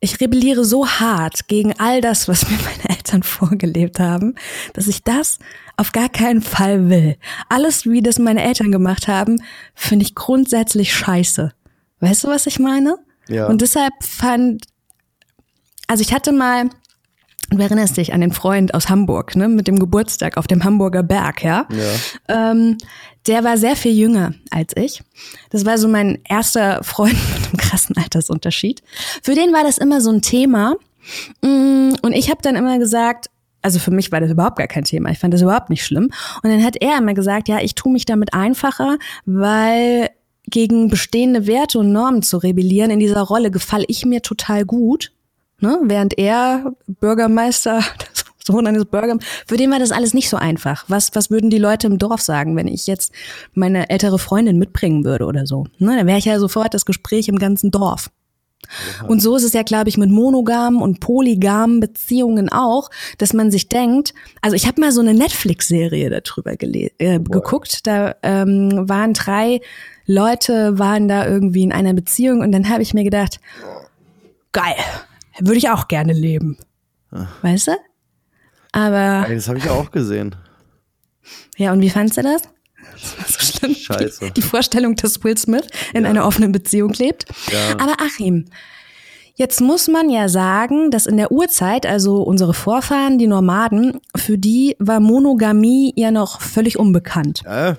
ich 0.00 0.20
rebelliere 0.20 0.64
so 0.64 0.86
hart 0.86 1.48
gegen 1.48 1.78
all 1.78 2.00
das, 2.00 2.28
was 2.28 2.48
mir 2.48 2.58
meine 2.64 2.96
Eltern 2.96 3.22
vorgelebt 3.22 4.00
haben, 4.00 4.34
dass 4.74 4.88
ich 4.88 5.02
das 5.02 5.38
auf 5.76 5.92
gar 5.92 6.08
keinen 6.08 6.42
Fall 6.42 6.88
will. 6.88 7.16
Alles, 7.48 7.86
wie 7.86 8.02
das 8.02 8.18
meine 8.18 8.42
Eltern 8.42 8.72
gemacht 8.72 9.08
haben, 9.08 9.42
finde 9.74 10.04
ich 10.04 10.14
grundsätzlich 10.14 10.94
scheiße. 10.94 11.52
Weißt 12.00 12.24
du, 12.24 12.28
was 12.28 12.46
ich 12.46 12.58
meine? 12.58 12.98
Ja. 13.28 13.46
Und 13.46 13.60
deshalb 13.60 13.92
fand, 14.00 14.64
also 15.86 16.02
ich 16.02 16.12
hatte 16.12 16.32
mal, 16.32 16.68
du 17.56 17.62
erinnerst 17.62 17.96
dich 17.96 18.12
an 18.12 18.20
den 18.20 18.32
Freund 18.32 18.74
aus 18.74 18.88
Hamburg, 18.88 19.36
ne, 19.36 19.48
mit 19.48 19.68
dem 19.68 19.78
Geburtstag 19.78 20.36
auf 20.36 20.46
dem 20.46 20.64
Hamburger 20.64 21.02
Berg, 21.02 21.42
ja? 21.42 21.66
Ja. 22.28 22.50
Ähm, 22.50 22.78
der 23.26 23.44
war 23.44 23.56
sehr 23.56 23.76
viel 23.76 23.92
jünger 23.92 24.34
als 24.50 24.76
ich. 24.76 25.02
Das 25.50 25.64
war 25.64 25.78
so 25.78 25.88
mein 25.88 26.18
erster 26.28 26.82
Freund 26.82 27.12
mit 27.34 27.46
einem 27.48 27.56
krassen 27.56 27.96
Altersunterschied. 27.96 28.82
Für 29.22 29.34
den 29.34 29.52
war 29.52 29.64
das 29.64 29.78
immer 29.78 30.00
so 30.00 30.10
ein 30.10 30.22
Thema. 30.22 30.74
Mm, 31.42 31.92
Und 32.02 32.12
ich 32.12 32.30
habe 32.30 32.42
dann 32.42 32.56
immer 32.56 32.78
gesagt, 32.78 33.28
also 33.62 33.78
für 33.78 33.92
mich 33.92 34.10
war 34.10 34.20
das 34.20 34.30
überhaupt 34.30 34.58
gar 34.58 34.66
kein 34.66 34.84
Thema. 34.84 35.10
Ich 35.10 35.18
fand 35.18 35.32
das 35.32 35.42
überhaupt 35.42 35.70
nicht 35.70 35.84
schlimm. 35.84 36.10
Und 36.42 36.50
dann 36.50 36.64
hat 36.64 36.76
er 36.80 36.98
immer 36.98 37.14
gesagt, 37.14 37.48
ja, 37.48 37.60
ich 37.60 37.74
tue 37.74 37.92
mich 37.92 38.04
damit 38.04 38.34
einfacher, 38.34 38.98
weil 39.24 40.10
gegen 40.48 40.88
bestehende 40.88 41.46
Werte 41.46 41.78
und 41.78 41.92
Normen 41.92 42.22
zu 42.22 42.38
rebellieren 42.38 42.90
in 42.90 42.98
dieser 42.98 43.22
Rolle 43.22 43.50
gefalle 43.50 43.84
ich 43.86 44.04
mir 44.04 44.22
total 44.22 44.64
gut. 44.64 45.12
Ne? 45.62 45.78
Während 45.84 46.18
er 46.18 46.74
Bürgermeister, 46.88 47.80
Sohn 48.44 48.66
eines 48.66 48.84
Bürgermeisters, 48.84 49.44
für 49.46 49.56
den 49.56 49.70
war 49.70 49.78
das 49.78 49.92
alles 49.92 50.12
nicht 50.12 50.28
so 50.28 50.36
einfach. 50.36 50.84
Was, 50.88 51.14
was 51.14 51.30
würden 51.30 51.50
die 51.50 51.58
Leute 51.58 51.86
im 51.86 51.98
Dorf 51.98 52.20
sagen, 52.20 52.56
wenn 52.56 52.66
ich 52.66 52.88
jetzt 52.88 53.12
meine 53.54 53.88
ältere 53.88 54.18
Freundin 54.18 54.58
mitbringen 54.58 55.04
würde 55.04 55.24
oder 55.24 55.46
so? 55.46 55.64
Ne? 55.78 55.96
Dann 55.96 56.06
wäre 56.08 56.18
ich 56.18 56.24
ja 56.24 56.38
sofort 56.40 56.74
das 56.74 56.84
Gespräch 56.84 57.28
im 57.28 57.38
ganzen 57.38 57.70
Dorf. 57.70 58.10
Und 59.06 59.20
so 59.20 59.36
ist 59.36 59.42
es 59.42 59.52
ja, 59.52 59.62
glaube 59.62 59.88
ich, 59.88 59.98
mit 59.98 60.10
monogamen 60.10 60.82
und 60.82 61.00
polygamen 61.00 61.80
Beziehungen 61.80 62.48
auch, 62.48 62.90
dass 63.18 63.32
man 63.32 63.50
sich 63.50 63.68
denkt, 63.68 64.14
also 64.40 64.56
ich 64.56 64.66
habe 64.66 64.80
mal 64.80 64.92
so 64.92 65.00
eine 65.00 65.14
Netflix-Serie 65.14 66.10
darüber 66.10 66.52
äh, 66.60 66.88
geguckt, 67.18 67.86
da 67.86 68.14
ähm, 68.22 68.88
waren 68.88 69.14
drei 69.14 69.60
Leute, 70.06 70.78
waren 70.78 71.08
da 71.08 71.26
irgendwie 71.26 71.62
in 71.62 71.72
einer 71.72 71.92
Beziehung 71.92 72.40
und 72.40 72.52
dann 72.52 72.68
habe 72.68 72.82
ich 72.82 72.94
mir 72.94 73.04
gedacht, 73.04 73.40
geil, 74.52 74.74
würde 75.38 75.58
ich 75.58 75.70
auch 75.70 75.88
gerne 75.88 76.12
leben. 76.12 76.58
Weißt 77.42 77.68
du? 77.68 77.72
Aber, 78.72 79.26
Ey, 79.28 79.34
das 79.34 79.48
habe 79.48 79.58
ich 79.58 79.66
ja 79.66 79.72
auch 79.72 79.90
gesehen. 79.90 80.34
ja, 81.56 81.72
und 81.72 81.80
wie 81.80 81.90
fandst 81.90 82.16
du 82.16 82.22
das? 82.22 82.42
Das 82.94 83.18
war 83.18 83.26
so 83.28 83.40
schlimm. 83.40 83.74
Scheiße. 83.74 84.26
Die, 84.26 84.32
die 84.32 84.42
Vorstellung, 84.42 84.96
dass 84.96 85.22
Will 85.22 85.36
Smith 85.36 85.66
in 85.92 86.06
einer 86.06 86.26
offenen 86.26 86.52
Beziehung 86.52 86.92
lebt. 86.94 87.26
Ja. 87.52 87.78
Aber 87.78 87.96
Achim, 88.00 88.46
jetzt 89.34 89.60
muss 89.60 89.88
man 89.88 90.08
ja 90.10 90.28
sagen, 90.28 90.90
dass 90.90 91.06
in 91.06 91.16
der 91.16 91.30
Urzeit, 91.32 91.86
also 91.86 92.22
unsere 92.22 92.54
Vorfahren, 92.54 93.18
die 93.18 93.26
Nomaden, 93.26 94.00
für 94.16 94.38
die 94.38 94.76
war 94.78 95.00
Monogamie 95.00 95.92
ja 95.96 96.10
noch 96.10 96.40
völlig 96.40 96.78
unbekannt. 96.78 97.42
Ja, 97.44 97.76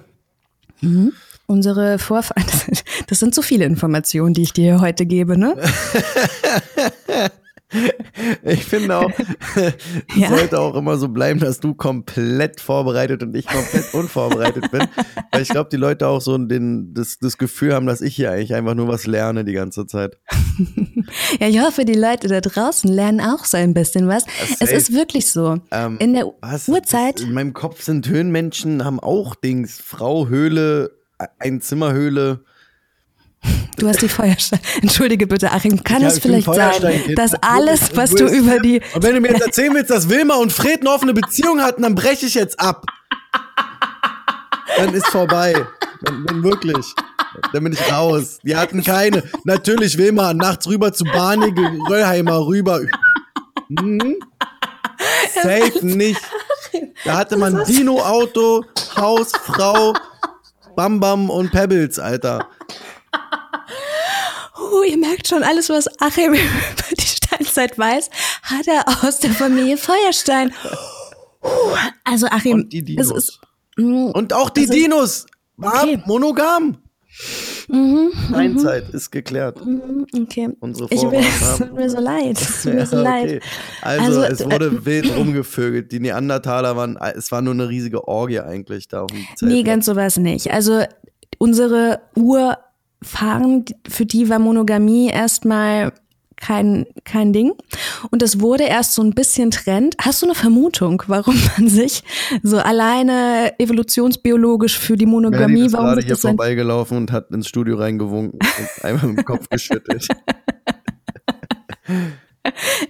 Unsere 1.46 2.00
Vorfahren, 2.00 2.44
das, 2.46 2.84
das 3.08 3.20
sind 3.20 3.34
so 3.36 3.42
viele 3.42 3.66
Informationen, 3.66 4.34
die 4.34 4.44
ich 4.44 4.54
dir 4.54 4.80
heute 4.82 5.06
gebe, 5.06 5.38
ne? 5.38 5.56
ich 8.44 8.64
finde 8.66 8.98
auch, 8.98 9.12
es 9.56 9.76
Ja. 10.16 10.30
sollte 10.30 10.60
auch 10.60 10.76
immer 10.76 10.98
so 10.98 11.08
bleiben, 11.10 11.40
dass 11.40 11.60
du 11.60 11.74
komplett 11.74 12.62
vorbereitet 12.62 13.24
und 13.24 13.36
ich 13.36 13.48
komplett 13.48 13.94
unvorbereitet 13.94 14.72
bin. 14.72 14.88
Weil 15.32 15.42
ich 15.42 15.50
glaube, 15.50 15.70
die 15.72 15.78
Leute 15.78 16.08
auch 16.08 16.22
so 16.22 16.38
den, 16.38 16.94
das, 16.94 17.18
das 17.20 17.38
Gefühl 17.38 17.74
haben, 17.74 17.86
dass 17.86 18.02
ich 18.02 18.16
hier 18.16 18.32
eigentlich 18.32 18.54
einfach 18.54 18.76
nur 18.76 18.88
was 18.88 19.06
lerne 19.08 19.44
die 19.46 19.54
ganze 19.54 19.86
Zeit. 19.88 20.18
Ja, 21.40 21.48
ich 21.48 21.60
hoffe, 21.60 21.86
die 21.86 21.94
Leute 21.94 22.28
da 22.28 22.42
draußen 22.42 22.90
lernen 22.92 23.22
auch 23.22 23.46
so 23.46 23.58
ein 23.58 23.74
bisschen 23.74 24.08
was. 24.08 24.26
Es 24.60 24.72
ist 24.72 24.94
wirklich 24.94 25.30
so. 25.32 25.60
Ähm, 25.72 25.98
in 26.00 26.14
der 26.14 26.26
Was? 26.42 26.68
Urzeit, 26.68 27.22
In 27.22 27.34
meinem 27.34 27.54
Kopf 27.54 27.84
sind 27.84 28.08
Höhlenmenschen, 28.08 28.84
haben 28.84 29.00
auch 29.00 29.36
Dings. 29.36 29.80
Frau, 29.84 30.28
Höhle, 30.28 30.92
Einzimmerhöhle. 31.40 32.44
Du 33.78 33.88
hast 33.88 34.02
die 34.02 34.10
Feuerstein. 34.10 34.60
Entschuldige 34.82 35.28
bitte, 35.28 35.52
Achim, 35.52 35.84
kann 35.84 36.02
Ja, 36.02 36.08
es 36.08 36.20
vielleicht 36.20 36.54
sein, 36.54 37.16
dass 37.16 37.34
alles, 37.36 37.96
was 37.96 38.12
du 38.12 38.28
über 38.28 38.60
die 38.60 38.82
Und 38.94 39.04
wenn 39.04 39.16
du 39.16 39.22
mir 39.22 39.32
jetzt 39.32 39.46
erzählen 39.46 39.74
willst, 39.74 39.90
dass 39.90 40.10
Wilma 40.10 40.36
und 40.36 40.52
Fred 40.52 40.82
eine 40.82 40.90
offene 40.90 41.14
Beziehung 41.14 41.62
hatten, 41.62 41.82
dann 41.82 41.96
breche 41.96 42.26
ich 42.26 42.36
jetzt 42.36 42.60
ab. 42.60 42.86
Dann 44.78 44.94
ist 44.94 45.08
vorbei. 45.08 45.54
Dann, 46.02 46.26
dann 46.26 46.44
wirklich. 46.44 46.86
Dann 47.52 47.64
bin 47.64 47.74
ich 47.74 47.92
raus. 47.92 48.40
Die 48.44 48.56
hatten 48.56 48.84
keine. 48.84 49.24
Natürlich 49.44 49.98
Wilma 49.98 50.34
nachts 50.34 50.68
rüber 50.68 50.94
zu 50.94 51.04
Barney, 51.06 51.54
Röllheimer 51.90 52.46
rüber. 52.46 52.82
Hm? 53.80 54.18
Safe 55.34 55.86
nicht. 55.86 56.22
Da 57.06 57.18
hatte 57.18 57.38
man 57.38 57.64
Dino-Auto, 57.66 58.66
Haus, 58.96 59.32
Frau, 59.44 59.94
Bam 60.76 61.00
Bam 61.00 61.30
und 61.30 61.52
Pebbles, 61.52 62.00
Alter. 62.00 62.48
Oh, 64.56 64.84
ihr 64.84 64.98
merkt 64.98 65.28
schon, 65.28 65.44
alles, 65.44 65.70
was 65.70 65.88
Achim 66.00 66.34
über 66.34 66.96
die 66.98 67.02
Steinzeit 67.06 67.78
weiß, 67.78 68.10
hat 68.44 68.68
er 68.68 68.86
aus 69.04 69.20
der 69.20 69.32
Familie 69.32 69.78
Feuerstein. 69.78 70.54
Puh, 71.42 71.48
Also 72.04 72.28
Achim, 72.28 72.54
Und 72.54 72.74
die 72.74 72.84
Dinos. 72.84 73.12
ist, 73.12 73.40
mm, 73.78 74.12
Und 74.12 74.34
auch 74.34 74.50
die 74.52 74.68
Dinos 74.68 75.26
waren 75.58 75.90
Okay. 75.90 76.04
monogam. 76.06 76.78
Mhm, 77.68 78.12
Steinzeit 78.30 78.90
ist 78.90 79.12
geklärt. 79.12 79.64
Mhm, 79.64 80.06
okay. 80.24 80.50
Unsere 80.60 80.88
ich 80.94 81.02
will, 81.02 81.20
es 81.20 81.58
tut 81.58 81.74
mir 81.74 81.90
so 81.90 82.00
leid. 82.00 82.40
Es 82.42 82.64
tut 82.64 82.74
mir 82.74 82.86
so 82.86 82.98
Ja, 82.98 83.02
leid. 83.04 83.24
okay. 83.26 83.40
Also, 83.82 84.22
Also, 84.22 84.34
es 84.34 84.42
äh, 84.42 84.46
wurde 84.52 84.86
wild 84.86 85.16
rumgevögelt. 85.16 85.92
Die 85.92 86.00
Neandertaler 86.00 86.76
waren, 86.76 86.98
es 86.98 87.32
war 87.32 87.42
nur 87.42 87.54
eine 87.54 87.70
riesige 87.70 88.08
Orgie 88.08 88.40
eigentlich 88.40 88.88
da 88.88 89.02
auf 89.04 89.12
dem 89.12 89.26
Zelt. 89.36 89.52
Nee, 89.52 89.64
ganz 89.64 89.86
sowas 89.86 90.18
nicht. 90.18 90.52
Also 90.52 90.84
unsere 91.38 92.02
Urfahren, 93.04 93.66
für 93.88 94.06
die 94.06 94.30
war 94.30 94.40
Monogamie 94.40 95.10
erstmal 95.10 95.94
kein, 96.36 96.86
kein 97.06 97.32
Ding. 97.32 97.54
Und 98.12 98.24
es 98.24 98.40
wurde 98.40 98.64
erst 98.64 98.94
so 98.96 99.02
ein 99.02 99.12
bisschen 99.12 99.52
Trend. 99.52 99.96
Hast 100.00 100.22
du 100.22 100.26
eine 100.26 100.36
Vermutung, 100.36 101.04
warum 101.08 101.36
man 101.58 101.70
sich 101.70 102.04
so 102.42 102.58
alleine 102.58 103.54
evolutionsbiologisch 103.60 104.78
für 104.78 104.98
die 104.98 105.06
Melanie 105.06 105.30
Monogamie, 105.30 105.66
ist 105.66 105.74
warum 105.74 105.86
gerade 105.86 106.02
sich 106.02 106.06
hier 106.06 106.16
das 106.16 106.22
vorbeigelaufen 106.22 106.98
und 106.98 107.12
hat 107.12 107.30
ins 107.32 107.48
Studio 107.48 107.78
reingewunken 107.78 108.40
und 108.40 108.70
einmal 108.84 109.08
mit 109.08 109.20
dem 109.20 109.26
Kopf 109.26 109.48
geschüttelt. 109.50 110.08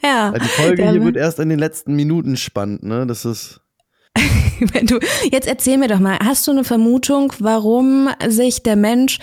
ja, 0.04 0.32
die 0.32 0.47
Folge 0.47 0.89
hier 0.89 1.04
wird 1.04 1.17
erst 1.17 1.39
in 1.39 1.49
den 1.49 1.60
letzten 1.60 1.95
Minuten 1.95 2.38
spannend, 2.38 2.84
ne? 2.84 3.06
Das 3.06 3.26
ist. 3.26 3.62
Wenn 4.60 4.86
du, 4.86 4.99
jetzt 5.32 5.47
erzähl 5.47 5.78
mir 5.78 5.88
doch 5.88 5.99
mal, 5.99 6.17
hast 6.23 6.47
du 6.47 6.52
eine 6.52 6.63
Vermutung, 6.63 7.34
warum 7.39 8.10
sich 8.28 8.63
der 8.63 8.76
Mensch 8.76 9.19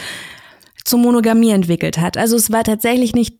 zur 0.90 0.98
Monogamie 0.98 1.50
entwickelt 1.50 1.98
hat? 1.98 2.16
Also 2.18 2.37
es 2.37 2.53
war 2.53 2.64
tatsächlich 2.64 3.14
nicht 3.14 3.38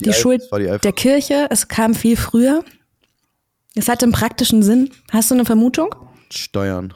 die, 0.00 0.10
Eif- 0.10 0.14
Schuld 0.14 0.42
die 0.56 0.78
der 0.82 0.92
Kirche, 0.92 1.46
es 1.50 1.68
kam 1.68 1.94
viel 1.94 2.16
früher. 2.16 2.64
Es 3.74 3.88
hatte 3.88 4.04
einen 4.06 4.12
praktischen 4.12 4.62
Sinn. 4.62 4.90
Hast 5.12 5.30
du 5.30 5.34
eine 5.34 5.44
Vermutung? 5.44 5.94
Steuern. 6.30 6.92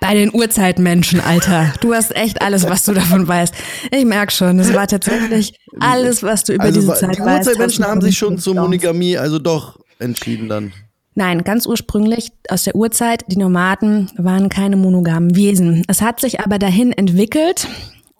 Bei 0.00 0.14
den 0.14 0.34
Urzeitmenschen, 0.34 1.20
Alter. 1.20 1.72
Du 1.80 1.94
hast 1.94 2.14
echt 2.16 2.42
alles, 2.42 2.68
was 2.68 2.84
du 2.84 2.92
davon 2.92 3.26
weißt. 3.28 3.54
Ich 3.92 4.04
merk 4.04 4.32
schon, 4.32 4.58
es 4.58 4.74
war 4.74 4.88
tatsächlich 4.88 5.54
alles, 5.78 6.24
was 6.24 6.42
du 6.42 6.54
über 6.54 6.64
Also 6.64 6.80
diese 6.80 6.94
Zeit 6.94 7.16
die 7.16 7.20
weißt. 7.20 7.46
Urzeitmenschen 7.46 7.60
hast 7.60 7.78
du 7.78 7.84
haben 7.84 8.00
sich 8.00 8.18
schon 8.18 8.38
zur 8.38 8.54
Monogamie 8.56 9.16
also 9.16 9.38
doch 9.38 9.78
entschieden 10.00 10.48
dann. 10.48 10.72
Nein, 11.14 11.44
ganz 11.44 11.66
ursprünglich 11.66 12.32
aus 12.48 12.64
der 12.64 12.74
Urzeit, 12.74 13.24
die 13.28 13.36
Nomaden 13.36 14.10
waren 14.16 14.48
keine 14.48 14.76
monogamen 14.76 15.36
Wesen. 15.36 15.84
Es 15.86 16.02
hat 16.02 16.20
sich 16.20 16.40
aber 16.40 16.58
dahin 16.58 16.90
entwickelt 16.92 17.68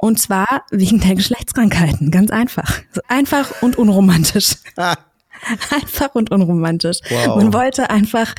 und 0.03 0.19
zwar 0.19 0.65
wegen 0.73 0.99
der 0.99 1.15
Geschlechtskrankheiten. 1.15 2.11
Ganz 2.11 2.33
einfach. 2.33 2.81
Einfach 3.07 3.63
und 3.63 3.79
unromantisch. 3.79 4.57
Ah, 4.77 4.97
Einfach 5.71 6.13
und 6.15 6.33
unromantisch. 6.33 6.99
Wow. 7.09 7.37
Man 7.37 7.53
wollte 7.53 7.89
einfach, 7.89 8.35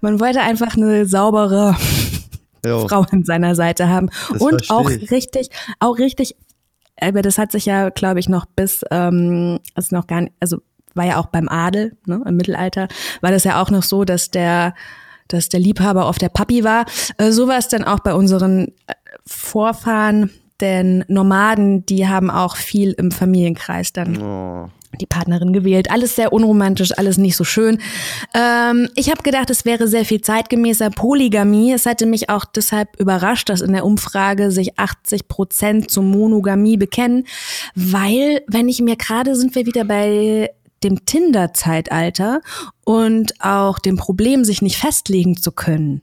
man 0.00 0.20
wollte 0.20 0.40
einfach 0.40 0.76
eine 0.76 1.06
saubere 1.06 1.76
jo. 2.64 2.86
Frau 2.88 3.00
an 3.10 3.24
seiner 3.24 3.56
Seite 3.56 3.88
haben. 3.88 4.10
Das 4.30 4.40
und 4.40 4.70
auch 4.70 4.88
ich. 4.88 5.10
richtig, 5.10 5.50
auch 5.80 5.98
richtig, 5.98 6.36
aber 7.00 7.22
das 7.22 7.36
hat 7.36 7.50
sich 7.50 7.66
ja, 7.66 7.90
glaube 7.90 8.20
ich, 8.20 8.28
noch 8.28 8.46
bis, 8.46 8.84
ähm, 8.92 9.58
ist 9.74 9.90
noch 9.90 10.06
gar 10.06 10.20
nicht, 10.20 10.32
also 10.38 10.58
war 10.94 11.04
ja 11.04 11.16
auch 11.18 11.26
beim 11.26 11.48
Adel, 11.48 11.96
ne, 12.06 12.22
im 12.26 12.36
Mittelalter, 12.36 12.86
war 13.22 13.32
das 13.32 13.42
ja 13.42 13.60
auch 13.60 13.70
noch 13.70 13.82
so, 13.82 14.04
dass 14.04 14.30
der, 14.30 14.74
dass 15.26 15.48
der 15.48 15.58
Liebhaber 15.58 16.08
oft 16.08 16.22
der 16.22 16.28
Papi 16.28 16.62
war. 16.62 16.86
Äh, 17.18 17.32
so 17.32 17.48
war 17.48 17.58
es 17.58 17.66
dann 17.66 17.82
auch 17.82 18.00
bei 18.00 18.14
unseren 18.14 18.68
äh, 18.86 18.94
Vorfahren, 19.26 20.30
denn 20.60 21.04
Nomaden, 21.08 21.86
die 21.86 22.08
haben 22.08 22.30
auch 22.30 22.56
viel 22.56 22.92
im 22.92 23.10
Familienkreis 23.10 23.92
dann 23.92 24.20
Oh. 24.20 24.70
die 25.00 25.06
Partnerin 25.06 25.52
gewählt. 25.52 25.90
Alles 25.90 26.16
sehr 26.16 26.32
unromantisch, 26.32 26.96
alles 26.96 27.18
nicht 27.18 27.36
so 27.36 27.44
schön. 27.44 27.78
Ähm, 28.34 28.88
ich 28.96 29.10
habe 29.10 29.22
gedacht, 29.22 29.50
es 29.50 29.64
wäre 29.64 29.86
sehr 29.86 30.04
viel 30.04 30.20
zeitgemäßer 30.20 30.90
Polygamie. 30.90 31.72
Es 31.72 31.86
hatte 31.86 32.06
mich 32.06 32.30
auch 32.30 32.44
deshalb 32.44 32.98
überrascht, 32.98 33.48
dass 33.48 33.60
in 33.60 33.72
der 33.72 33.84
Umfrage 33.84 34.50
sich 34.50 34.78
80 34.78 35.28
Prozent 35.28 35.90
zur 35.90 36.02
Monogamie 36.02 36.76
bekennen, 36.76 37.24
weil, 37.74 38.42
wenn 38.48 38.68
ich 38.68 38.80
mir 38.80 38.96
gerade 38.96 39.36
sind 39.36 39.54
wir 39.54 39.66
wieder 39.66 39.84
bei 39.84 40.50
dem 40.84 41.04
Tinder-Zeitalter 41.04 42.40
und 42.84 43.34
auch 43.44 43.78
dem 43.78 43.96
Problem, 43.96 44.44
sich 44.44 44.62
nicht 44.62 44.76
festlegen 44.76 45.36
zu 45.36 45.52
können. 45.52 46.02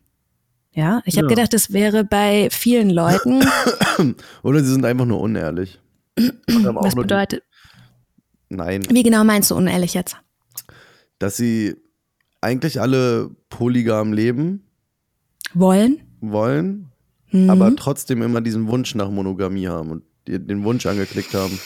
Ja, 0.76 1.02
ich 1.06 1.18
habe 1.18 1.28
Ja. 1.28 1.30
gedacht, 1.36 1.54
es 1.54 1.72
wäre 1.72 2.04
bei 2.04 2.50
vielen 2.52 2.90
Leuten, 2.90 3.44
Oder 4.44 4.60
sie 4.64 4.72
sind 4.72 4.86
einfach 4.86 5.06
nur 5.06 5.22
unehrlich. 5.22 5.80
Was 6.18 6.94
die- 6.94 7.00
bedeutet, 7.02 7.44
Nein, 8.50 8.84
wie 8.90 9.04
genau 9.04 9.24
meinst 9.24 9.52
du 9.52 9.56
unehrlich 9.56 9.94
jetzt? 9.94 10.18
dass 11.20 11.38
sie 11.38 11.76
eigentlich 12.42 12.80
alle 12.82 13.32
polygam 13.50 14.12
leben 14.14 14.64
Wollen? 15.54 16.02
wollen, 16.20 16.88
Mhm. 17.32 17.50
aber 17.50 17.76
trotzdem 17.76 18.22
immer 18.22 18.42
diesen 18.42 18.68
Wunsch 18.68 18.96
nach 18.96 19.10
Monogamie 19.10 19.68
haben 19.68 19.90
und 19.92 20.04
den 20.28 20.64
Wunsch 20.64 20.86
angeklickt 20.86 21.34
haben 21.34 21.58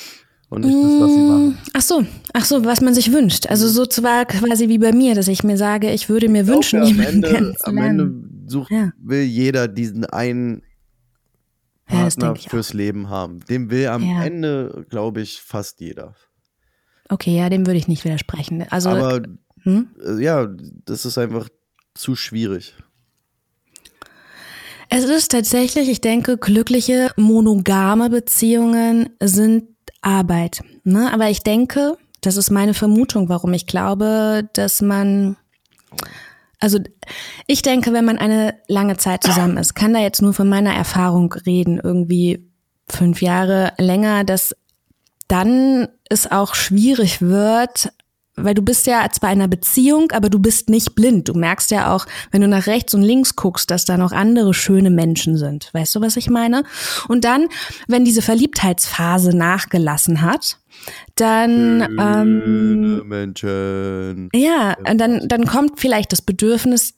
und 0.49 0.65
nicht 0.65 0.75
das, 0.75 0.99
was 1.01 1.13
sie 1.13 1.19
machen. 1.21 1.57
Ach 1.73 1.81
so, 1.81 2.05
ach 2.33 2.45
so, 2.45 2.63
was 2.65 2.81
man 2.81 2.93
sich 2.93 3.11
wünscht. 3.11 3.47
Also 3.47 3.67
so 3.67 3.85
zwar 3.85 4.25
quasi 4.25 4.69
wie 4.69 4.77
bei 4.77 4.91
mir, 4.93 5.15
dass 5.15 5.27
ich 5.27 5.43
mir 5.43 5.57
sage, 5.57 5.91
ich 5.91 6.09
würde 6.09 6.29
mir 6.29 6.45
wünschen, 6.47 6.83
Ich 6.83 6.93
glaube, 6.93 7.09
jemanden 7.11 7.25
am 7.25 7.35
Ende, 7.35 7.55
am 7.63 7.75
kennenzulernen. 7.75 7.99
Ende 7.99 8.29
sucht, 8.49 8.71
Ja. 8.71 8.91
will 8.97 9.23
jeder 9.23 9.67
diesen 9.67 10.05
einen 10.05 10.63
Ja, 11.89 12.03
Partner 12.03 12.25
denke 12.27 12.39
ich 12.39 12.47
auch. 12.47 12.51
fürs 12.51 12.73
Leben 12.73 13.09
haben. 13.09 13.39
Dem 13.45 13.69
will 13.71 13.87
am 13.87 14.03
Ja. 14.03 14.23
Ende, 14.23 14.85
glaube 14.89 15.21
ich, 15.21 15.41
fast 15.41 15.79
jeder. 15.81 16.15
Okay, 17.09 17.35
ja, 17.35 17.49
dem 17.49 17.65
würde 17.65 17.79
ich 17.79 17.87
nicht 17.87 18.05
widersprechen. 18.05 18.65
Also 18.69 18.89
Aber 18.89 19.21
hm? 19.63 19.89
äh, 20.05 20.21
ja, 20.23 20.47
das 20.85 21.05
ist 21.05 21.17
einfach 21.17 21.49
zu 21.95 22.15
schwierig. 22.15 22.75
es 24.89 25.03
ist 25.05 25.31
tatsächlich, 25.31 25.89
ich 25.89 26.01
denke, 26.01 26.37
glückliche 26.37 27.11
monogame 27.15 28.09
Beziehungen 28.09 29.09
sind 29.21 29.65
Arbeit. 30.01 30.61
Ne? 30.83 31.11
Aber 31.13 31.29
ich 31.29 31.41
denke, 31.41 31.97
das 32.21 32.37
ist 32.37 32.49
meine 32.51 32.73
Vermutung, 32.73 33.29
warum 33.29 33.53
ich 33.53 33.67
glaube, 33.67 34.47
dass 34.53 34.81
man 34.81 35.35
Also 36.59 36.79
ich 37.47 37.61
denke, 37.61 37.93
wenn 37.93 38.05
man 38.05 38.17
eine 38.17 38.55
lange 38.67 38.97
Zeit 38.97 39.23
zusammen 39.23 39.57
ist, 39.57 39.75
kann 39.75 39.93
da 39.93 39.99
jetzt 39.99 40.21
nur 40.21 40.33
von 40.33 40.49
meiner 40.49 40.73
Erfahrung 40.73 41.33
reden, 41.33 41.79
irgendwie 41.81 42.45
fünf 42.87 43.21
Jahre 43.21 43.73
länger, 43.77 44.23
dass 44.25 44.55
dann 45.27 45.87
es 46.09 46.29
auch 46.29 46.55
schwierig 46.55 47.21
wird, 47.21 47.91
weil 48.35 48.55
du 48.55 48.61
bist 48.61 48.87
ja 48.87 49.07
zwar 49.11 49.31
in 49.31 49.39
einer 49.39 49.47
Beziehung, 49.47 50.11
aber 50.11 50.29
du 50.29 50.39
bist 50.39 50.69
nicht 50.69 50.95
blind. 50.95 51.27
Du 51.27 51.33
merkst 51.33 51.71
ja 51.71 51.93
auch, 51.93 52.05
wenn 52.31 52.41
du 52.41 52.47
nach 52.47 52.67
rechts 52.67 52.93
und 52.93 53.01
links 53.01 53.35
guckst, 53.35 53.69
dass 53.69 53.85
da 53.85 53.97
noch 53.97 54.11
andere 54.11 54.53
schöne 54.53 54.89
Menschen 54.89 55.37
sind. 55.37 55.69
Weißt 55.73 55.95
du, 55.95 56.01
was 56.01 56.17
ich 56.17 56.29
meine? 56.29 56.63
Und 57.07 57.25
dann, 57.25 57.47
wenn 57.87 58.05
diese 58.05 58.21
Verliebtheitsphase 58.21 59.35
nachgelassen 59.35 60.21
hat, 60.21 60.59
dann 61.15 61.81
ähm, 61.99 63.07
Menschen. 63.07 64.29
ja, 64.33 64.75
und 64.89 64.97
dann, 64.99 65.27
dann 65.27 65.45
kommt 65.45 65.79
vielleicht 65.79 66.11
das 66.11 66.21
Bedürfnis, 66.21 66.93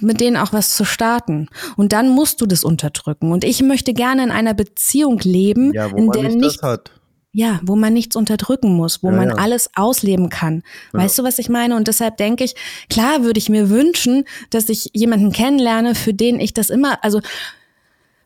mit 0.00 0.20
denen 0.20 0.36
auch 0.36 0.52
was 0.52 0.76
zu 0.76 0.84
starten. 0.84 1.48
Und 1.76 1.92
dann 1.92 2.08
musst 2.10 2.40
du 2.40 2.46
das 2.46 2.62
unterdrücken. 2.64 3.32
Und 3.32 3.44
ich 3.44 3.62
möchte 3.62 3.94
gerne 3.94 4.22
in 4.22 4.30
einer 4.30 4.54
Beziehung 4.54 5.18
leben, 5.20 5.72
Ja, 5.74 5.90
wo 5.90 5.96
in 5.96 6.06
man 6.06 6.20
der 6.20 6.30
nicht 6.36 6.62
hat. 6.62 6.92
ja, 7.32 7.58
wo 7.64 7.74
man 7.74 7.94
nichts 7.94 8.14
unterdrücken 8.14 8.74
muss, 8.76 9.02
wo 9.02 9.10
Ja, 9.10 9.16
man 9.16 9.28
ja. 9.30 9.34
alles 9.34 9.70
ausleben 9.74 10.28
kann. 10.28 10.62
Weißt 10.92 11.18
du, 11.18 11.24
was 11.24 11.40
ich 11.40 11.48
meine? 11.48 11.74
Und 11.74 11.88
deshalb 11.88 12.16
denke 12.16 12.44
ich, 12.44 12.54
klar 12.88 13.24
würde 13.24 13.38
ich 13.38 13.48
mir 13.48 13.70
wünschen, 13.70 14.24
dass 14.50 14.68
ich 14.68 14.90
jemanden 14.94 15.32
kennenlerne, 15.32 15.96
für 15.96 16.14
den 16.14 16.38
ich 16.38 16.54
das 16.54 16.70
immer, 16.70 17.02
also, 17.02 17.20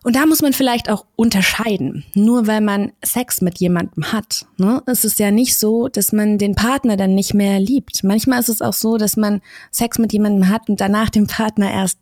und 0.03 0.15
da 0.15 0.25
muss 0.25 0.41
man 0.41 0.53
vielleicht 0.53 0.89
auch 0.89 1.05
unterscheiden. 1.15 2.03
Nur 2.13 2.45
weil 2.45 2.61
man 2.61 2.91
Sex 3.03 3.41
mit 3.41 3.59
jemandem 3.59 4.11
hat, 4.11 4.45
ne, 4.57 4.83
ist 4.85 5.05
es 5.05 5.17
ja 5.17 5.31
nicht 5.31 5.57
so, 5.57 5.87
dass 5.87 6.11
man 6.11 6.37
den 6.37 6.55
Partner 6.55 6.97
dann 6.97 7.15
nicht 7.15 7.33
mehr 7.33 7.59
liebt. 7.59 8.03
Manchmal 8.03 8.39
ist 8.39 8.49
es 8.49 8.61
auch 8.61 8.73
so, 8.73 8.97
dass 8.97 9.15
man 9.15 9.41
Sex 9.71 9.97
mit 9.99 10.11
jemandem 10.11 10.49
hat 10.49 10.69
und 10.69 10.81
danach 10.81 11.09
den 11.09 11.27
Partner 11.27 11.71
erst 11.71 11.99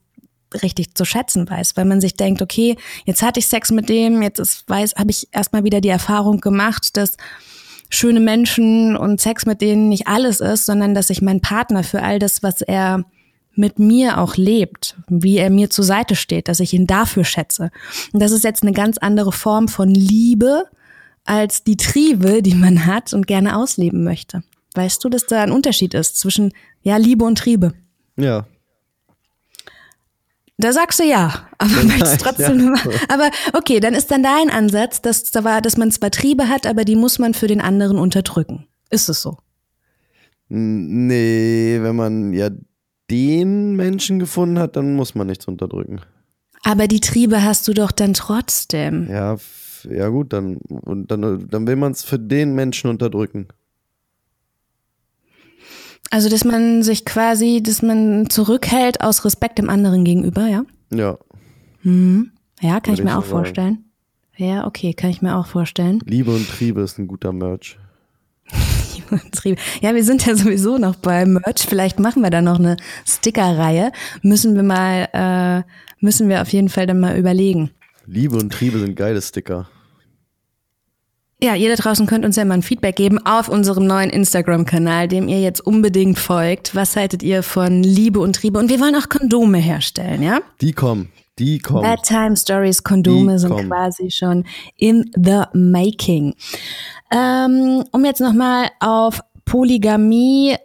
richtig 0.64 0.96
zu 0.96 1.06
schätzen 1.06 1.50
weiß, 1.50 1.78
weil 1.78 1.86
man 1.86 2.02
sich 2.02 2.16
denkt, 2.16 2.42
okay, 2.42 2.76
jetzt 3.06 3.22
hatte 3.22 3.40
ich 3.40 3.48
Sex 3.48 3.72
mit 3.72 3.88
dem, 3.88 4.22
jetzt 4.22 4.40
ist, 4.40 4.68
weiß, 4.68 4.96
habe 4.98 5.12
ich 5.12 5.30
erstmal 5.32 5.64
wieder 5.64 5.80
die 5.80 5.90
Erfahrung 5.90 6.42
gemacht, 6.42 6.98
dass 6.98 7.16
schöne 7.90 8.20
Menschen 8.20 8.98
und 8.98 9.22
Sex 9.22 9.46
mit 9.46 9.62
denen 9.62 9.90
nicht 9.90 10.08
alles 10.08 10.40
ist, 10.40 10.66
sondern 10.66 10.96
dass 10.96 11.10
ich 11.10 11.22
meinen 11.22 11.42
Partner 11.42 11.84
für 11.84 12.02
all 12.02 12.20
das, 12.20 12.42
was 12.42 12.62
er 12.62 13.06
mit 13.56 13.80
mir 13.80 14.18
auch 14.20 14.38
lebt, 14.38 14.96
wie 15.08 15.38
er 15.38 15.50
mir 15.50 15.70
zur 15.70 15.84
Seite 15.84 16.16
steht, 16.16 16.48
dass 16.48 16.60
ich 16.60 16.74
ihn 16.74 16.88
dafür 16.88 17.24
schätze. 17.24 17.72
Und 18.14 18.22
das 18.22 18.32
ist 18.32 18.44
jetzt 18.44 18.64
eine 18.64 18.72
ganz 18.72 18.98
andere 18.98 19.32
Form 19.32 19.68
von 19.68 19.90
Liebe 19.90 20.66
als 21.26 21.64
die 21.64 21.78
Triebe, 21.78 22.42
die 22.42 22.56
man 22.56 22.86
hat 22.86 23.14
und 23.14 23.28
gerne 23.28 23.56
ausleben 23.58 24.04
möchte. 24.04 24.44
Weißt 24.74 25.04
du, 25.04 25.10
dass 25.10 25.26
da 25.26 25.44
ein 25.44 25.52
Unterschied 25.52 25.94
ist 25.94 26.18
zwischen 26.18 26.54
ja 26.82 26.98
Liebe 26.98 27.26
und 27.26 27.38
Triebe? 27.38 27.74
Ja. 28.18 28.46
Da 30.58 30.72
sagst 30.74 31.00
du 31.00 31.04
ja, 31.04 31.48
aber 31.58 31.84
möchtest 31.84 32.22
trotzdem. 32.22 32.76
Aber 33.10 33.30
okay, 33.54 33.80
dann 33.80 33.94
ist 33.94 34.12
dann 34.12 34.24
dein 34.24 34.50
Ansatz, 34.50 35.02
dass, 35.02 35.32
da 35.32 35.44
war, 35.44 35.62
dass 35.62 35.76
man 35.76 35.92
zwar 35.92 36.12
Triebe 36.12 36.48
hat, 36.48 36.68
aber 36.68 36.86
die 36.86 36.96
muss 36.96 37.20
man 37.20 37.34
für 37.34 37.48
den 37.48 37.62
anderen 37.62 37.98
unterdrücken. 37.98 38.68
Ist 38.90 39.10
es 39.10 39.22
so? 39.22 39.38
Nee, 40.50 41.80
wenn 41.82 41.96
man 41.96 42.34
ja 42.34 42.50
den 43.12 43.76
Menschen 43.76 44.19
gefunden 44.19 44.58
hat, 44.58 44.76
dann 44.76 44.95
muss 44.95 45.13
man 45.13 45.28
nichts 45.28 45.45
unterdrücken. 45.47 46.02
Aber 46.63 46.88
die 46.88 47.00
Triebe 47.00 47.43
hast 47.43 47.67
du 47.67 47.74
doch 47.74 47.91
dann 47.91 48.13
trotzdem. 48.13 49.08
Ja, 49.10 49.38
ja 49.89 50.08
gut, 50.10 50.32
dann, 50.34 50.58
und 50.58 51.12
dann, 51.12 51.47
dann 51.50 51.67
will 51.67 51.76
man 51.76 51.91
es 51.91 52.04
für 52.04 52.19
den 52.19 52.56
Menschen 52.56 52.89
unterdrücken. 52.89 53.47
Also, 56.10 56.30
dass 56.30 56.43
man 56.43 56.84
sich 56.84 57.06
quasi, 57.06 57.63
dass 57.63 57.82
man 57.82 58.30
zurückhält 58.30 59.02
aus 59.02 59.24
Respekt 59.24 59.58
dem 59.58 59.69
anderen 59.69 60.04
gegenüber, 60.04 60.47
ja? 60.47 60.63
Ja. 60.93 61.17
Mhm. 61.84 62.32
Ja, 62.60 62.80
kann 62.80 62.93
Würde 62.93 63.02
ich 63.02 63.06
mir 63.06 63.12
ich 63.12 63.15
auch 63.15 63.21
sagen. 63.21 63.32
vorstellen. 63.32 63.86
Ja, 64.36 64.67
okay, 64.67 64.93
kann 64.93 65.10
ich 65.10 65.21
mir 65.21 65.36
auch 65.38 65.47
vorstellen. 65.47 66.00
Liebe 66.06 66.32
und 66.32 66.47
Triebe 66.50 66.82
ist 66.82 66.97
ein 66.97 67.08
guter 67.08 67.32
Merch. 67.32 67.78
Triebe. 69.32 69.60
Ja, 69.82 69.93
wir 69.95 70.04
sind 70.04 70.25
ja 70.25 70.36
sowieso 70.36 70.77
noch 70.77 70.95
bei 70.95 71.25
Merch. 71.25 71.65
Vielleicht 71.67 71.99
machen 71.99 72.21
wir 72.23 72.30
da 72.30 72.41
noch 72.41 72.60
eine 72.60 72.77
Stickerreihe. 73.06 73.91
Müssen 74.21 74.56
wir 74.56 74.63
mal, 74.63 75.08
äh, 75.13 75.63
müssen 76.04 76.30
wir 76.30 76.41
auf 76.41 76.49
jeden 76.49 76.69
Fall 76.69 76.88
dann 76.88 76.99
mal 76.99 77.17
überlegen. 77.17 77.71
Liebe 78.06 78.36
und 78.38 78.51
Triebe 78.51 78.80
sind 78.80 78.95
geile 78.95 79.21
Sticker. 79.21 79.69
Ja, 81.43 81.56
ihr 81.56 81.69
da 81.69 81.75
draußen 81.82 82.06
könnt 82.06 82.23
uns 82.23 82.36
ja 82.36 82.45
mal 82.45 82.54
ein 82.56 82.62
Feedback 82.62 82.95
geben 82.95 83.17
auf 83.25 83.49
unserem 83.49 83.88
neuen 83.88 84.12
Instagram-Kanal, 84.12 85.08
dem 85.08 85.27
ihr 85.27 85.41
jetzt 85.41 85.60
unbedingt 85.60 86.19
folgt. 86.19 86.75
Was 86.75 86.95
haltet 86.95 87.23
ihr 87.23 87.41
von 87.41 87.82
Liebe 87.82 88.19
und 88.19 88.36
Triebe? 88.36 88.60
Und 88.60 88.69
wir 88.69 88.80
wollen 88.80 88.95
auch 88.95 89.10
Kondome 89.10 89.58
herstellen, 89.58 90.21
ja? 90.21 90.41
Die 90.62 90.71
kommen, 90.73 91.10
die 91.39 91.58
kommen. 91.58 91.82
Bad 91.82 92.04
Time 92.04 92.38
Stories 92.38 92.84
Kondome 92.84 93.34
Die 93.34 93.39
sind 93.39 93.49
kommen. 93.49 93.69
quasi 93.69 94.12
schon 94.12 94.45
in 94.77 95.10
the 95.15 95.43
making. 95.54 96.36
Ähm, 97.12 97.84
um 97.91 98.06
jetzt 98.06 98.21
nochmal 98.21 98.69
auf 98.80 99.21
Polygamie. 99.45 100.56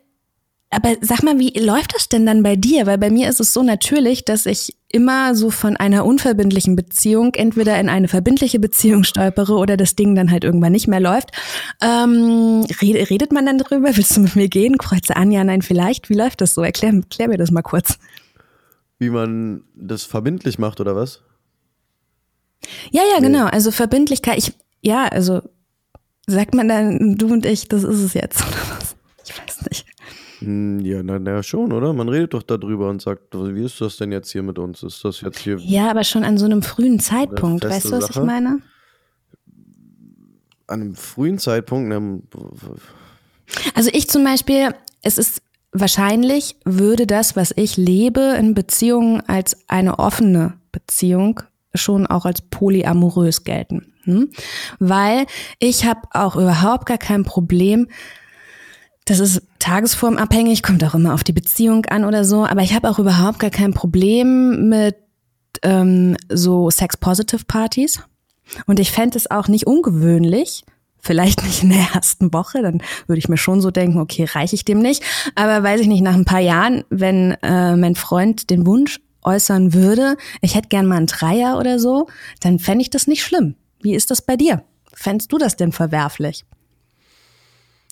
Aber 0.70 0.96
sag 1.00 1.22
mal, 1.22 1.38
wie 1.38 1.58
läuft 1.58 1.94
das 1.94 2.08
denn 2.08 2.26
dann 2.26 2.42
bei 2.42 2.56
dir? 2.56 2.86
Weil 2.86 2.98
bei 2.98 3.10
mir 3.10 3.28
ist 3.28 3.40
es 3.40 3.52
so 3.52 3.62
natürlich, 3.62 4.24
dass 4.24 4.46
ich 4.46 4.76
immer 4.88 5.34
so 5.34 5.50
von 5.50 5.76
einer 5.76 6.04
unverbindlichen 6.04 6.76
Beziehung 6.76 7.34
entweder 7.34 7.78
in 7.78 7.88
eine 7.88 8.08
verbindliche 8.08 8.58
Beziehung 8.58 9.04
stolpere 9.04 9.54
oder 9.54 9.76
das 9.76 9.96
Ding 9.96 10.14
dann 10.14 10.30
halt 10.30 10.44
irgendwann 10.44 10.72
nicht 10.72 10.88
mehr 10.88 11.00
läuft. 11.00 11.30
Ähm, 11.82 12.64
red, 12.80 13.10
redet 13.10 13.32
man 13.32 13.46
dann 13.46 13.58
drüber? 13.58 13.96
Willst 13.96 14.16
du 14.16 14.20
mit 14.20 14.36
mir 14.36 14.48
gehen? 14.48 14.78
Kreuze 14.78 15.16
an, 15.16 15.30
ja, 15.30 15.44
nein, 15.44 15.62
vielleicht. 15.62 16.08
Wie 16.08 16.14
läuft 16.14 16.40
das 16.40 16.54
so? 16.54 16.62
Erklär, 16.62 16.92
erklär 16.94 17.28
mir 17.28 17.38
das 17.38 17.50
mal 17.50 17.62
kurz. 17.62 17.98
Wie 18.98 19.10
man 19.10 19.64
das 19.74 20.04
verbindlich 20.04 20.58
macht, 20.58 20.80
oder 20.80 20.96
was? 20.96 21.22
Ja, 22.90 23.02
ja, 23.12 23.20
genau. 23.20 23.46
Also 23.46 23.70
Verbindlichkeit. 23.70 24.38
Ich, 24.38 24.52
ja, 24.80 25.06
also 25.06 25.42
sagt 26.26 26.54
man 26.54 26.68
dann, 26.68 27.16
du 27.16 27.32
und 27.32 27.46
ich, 27.46 27.68
das 27.68 27.84
ist 27.84 28.00
es 28.00 28.14
jetzt, 28.14 28.40
oder 28.46 28.56
was? 28.78 28.96
Ich 29.24 29.38
weiß 29.38 29.62
nicht. 29.68 29.86
Hm, 30.40 30.80
Ja, 30.80 31.02
na, 31.02 31.18
na 31.18 31.42
schon, 31.42 31.72
oder? 31.72 31.92
Man 31.92 32.08
redet 32.08 32.34
doch 32.34 32.42
darüber 32.42 32.90
und 32.90 33.00
sagt, 33.00 33.22
wie 33.32 33.64
ist 33.64 33.80
das 33.80 33.96
denn 33.96 34.12
jetzt 34.12 34.30
hier 34.30 34.42
mit 34.42 34.58
uns? 34.58 34.82
Ist 34.82 35.04
das 35.04 35.20
jetzt 35.20 35.38
hier. 35.38 35.56
Ja, 35.58 35.90
aber 35.90 36.04
schon 36.04 36.24
an 36.24 36.36
so 36.38 36.44
einem 36.44 36.62
frühen 36.62 37.00
Zeitpunkt. 37.00 37.64
Weißt 37.64 37.86
du, 37.86 37.92
was 37.92 38.08
ich 38.10 38.14
Sache? 38.14 38.26
meine? 38.26 38.60
An 40.68 40.80
einem 40.82 40.94
frühen 40.94 41.38
Zeitpunkt, 41.38 41.88
ne, 41.88 42.20
Also 43.74 43.90
ich 43.92 44.08
zum 44.08 44.24
Beispiel, 44.24 44.74
es 45.02 45.16
ist 45.16 45.42
wahrscheinlich, 45.72 46.56
würde 46.64 47.06
das, 47.06 47.36
was 47.36 47.52
ich 47.56 47.76
lebe 47.76 48.36
in 48.38 48.54
Beziehungen 48.54 49.20
als 49.28 49.56
eine 49.68 49.98
offene 50.00 50.54
Beziehung 50.72 51.40
schon 51.74 52.06
auch 52.06 52.24
als 52.26 52.40
polyamorös 52.40 53.44
gelten. 53.44 53.92
Hm? 54.06 54.30
Weil 54.78 55.26
ich 55.58 55.84
habe 55.84 56.00
auch 56.12 56.36
überhaupt 56.36 56.86
gar 56.86 56.98
kein 56.98 57.24
Problem, 57.24 57.88
das 59.04 59.20
ist 59.20 59.42
tagesformabhängig, 59.58 60.62
kommt 60.62 60.82
auch 60.82 60.94
immer 60.94 61.14
auf 61.14 61.22
die 61.22 61.32
Beziehung 61.32 61.86
an 61.86 62.04
oder 62.04 62.24
so, 62.24 62.44
aber 62.44 62.62
ich 62.62 62.74
habe 62.74 62.88
auch 62.88 62.98
überhaupt 62.98 63.38
gar 63.38 63.50
kein 63.50 63.72
Problem 63.72 64.68
mit 64.68 64.96
ähm, 65.62 66.16
so 66.28 66.70
Sex-Positive-Partys. 66.70 68.02
Und 68.66 68.78
ich 68.78 68.92
fände 68.92 69.18
es 69.18 69.30
auch 69.30 69.48
nicht 69.48 69.66
ungewöhnlich, 69.66 70.64
vielleicht 71.00 71.42
nicht 71.44 71.62
in 71.62 71.70
der 71.70 71.88
ersten 71.94 72.32
Woche, 72.32 72.62
dann 72.62 72.82
würde 73.06 73.18
ich 73.18 73.28
mir 73.28 73.38
schon 73.38 73.60
so 73.60 73.70
denken, 73.70 73.98
okay, 73.98 74.24
reiche 74.24 74.54
ich 74.54 74.64
dem 74.64 74.80
nicht. 74.80 75.02
Aber 75.34 75.62
weiß 75.62 75.80
ich 75.80 75.88
nicht, 75.88 76.02
nach 76.02 76.14
ein 76.14 76.24
paar 76.24 76.40
Jahren, 76.40 76.84
wenn 76.90 77.32
äh, 77.42 77.76
mein 77.76 77.94
Freund 77.94 78.50
den 78.50 78.66
Wunsch 78.66 79.00
äußern 79.22 79.72
würde, 79.72 80.16
ich 80.40 80.54
hätte 80.54 80.68
gern 80.68 80.86
mal 80.86 80.96
einen 80.96 81.06
Dreier 81.06 81.58
oder 81.58 81.78
so, 81.78 82.08
dann 82.40 82.58
fände 82.58 82.82
ich 82.82 82.90
das 82.90 83.06
nicht 83.06 83.24
schlimm. 83.24 83.56
Wie 83.86 83.94
ist 83.94 84.10
das 84.10 84.20
bei 84.20 84.36
dir? 84.36 84.64
Fändest 84.92 85.32
du 85.32 85.38
das 85.38 85.54
denn 85.54 85.70
verwerflich? 85.70 86.44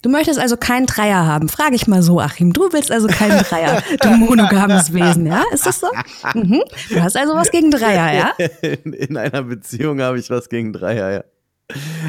Du 0.02 0.08
möchtest 0.10 0.40
also 0.40 0.56
keinen 0.56 0.86
Dreier 0.86 1.24
haben. 1.24 1.48
Frage 1.48 1.76
ich 1.76 1.86
mal 1.86 2.02
so, 2.02 2.18
Achim. 2.18 2.52
Du 2.52 2.62
willst 2.72 2.90
also 2.90 3.06
keinen 3.06 3.38
Dreier. 3.44 3.80
Du 4.02 4.08
monogames 4.08 4.92
Wesen, 4.92 5.24
ja? 5.24 5.44
Ist 5.52 5.66
das 5.66 5.78
so? 5.78 5.86
Mhm. 6.34 6.62
Du 6.90 7.00
hast 7.00 7.16
also 7.16 7.34
was 7.34 7.52
gegen 7.52 7.70
Dreier, 7.70 8.12
ja? 8.12 8.46
in, 8.60 8.92
in 8.92 9.16
einer 9.16 9.44
Beziehung 9.44 10.00
habe 10.00 10.18
ich 10.18 10.28
was 10.30 10.48
gegen 10.48 10.72
Dreier, 10.72 11.12
ja. 11.12 11.24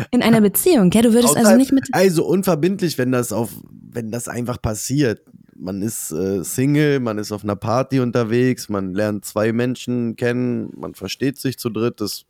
In 0.10 0.24
einer 0.24 0.42
Beziehung, 0.42 0.90
ja? 0.90 1.04
Du 1.04 1.14
würdest 1.14 1.38
also 1.38 1.52
Außer- 1.52 1.58
nicht 1.58 1.72
mit. 1.72 1.88
Also 1.92 2.26
unverbindlich, 2.26 2.98
wenn 2.98 3.12
das 3.12 3.32
auf, 3.32 3.52
wenn 3.92 4.10
das 4.10 4.28
einfach 4.28 4.60
passiert. 4.60 5.22
Man 5.56 5.84
ist 5.84 6.12
äh, 6.12 6.44
Single, 6.44 7.00
man 7.02 7.20
ist 7.20 7.32
auf 7.32 7.44
einer 7.44 7.56
Party 7.56 8.00
unterwegs, 8.00 8.68
man 8.68 8.96
lernt 8.96 9.26
zwei 9.26 9.54
Menschen 9.54 10.16
kennen, 10.16 10.72
man 10.76 10.96
versteht 10.96 11.38
sich 11.38 11.60
zu 11.60 11.70
dritt, 11.70 12.02
das 12.02 12.26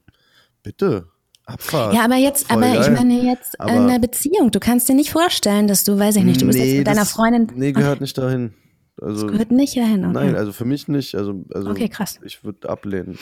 bitte. 0.62 1.08
Abfahrt. 1.48 1.94
Ja, 1.94 2.04
aber 2.06 2.16
jetzt, 2.16 2.48
Voll 2.48 2.58
aber 2.64 2.74
ich 2.74 2.88
geil. 2.88 2.92
meine 2.96 3.22
jetzt 3.22 3.60
Aber- 3.60 3.72
in 3.72 3.78
einer 3.84 4.00
Beziehung. 4.00 4.52
Du 4.52 4.60
kannst 4.60 4.90
dir 4.90 4.96
nicht 4.96 5.12
vorstellen, 5.12 5.68
dass 5.68 5.84
du, 5.84 5.98
weiß 6.00 6.16
ich 6.16 6.24
nicht, 6.24 6.42
du 6.42 6.48
bist 6.48 6.58
jetzt 6.58 6.78
mit 6.78 6.88
deiner 6.88 7.02
das- 7.02 7.12
Freundin. 7.12 7.48
Nee, 7.56 7.72
gehört 7.72 8.02
nicht 8.02 8.18
dahin. 8.18 8.54
Also, 9.02 9.28
gehört 9.28 9.52
nicht 9.52 9.76
dahin. 9.78 10.06
Okay. 10.06 10.14
nein, 10.14 10.36
also 10.36 10.52
für 10.54 10.66
mich 10.66 10.88
nicht. 10.88 11.16
Also, 11.16 11.44
also 11.54 11.70
Okay, 11.70 11.90
krass. 11.90 12.18
ich 12.24 12.44
würde 12.44 12.68
ablehnen. 12.70 13.18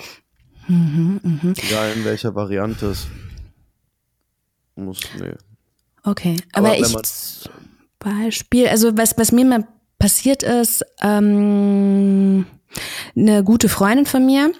Mhm, 0.67 1.19
Egal 1.57 1.91
in 1.97 2.05
welcher 2.05 2.33
Variante 2.35 2.85
es 2.91 3.07
muss, 4.75 4.99
nee. 5.19 5.33
Okay, 6.03 6.37
aber, 6.53 6.69
Aber 6.69 6.77
ich 6.79 6.95
Beispiel, 7.99 8.67
also 8.67 8.97
was, 8.97 9.17
was 9.17 9.31
mir 9.31 9.45
mal 9.45 9.67
passiert 9.99 10.43
ist, 10.43 10.85
ähm, 11.01 12.45
eine 13.15 13.43
gute 13.43 13.69
Freundin 13.69 14.05
von 14.05 14.25
mir, 14.25 14.51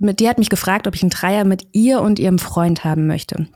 mit 0.00 0.20
die 0.20 0.28
hat 0.28 0.38
mich 0.38 0.50
gefragt, 0.50 0.86
ob 0.86 0.94
ich 0.94 1.02
einen 1.02 1.10
Dreier 1.10 1.44
mit 1.44 1.68
ihr 1.72 2.00
und 2.00 2.18
ihrem 2.18 2.38
Freund 2.38 2.84
haben 2.84 3.06
möchte. 3.06 3.46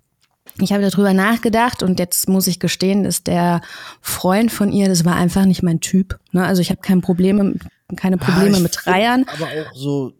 Ich 0.60 0.72
habe 0.72 0.88
darüber 0.88 1.12
nachgedacht 1.12 1.82
und 1.82 1.98
jetzt 1.98 2.28
muss 2.28 2.46
ich 2.46 2.58
gestehen, 2.58 3.04
ist 3.04 3.26
der 3.26 3.60
Freund 4.00 4.50
von 4.50 4.72
ihr, 4.72 4.88
das 4.88 5.04
war 5.04 5.14
einfach 5.14 5.44
nicht 5.44 5.62
mein 5.62 5.80
Typ. 5.80 6.18
Ne? 6.32 6.44
Also 6.44 6.60
ich 6.60 6.70
habe 6.70 6.80
kein 6.80 7.00
Probleme, 7.00 7.54
keine 7.96 8.18
Probleme 8.18 8.54
Ah, 8.54 8.56
ich 8.56 8.62
mit 8.62 8.78
Dreiern. 8.84 9.24
Aber 9.32 9.44
auch 9.44 9.74
so, 9.74 10.12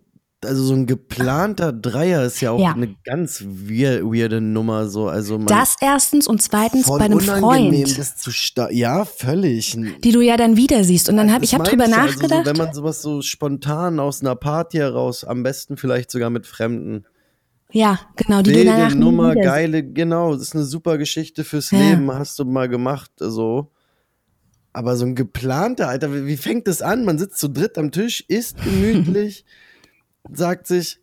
also 0.44 0.62
so 0.62 0.74
ein 0.74 0.86
geplanter 0.86 1.72
Dreier 1.72 2.24
ist 2.24 2.40
ja 2.40 2.52
auch 2.52 2.60
Ja. 2.60 2.72
eine 2.72 2.94
ganz 3.04 3.42
weir 3.44 4.04
weirde 4.04 4.40
Nummer. 4.40 4.88
So. 4.88 5.08
Also 5.08 5.38
Das 5.38 5.74
erstens 5.80 6.26
und 6.28 6.40
zweitens 6.40 6.86
bei 6.86 7.00
einem 7.00 7.20
Freund, 7.20 7.98
das 7.98 8.16
zu 8.16 8.30
Ja, 8.70 9.04
völlig. 9.04 9.76
die 10.04 10.12
du 10.12 10.20
ja 10.20 10.36
dann 10.36 10.56
wieder 10.56 10.84
siehst. 10.84 11.08
Und 11.08 11.16
dann 11.16 11.30
habe 11.32 11.40
Das 11.40 11.50
ich 11.52 11.58
hab 11.58 11.64
drüber 11.64 11.88
ja. 11.88 11.96
nachgedacht. 11.96 12.32
Also 12.32 12.44
so, 12.44 12.46
wenn 12.46 12.56
man 12.56 12.74
sowas 12.74 13.02
so 13.02 13.20
spontan 13.22 13.98
aus 13.98 14.20
einer 14.20 14.36
Party 14.36 14.76
heraus, 14.78 15.24
am 15.24 15.42
besten 15.42 15.76
vielleicht 15.76 16.10
sogar 16.10 16.30
mit 16.30 16.46
Fremden. 16.46 17.04
ja, 17.72 17.98
genau, 18.16 18.40
die 18.42 18.52
du 18.52 18.64
danach 18.64 18.90
Wilde 18.90 18.96
Nummer, 19.00 19.34
geile, 19.34 19.82
genau, 19.82 20.32
das 20.34 20.42
ist 20.42 20.54
eine 20.54 20.64
super 20.64 20.98
Geschichte 20.98 21.44
fürs 21.44 21.70
Ja. 21.70 21.78
Leben, 21.80 22.10
hast 22.12 22.38
du 22.38 22.44
mal 22.44 22.68
gemacht, 22.68 23.10
so. 23.18 23.70
Aber 24.72 24.96
so 24.96 25.04
ein 25.04 25.14
geplanter, 25.16 25.88
Alter, 25.88 26.14
wie, 26.14 26.26
wie 26.26 26.36
fängt 26.36 26.68
das 26.68 26.80
an? 26.82 27.04
Man 27.04 27.18
sitzt 27.18 27.38
zu 27.38 27.48
dritt 27.48 27.76
am 27.76 27.90
Tisch, 27.90 28.24
isst 28.28 28.56
gemütlich, 28.64 29.44
sagt 30.32 30.66
sich, 30.66 31.00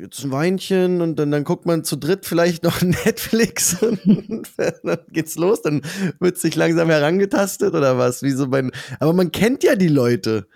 jetzt 0.00 0.24
ein 0.24 0.30
Weinchen 0.30 1.00
und 1.00 1.18
dann, 1.18 1.30
dann 1.30 1.44
guckt 1.44 1.66
man 1.66 1.84
zu 1.84 1.96
dritt 1.96 2.26
vielleicht 2.26 2.62
noch 2.62 2.80
Netflix 2.82 3.82
und 3.82 4.00
dann 4.56 4.98
geht's 5.10 5.36
los, 5.36 5.62
dann 5.62 5.82
wird 6.20 6.38
sich 6.38 6.54
langsam 6.56 6.88
herangetastet 6.90 7.74
oder 7.74 7.98
was? 7.98 8.22
Wie 8.22 8.30
so 8.30 8.48
bei, 8.48 8.68
aber 9.00 9.12
man 9.12 9.32
kennt 9.32 9.64
ja 9.64 9.74
die 9.76 9.88
Leute. 9.88 10.46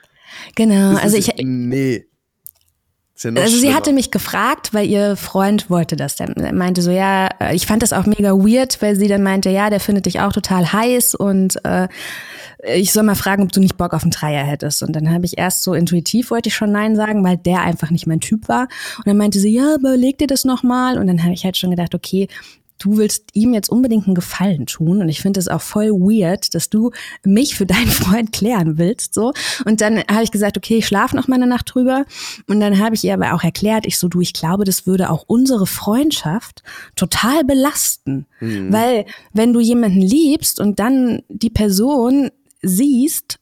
Genau, 0.55 0.93
Das 0.93 1.03
also 1.03 1.17
ist, 1.17 1.29
ich, 1.29 1.45
Nee. 1.45 2.07
Ja 3.25 3.31
also 3.31 3.49
sie 3.49 3.61
schlimmer. 3.61 3.77
hatte 3.77 3.93
mich 3.93 4.11
gefragt, 4.11 4.75
weil 4.75 4.87
ihr 4.87 5.17
Freund 5.17 5.71
wollte 5.71 5.97
das. 5.97 6.17
Der 6.17 6.33
meinte 6.53 6.83
so, 6.83 6.91
ja, 6.91 7.29
ich 7.53 7.67
fand 7.67 7.83
das 7.83 7.93
auch 7.93 8.07
mega 8.07 8.33
weird, 8.33 8.81
weil 8.81 8.97
sie 8.97 9.09
dann 9.09 9.23
meinte, 9.23 9.51
ja, 9.51 9.71
der 9.71 9.81
findet 9.81 10.07
dich 10.07 10.21
auch 10.21 10.33
total 10.33 10.73
heiß 10.73 11.15
und 11.15 11.65
äh, 11.65 11.89
ich 12.65 12.93
soll 12.93 13.03
mal 13.03 13.17
fragen, 13.17 13.43
ob 13.43 13.53
du 13.53 13.61
nicht 13.61 13.77
Bock 13.77 13.93
auf 13.93 14.03
einen 14.03 14.13
Dreier 14.13 14.45
hättest. 14.45 14.83
Und 14.83 14.93
dann 14.95 15.13
habe 15.13 15.25
ich 15.25 15.37
erst 15.37 15.65
so 15.65 15.75
intuitiv 15.75 16.31
wollte 16.31 16.49
ich 16.49 16.55
schon 16.55 16.71
Nein 16.71 16.95
sagen, 16.95 17.25
weil 17.25 17.37
der 17.37 17.63
einfach 17.63 17.91
nicht 17.91 18.07
mein 18.07 18.21
Typ 18.21 18.49
war. 18.49 18.69
Und 18.99 19.07
dann 19.07 19.17
meinte 19.17 19.41
sie, 19.41 19.53
ja, 19.55 19.75
überleg 19.75 20.19
dir 20.19 20.29
das 20.29 20.45
nochmal. 20.45 20.99
Und 20.99 21.09
dann 21.09 21.23
habe 21.25 21.35
ich 21.35 21.45
halt 21.45 21.57
schon 21.57 21.71
gedacht, 21.71 21.95
okay, 21.95 22.29
du 22.83 22.97
willst 22.97 23.31
ihm 23.35 23.55
jetzt 23.55 23.69
unbedingt 23.71 24.07
einen 24.07 24.15
Gefallen 24.15 24.67
tun 24.67 25.01
und 25.01 25.09
ich 25.09 25.21
finde 25.21 25.41
es 25.41 25.49
auch 25.49 25.61
voll 25.61 25.91
weird, 25.91 26.55
dass 26.55 26.69
du 26.71 26.91
mich 27.25 27.55
für 27.57 27.67
deinen 27.67 27.89
Freund 27.89 28.33
klären 28.33 28.79
willst, 28.79 29.15
so. 29.15 29.33
Und 29.65 29.81
dann 29.81 29.99
habe 30.11 30.25
ich 30.25 30.31
gesagt, 30.31 30.57
okay, 30.57 30.77
ich 30.79 30.87
schlafe 30.87 31.15
noch 31.17 31.29
mal 31.29 31.37
eine 31.37 31.47
Nacht 31.47 31.75
drüber 31.75 32.05
und 32.49 32.61
dann 32.61 32.79
habe 32.79 32.95
ich 32.95 33.05
ihr 33.05 33.15
aber 33.15 33.35
auch 33.35 33.45
erklärt, 33.45 33.87
ich 33.87 33.99
so, 33.99 34.09
du, 34.09 34.21
ich 34.21 34.33
glaube, 34.33 34.65
das 34.65 34.87
würde 34.87 35.11
auch 35.11 35.25
unsere 35.27 35.67
Freundschaft 35.67 36.63
total 36.97 37.45
belasten, 37.45 38.27
weil 38.41 39.07
wenn 39.33 39.53
du 39.53 39.61
jemanden 39.61 40.01
liebst 40.01 40.59
und 40.61 40.79
dann 40.81 41.23
die 41.29 41.51
Person 41.51 42.31
siehst, 42.63 43.39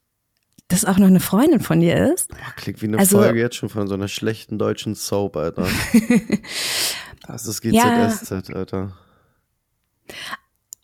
dass 0.68 0.84
auch 0.84 0.98
noch 0.98 1.06
eine 1.08 1.20
Freundin 1.20 1.60
von 1.60 1.80
dir 1.80 2.12
ist, 2.14 2.28
Boah, 2.28 2.36
klingt 2.56 2.80
wie 2.82 2.86
eine 2.86 2.98
Also- 2.98 3.18
Folge 3.18 3.40
jetzt 3.40 3.56
schon 3.56 3.68
von 3.70 3.88
so 3.88 3.94
einer 3.94 4.08
schlechten 4.08 4.58
deutschen 4.58 4.94
Soap, 4.94 5.36
Alter. 5.36 5.66
Das 7.26 7.46
ist 7.46 7.60
GZSZ, 7.60 8.48
ja. 8.48 8.54
Alter. 8.56 8.92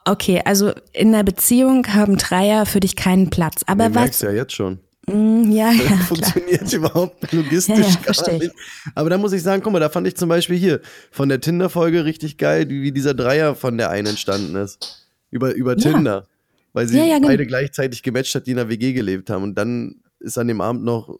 Okay, 0.05 0.41
also 0.45 0.73
in 0.93 1.13
der 1.13 1.25
Beziehung 1.25 1.87
haben 1.89 2.17
Dreier 2.17 2.65
für 2.65 2.81
dich 2.81 2.95
keinen 2.95 3.29
Platz. 3.29 3.63
Aber 3.67 3.89
nee, 3.89 3.95
was? 3.95 4.03
Merkst 4.03 4.23
ja 4.23 4.31
jetzt 4.31 4.53
schon. 4.53 4.79
Mm, 5.07 5.51
ja, 5.51 5.73
ja. 5.73 5.97
Funktioniert 5.99 6.69
klar. 6.69 6.75
überhaupt 6.75 7.33
logistisch 7.33 7.79
ja, 7.79 7.85
ja, 8.07 8.23
gar 8.23 8.33
nicht. 8.39 8.53
Aber 8.95 9.11
da 9.11 9.19
muss 9.19 9.33
ich 9.33 9.43
sagen, 9.43 9.63
guck 9.63 9.73
mal, 9.73 9.81
da 9.81 9.89
fand 9.89 10.07
ich 10.07 10.17
zum 10.17 10.29
Beispiel 10.29 10.57
hier 10.57 10.81
von 11.11 11.29
der 11.29 11.41
Tinder-Folge 11.41 12.05
richtig 12.05 12.39
geil, 12.39 12.69
wie, 12.69 12.83
wie 12.83 12.93
dieser 12.93 13.15
Dreier 13.15 13.55
von 13.55 13.79
der 13.79 13.91
einen 13.91 14.09
entstanden 14.09 14.55
ist. 14.57 15.09
Über, 15.31 15.53
über 15.55 15.77
Tinder. 15.77 16.27
Weil 16.73 16.87
sie 16.87 16.99
genau. 16.99 17.27
beide 17.27 17.47
gleichzeitig 17.47 18.03
gematcht 18.03 18.35
hat, 18.35 18.47
die 18.47 18.53
in 18.53 18.59
der 18.59 18.69
WG 18.69 18.93
gelebt 18.93 19.31
haben. 19.31 19.43
Und 19.43 19.57
dann 19.57 19.97
ist 20.21 20.39
an 20.39 20.47
dem 20.47 20.61
Abend 20.61 20.85
noch 20.85 21.19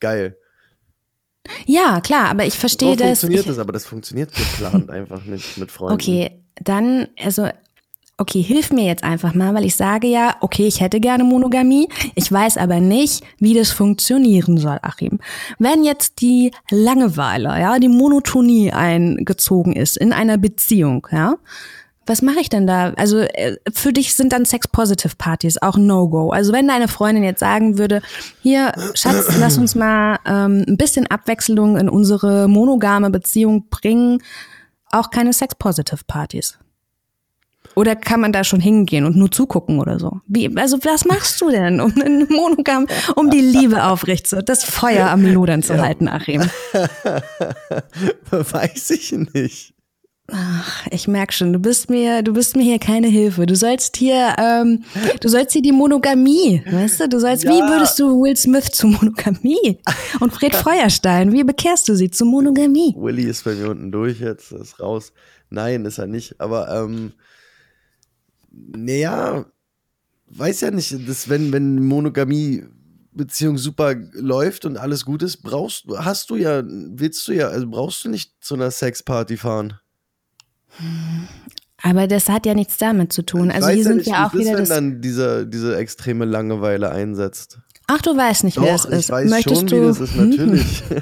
geil. 0.00 0.36
Ja, 1.66 2.00
klar, 2.00 2.30
aber 2.30 2.46
ich 2.46 2.58
verstehe 2.58 2.90
so 2.90 2.96
das. 2.96 3.20
funktioniert 3.20 3.48
das, 3.48 3.58
aber 3.58 3.72
das 3.72 3.86
funktioniert 3.86 4.32
geplant 4.34 4.90
einfach 4.90 5.24
nicht 5.24 5.58
mit 5.58 5.70
Freunden. 5.70 5.94
Okay, 5.94 6.30
dann, 6.62 7.08
also 7.22 7.48
okay, 8.18 8.42
hilf 8.42 8.72
mir 8.72 8.84
jetzt 8.84 9.04
einfach 9.04 9.32
mal, 9.32 9.54
weil 9.54 9.64
ich 9.64 9.76
sage 9.76 10.08
ja, 10.08 10.36
okay, 10.40 10.66
ich 10.66 10.80
hätte 10.80 11.00
gerne 11.00 11.22
Monogamie, 11.24 11.88
ich 12.16 12.30
weiß 12.30 12.58
aber 12.58 12.80
nicht, 12.80 13.22
wie 13.38 13.54
das 13.54 13.70
funktionieren 13.70 14.58
soll, 14.58 14.78
Achim. 14.82 15.20
Wenn 15.58 15.84
jetzt 15.84 16.20
die 16.20 16.50
Langeweile, 16.70 17.48
ja, 17.60 17.78
die 17.78 17.88
Monotonie 17.88 18.72
eingezogen 18.72 19.72
ist 19.72 19.96
in 19.96 20.12
einer 20.12 20.36
Beziehung, 20.36 21.06
ja, 21.12 21.36
was 22.08 22.22
mache 22.22 22.40
ich 22.40 22.48
denn 22.48 22.66
da? 22.66 22.92
Also 22.96 23.18
äh, 23.18 23.56
für 23.72 23.92
dich 23.92 24.14
sind 24.14 24.32
dann 24.32 24.44
Sex-Positive-Partys 24.44 25.60
auch 25.62 25.76
No-Go. 25.76 26.30
Also 26.30 26.52
wenn 26.52 26.68
deine 26.68 26.88
Freundin 26.88 27.24
jetzt 27.24 27.40
sagen 27.40 27.78
würde, 27.78 28.02
hier, 28.42 28.72
Schatz, 28.94 29.36
lass 29.38 29.58
uns 29.58 29.74
mal 29.74 30.18
ähm, 30.26 30.64
ein 30.66 30.76
bisschen 30.76 31.06
Abwechslung 31.06 31.76
in 31.76 31.88
unsere 31.88 32.48
monogame 32.48 33.10
Beziehung 33.10 33.68
bringen, 33.68 34.22
auch 34.90 35.10
keine 35.10 35.32
Sex-Positive-Partys. 35.32 36.58
Oder 37.74 37.94
kann 37.94 38.20
man 38.20 38.32
da 38.32 38.42
schon 38.42 38.60
hingehen 38.60 39.04
und 39.04 39.16
nur 39.16 39.30
zugucken 39.30 39.78
oder 39.78 40.00
so? 40.00 40.20
Wie, 40.26 40.50
also 40.56 40.78
was 40.84 41.04
machst 41.04 41.40
du 41.40 41.50
denn, 41.50 41.80
um 41.80 41.92
einen 42.00 42.26
Monogam, 42.28 42.86
um 43.14 43.30
die 43.30 43.40
Liebe 43.40 43.84
aufrecht 43.84 44.26
zu, 44.26 44.42
das 44.42 44.64
Feuer 44.64 45.08
am 45.10 45.24
Lodern 45.24 45.62
zu 45.62 45.74
ja. 45.74 45.82
halten, 45.82 46.08
Achim? 46.08 46.42
Weiß 48.30 48.90
ich 48.90 49.12
nicht. 49.12 49.77
Ach, 50.30 50.86
ich 50.90 51.08
merk 51.08 51.32
schon, 51.32 51.54
du 51.54 51.58
bist 51.58 51.88
mir, 51.88 52.22
du 52.22 52.34
bist 52.34 52.54
mir 52.54 52.62
hier 52.62 52.78
keine 52.78 53.06
Hilfe. 53.06 53.46
Du 53.46 53.56
sollst 53.56 53.96
hier, 53.96 54.36
ähm, 54.38 54.84
du 55.20 55.28
sollst 55.28 55.54
hier 55.54 55.62
die 55.62 55.72
Monogamie, 55.72 56.62
weißt 56.70 57.00
du? 57.00 57.08
Du 57.08 57.18
sollst, 57.18 57.44
ja. 57.44 57.50
wie 57.50 57.60
würdest 57.60 57.98
du 57.98 58.20
Will 58.20 58.36
Smith 58.36 58.70
zu 58.72 58.88
Monogamie 58.88 59.78
und 60.20 60.34
Fred 60.34 60.54
Feuerstein, 60.56 61.32
wie 61.32 61.44
bekehrst 61.44 61.88
du 61.88 61.94
sie 61.94 62.10
zu 62.10 62.26
Monogamie? 62.26 62.94
Willy 62.98 63.24
ist 63.24 63.44
bei 63.44 63.54
mir 63.54 63.70
unten 63.70 63.90
durch 63.90 64.20
jetzt, 64.20 64.52
ist 64.52 64.78
raus. 64.80 65.12
Nein, 65.48 65.86
ist 65.86 65.96
er 65.96 66.06
nicht. 66.06 66.38
Aber 66.38 66.68
ähm, 66.68 67.12
naja, 68.50 69.46
weiß 70.26 70.60
ja 70.60 70.70
nicht, 70.70 71.08
dass 71.08 71.30
wenn, 71.30 71.54
wenn 71.54 71.82
Monogamie 71.82 72.64
Beziehung 73.12 73.56
super 73.56 73.94
läuft 74.12 74.66
und 74.66 74.76
alles 74.76 75.06
gut 75.06 75.22
ist, 75.22 75.38
brauchst 75.38 75.86
hast 75.96 76.28
du 76.28 76.36
ja, 76.36 76.62
willst 76.66 77.26
du 77.26 77.32
ja, 77.32 77.48
also 77.48 77.66
brauchst 77.66 78.04
du 78.04 78.10
nicht 78.10 78.34
zu 78.40 78.54
einer 78.54 78.70
Sexparty 78.70 79.38
fahren. 79.38 79.78
Aber 81.82 82.06
das 82.06 82.28
hat 82.28 82.46
ja 82.46 82.54
nichts 82.54 82.76
damit 82.78 83.12
zu 83.12 83.22
tun. 83.22 83.50
Also 83.50 83.68
hier 83.68 83.76
ja 83.78 83.82
sind 83.84 84.06
ja 84.06 84.26
auch 84.26 84.34
wieder 84.34 84.56
wenn 84.56 84.64
dann 84.64 85.00
diese, 85.00 85.46
diese 85.46 85.76
extreme 85.76 86.24
Langeweile 86.24 86.90
einsetzt. 86.90 87.58
Ach, 87.86 88.02
du 88.02 88.16
weißt 88.16 88.44
nicht, 88.44 88.58
Doch, 88.58 88.62
wer 88.62 88.74
es 88.74 88.84
ist. 88.84 89.04
Ich 89.06 89.10
weiß 89.10 89.30
Möchtest 89.30 89.60
schon, 89.60 89.66
du? 89.68 89.82
wie 89.82 89.86
das 89.86 90.00
ist, 90.00 90.16
natürlich. 90.16 90.82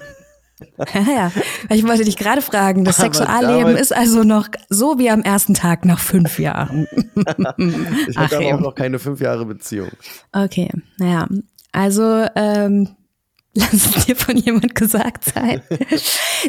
ja, 0.95 1.01
ja. 1.01 1.33
Ich 1.71 1.87
wollte 1.87 2.05
dich 2.05 2.17
gerade 2.17 2.41
fragen, 2.41 2.85
das 2.85 2.97
Sexualleben 2.97 3.77
ist 3.77 3.95
also 3.95 4.25
noch 4.25 4.49
so 4.69 4.99
wie 4.99 5.11
am 5.11 5.23
ersten 5.23 5.55
Tag 5.55 5.85
nach 5.85 5.99
fünf 5.99 6.39
Jahren. 6.39 6.87
ich 8.09 8.17
hatte 8.17 8.39
aber 8.39 8.55
auch 8.55 8.61
noch 8.61 8.75
keine 8.75 8.99
fünf 8.99 9.21
Jahre 9.21 9.45
Beziehung. 9.45 9.91
Okay, 10.33 10.71
naja. 10.99 11.29
Also, 11.73 12.27
ähm, 12.35 12.89
lass 13.57 13.73
es 13.73 14.07
dir 14.07 14.17
von 14.17 14.37
jemand 14.37 14.75
gesagt 14.75 15.25
sein. 15.25 15.61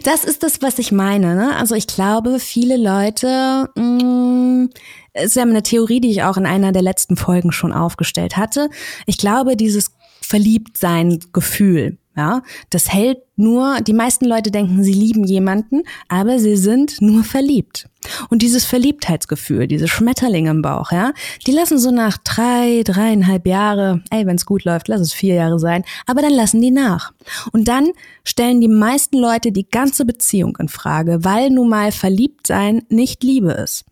das 0.04 0.24
ist 0.24 0.44
das, 0.44 0.62
was 0.62 0.80
ich 0.80 0.92
meine. 0.92 1.36
Ne? 1.36 1.56
Also 1.56 1.76
ich 1.76 1.88
glaube, 1.88 2.40
viele 2.40 2.78
Leute, 2.78 3.70
mh, 3.76 4.68
ist 5.14 5.36
ja 5.36 5.44
eine 5.44 5.64
Theorie, 5.64 6.00
die 6.00 6.12
ich 6.12 6.24
auch 6.24 6.38
in 6.38 6.46
einer 6.46 6.72
der 6.72 6.82
letzten 6.82 7.18
Folgen 7.18 7.52
schon 7.52 7.74
aufgestellt 7.74 8.38
hatte. 8.38 8.70
Ich 9.06 9.18
glaube, 9.18 9.56
dieses 9.56 9.92
Verliebtsein-Gefühl, 10.22 11.98
ja, 12.18 12.42
das 12.72 12.92
hält 12.92 13.20
nur, 13.36 13.80
die 13.82 13.94
meisten 13.94 14.26
Leute 14.26 14.50
denken, 14.50 14.84
sie 14.84 14.94
lieben 14.94 15.24
jemanden, 15.24 15.84
aber 16.10 16.40
sie 16.40 16.58
sind 16.58 17.00
nur 17.00 17.24
verliebt. 17.24 17.88
Und 18.30 18.42
dieses 18.42 18.66
Verliebtheitsgefühl, 18.66 19.68
diese 19.68 19.88
Schmetterlinge 19.88 20.50
im 20.50 20.64
Bauch, 20.64 20.92
ja, 20.92 21.14
die 21.46 21.52
lassen 21.52 21.78
so 21.78 21.92
nach 21.92 22.18
drei, 22.18 22.82
dreieinhalb 22.84 23.46
Jahre, 23.46 24.02
ey, 24.10 24.26
wenn 24.26 24.38
es 24.38 24.48
gut 24.48 24.64
läuft, 24.64 24.88
lass 24.88 25.02
es 25.02 25.14
vier 25.14 25.36
Jahre 25.36 25.60
sein, 25.60 25.84
aber 26.08 26.24
dann 26.24 26.34
lassen 26.34 26.60
die 26.60 26.72
nach. 26.72 27.14
Und 27.52 27.68
dann 27.68 27.92
stellen 28.24 28.62
die 28.62 28.68
meisten 28.68 29.20
Leute 29.20 29.52
die 29.52 29.70
ganze 29.70 30.04
Beziehung 30.04 30.58
in 30.60 30.70
Frage, 30.70 31.24
weil 31.24 31.52
nun 31.52 31.70
mal 31.70 31.92
verliebt 31.92 32.48
sein 32.48 32.82
nicht 32.90 33.24
Liebe 33.24 33.52
ist. 33.52 33.86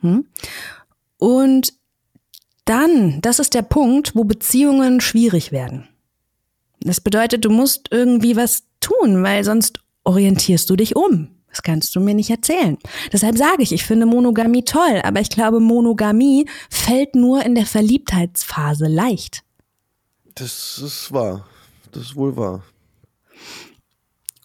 Hm? 0.00 0.26
Und 1.16 1.72
dann, 2.66 3.20
das 3.22 3.38
ist 3.38 3.54
der 3.54 3.62
Punkt, 3.62 4.14
wo 4.14 4.24
Beziehungen 4.24 5.00
schwierig 5.00 5.50
werden. 5.50 5.88
Das 6.80 7.00
bedeutet, 7.00 7.44
du 7.44 7.50
musst 7.50 7.88
irgendwie 7.90 8.36
was 8.36 8.64
tun, 8.80 9.22
weil 9.22 9.44
sonst 9.44 9.80
orientierst 10.04 10.68
du 10.70 10.76
dich 10.76 10.96
um. 10.96 11.28
Das 11.50 11.62
kannst 11.62 11.94
du 11.96 12.00
mir 12.00 12.14
nicht 12.14 12.30
erzählen. 12.30 12.78
Deshalb 13.12 13.36
sage 13.36 13.62
ich, 13.62 13.72
ich 13.72 13.84
finde 13.84 14.06
Monogamie 14.06 14.64
toll, 14.64 15.00
aber 15.02 15.20
ich 15.20 15.30
glaube, 15.30 15.58
Monogamie 15.58 16.46
fällt 16.70 17.16
nur 17.16 17.44
in 17.44 17.56
der 17.56 17.66
Verliebtheitsphase 17.66 18.86
leicht. 18.86 19.42
Das 20.36 20.78
ist 20.78 21.12
wahr. 21.12 21.46
Das 21.90 22.02
ist 22.04 22.16
wohl 22.16 22.36
wahr. 22.36 22.62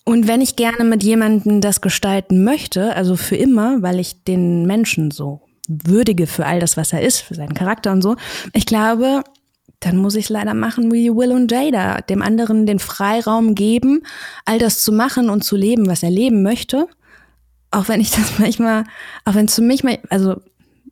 Und 0.03 0.27
wenn 0.27 0.41
ich 0.41 0.55
gerne 0.55 0.83
mit 0.83 1.03
jemandem 1.03 1.61
das 1.61 1.81
gestalten 1.81 2.43
möchte, 2.43 2.95
also 2.95 3.15
für 3.15 3.35
immer, 3.35 3.81
weil 3.81 3.99
ich 3.99 4.23
den 4.23 4.65
Menschen 4.65 5.11
so 5.11 5.41
würdige 5.67 6.27
für 6.27 6.45
all 6.45 6.59
das, 6.59 6.77
was 6.77 6.93
er 6.93 7.01
ist, 7.01 7.21
für 7.21 7.35
seinen 7.35 7.55
Charakter 7.55 7.91
und 7.91 8.01
so, 8.01 8.15
ich 8.53 8.65
glaube, 8.65 9.23
dann 9.85 9.97
muss 9.97 10.15
ich 10.15 10.25
es 10.25 10.29
leider 10.29 10.55
machen 10.55 10.91
wie 10.91 11.11
Will 11.11 11.31
und 11.31 11.51
Jada, 11.51 12.01
dem 12.01 12.23
anderen 12.23 12.65
den 12.65 12.79
Freiraum 12.79 13.53
geben, 13.53 14.01
all 14.43 14.57
das 14.57 14.81
zu 14.81 14.91
machen 14.91 15.29
und 15.29 15.43
zu 15.43 15.55
leben, 15.55 15.85
was 15.87 16.01
er 16.01 16.09
leben 16.09 16.41
möchte. 16.41 16.87
Auch 17.69 17.87
wenn 17.87 18.01
ich 18.01 18.09
das 18.09 18.33
manchmal, 18.39 18.85
auch 19.25 19.35
wenn 19.35 19.45
es 19.45 19.53
für 19.53 19.61
mich 19.61 19.83
mal, 19.83 19.99
also 20.09 20.41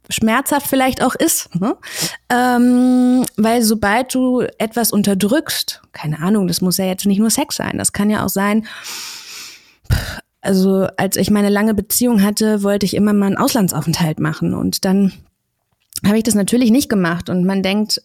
schmerzhaft 0.09 0.67
vielleicht 0.67 1.01
auch 1.01 1.15
ist, 1.15 1.55
ne? 1.59 1.75
ähm, 2.29 3.25
weil 3.35 3.63
sobald 3.63 4.13
du 4.13 4.41
etwas 4.59 4.91
unterdrückst, 4.91 5.81
keine 5.91 6.19
Ahnung, 6.19 6.47
das 6.47 6.61
muss 6.61 6.77
ja 6.77 6.85
jetzt 6.85 7.07
nicht 7.07 7.19
nur 7.19 7.31
Sex 7.31 7.55
sein, 7.55 7.79
das 7.79 7.93
kann 7.93 8.11
ja 8.11 8.23
auch 8.23 8.29
sein, 8.29 8.67
also 10.41 10.87
als 10.97 11.15
ich 11.15 11.31
meine 11.31 11.49
lange 11.49 11.73
Beziehung 11.73 12.21
hatte, 12.21 12.61
wollte 12.61 12.85
ich 12.85 12.95
immer 12.95 13.13
mal 13.13 13.27
einen 13.27 13.37
Auslandsaufenthalt 13.37 14.19
machen 14.19 14.53
und 14.53 14.85
dann 14.85 15.13
habe 16.05 16.17
ich 16.17 16.23
das 16.23 16.35
natürlich 16.35 16.69
nicht 16.69 16.89
gemacht 16.89 17.29
und 17.29 17.45
man 17.45 17.63
denkt, 17.63 18.01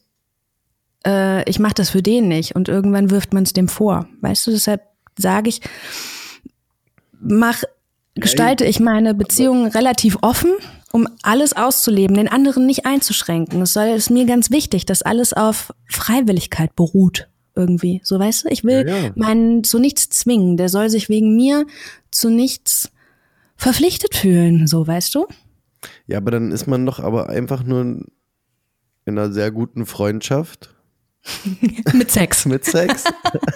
äh, 1.06 1.48
ich 1.48 1.58
mache 1.58 1.74
das 1.74 1.90
für 1.90 2.02
den 2.02 2.28
nicht 2.28 2.54
und 2.54 2.68
irgendwann 2.68 3.10
wirft 3.10 3.32
man 3.32 3.44
es 3.44 3.52
dem 3.52 3.68
vor. 3.68 4.08
Weißt 4.20 4.46
du, 4.46 4.50
deshalb 4.50 4.82
sage 5.16 5.48
ich, 5.48 5.60
mach, 7.20 7.62
gestalte 8.14 8.64
ich 8.64 8.80
meine 8.80 9.14
Beziehung 9.14 9.66
relativ 9.68 10.18
offen, 10.22 10.52
um 10.92 11.06
alles 11.22 11.54
auszuleben, 11.54 12.16
den 12.16 12.28
anderen 12.28 12.66
nicht 12.66 12.86
einzuschränken. 12.86 13.62
Es 13.62 13.72
soll 13.72 13.88
ist 13.88 14.10
mir 14.10 14.26
ganz 14.26 14.50
wichtig, 14.50 14.86
dass 14.86 15.02
alles 15.02 15.32
auf 15.32 15.72
Freiwilligkeit 15.86 16.74
beruht 16.74 17.28
irgendwie. 17.54 18.00
So 18.04 18.18
weißt 18.18 18.44
du, 18.44 18.48
ich 18.48 18.64
will 18.64 18.86
ja, 18.88 18.96
ja. 18.96 19.12
meinen 19.16 19.64
zu 19.64 19.78
nichts 19.78 20.08
zwingen. 20.10 20.56
Der 20.56 20.68
soll 20.68 20.88
sich 20.88 21.08
wegen 21.08 21.36
mir 21.36 21.66
zu 22.10 22.30
nichts 22.30 22.90
verpflichtet 23.56 24.14
fühlen, 24.14 24.66
so 24.66 24.86
weißt 24.86 25.14
du? 25.14 25.26
Ja, 26.06 26.18
aber 26.18 26.30
dann 26.30 26.52
ist 26.52 26.66
man 26.66 26.86
doch 26.86 27.00
aber 27.00 27.28
einfach 27.28 27.64
nur 27.64 27.80
in 27.80 28.06
einer 29.06 29.32
sehr 29.32 29.50
guten 29.50 29.84
Freundschaft 29.84 30.74
mit 31.92 32.10
Sex. 32.10 32.46
mit 32.46 32.64
Sex. 32.64 33.04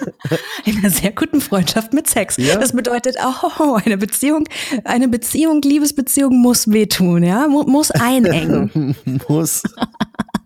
In 0.65 0.77
einer 0.77 0.89
sehr 0.89 1.11
guten 1.11 1.41
Freundschaft 1.41 1.93
mit 1.93 2.07
Sex. 2.07 2.37
Ja. 2.37 2.57
Das 2.57 2.73
bedeutet, 2.73 3.17
oh, 3.59 3.79
eine 3.83 3.97
Beziehung, 3.97 4.47
eine 4.83 5.07
Beziehung, 5.07 5.61
Liebesbeziehung 5.61 6.37
muss 6.39 6.69
wehtun, 6.69 7.23
ja, 7.23 7.47
muss 7.47 7.91
einengen. 7.91 8.95
muss. 9.27 9.63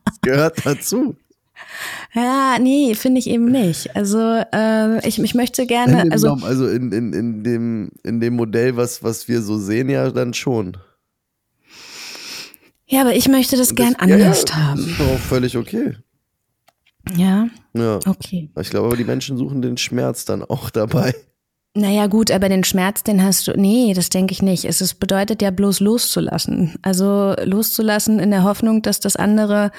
Das 0.06 0.22
gehört 0.22 0.66
dazu. 0.66 1.16
Ja, 2.14 2.58
nee, 2.60 2.96
finde 2.96 3.20
ich 3.20 3.30
eben 3.30 3.46
nicht. 3.46 3.96
Also 3.96 4.20
äh, 4.52 5.08
ich, 5.08 5.20
ich 5.20 5.36
möchte 5.36 5.68
gerne. 5.68 6.02
In 6.02 6.12
also, 6.12 6.38
also 6.42 6.68
in, 6.68 6.92
in, 6.92 7.14
in, 7.14 7.44
dem, 7.44 7.92
in 8.04 8.20
dem 8.20 8.36
Modell, 8.36 8.76
was, 8.78 9.04
was 9.04 9.28
wir 9.28 9.42
so 9.42 9.58
sehen, 9.58 9.90
ja 9.90 10.10
dann 10.10 10.34
schon. 10.34 10.78
Ja, 12.88 13.02
aber 13.02 13.14
ich 13.14 13.28
möchte 13.28 13.58
das, 13.58 13.68
das 13.68 13.76
gern 13.76 13.96
anders 13.96 14.46
ja, 14.48 14.56
haben. 14.56 14.78
Das 14.78 14.88
ist 14.88 15.00
doch 15.00 15.12
auch 15.12 15.20
völlig 15.20 15.58
okay. 15.58 15.98
Ja. 17.16 17.48
Ja. 17.74 18.00
Okay. 18.06 18.50
Ich 18.60 18.70
glaube 18.70 18.88
aber, 18.88 18.98
die 18.98 19.04
Menschen 19.04 19.38
suchen 19.38 19.62
den 19.62 19.78
Schmerz 19.78 20.26
dann 20.26 20.44
auch 20.44 20.70
dabei. 20.70 21.14
Naja, 21.78 22.08
gut, 22.08 22.32
aber 22.32 22.50
den 22.50 22.64
Schmerz, 22.64 23.04
den 23.04 23.24
hast 23.24 23.48
du. 23.48 23.54
Nee, 23.56 23.94
das 23.94 24.10
denke 24.10 24.32
ich 24.32 24.42
nicht. 24.42 24.66
Es 24.66 24.82
ist, 24.82 24.96
bedeutet 24.96 25.44
ja 25.44 25.52
bloß 25.52 25.80
loszulassen. 25.80 26.76
Also 26.82 27.36
loszulassen 27.44 28.20
in 28.20 28.32
der 28.32 28.44
Hoffnung, 28.44 28.82
dass 28.82 29.00
das 29.00 29.16
andere 29.16 29.72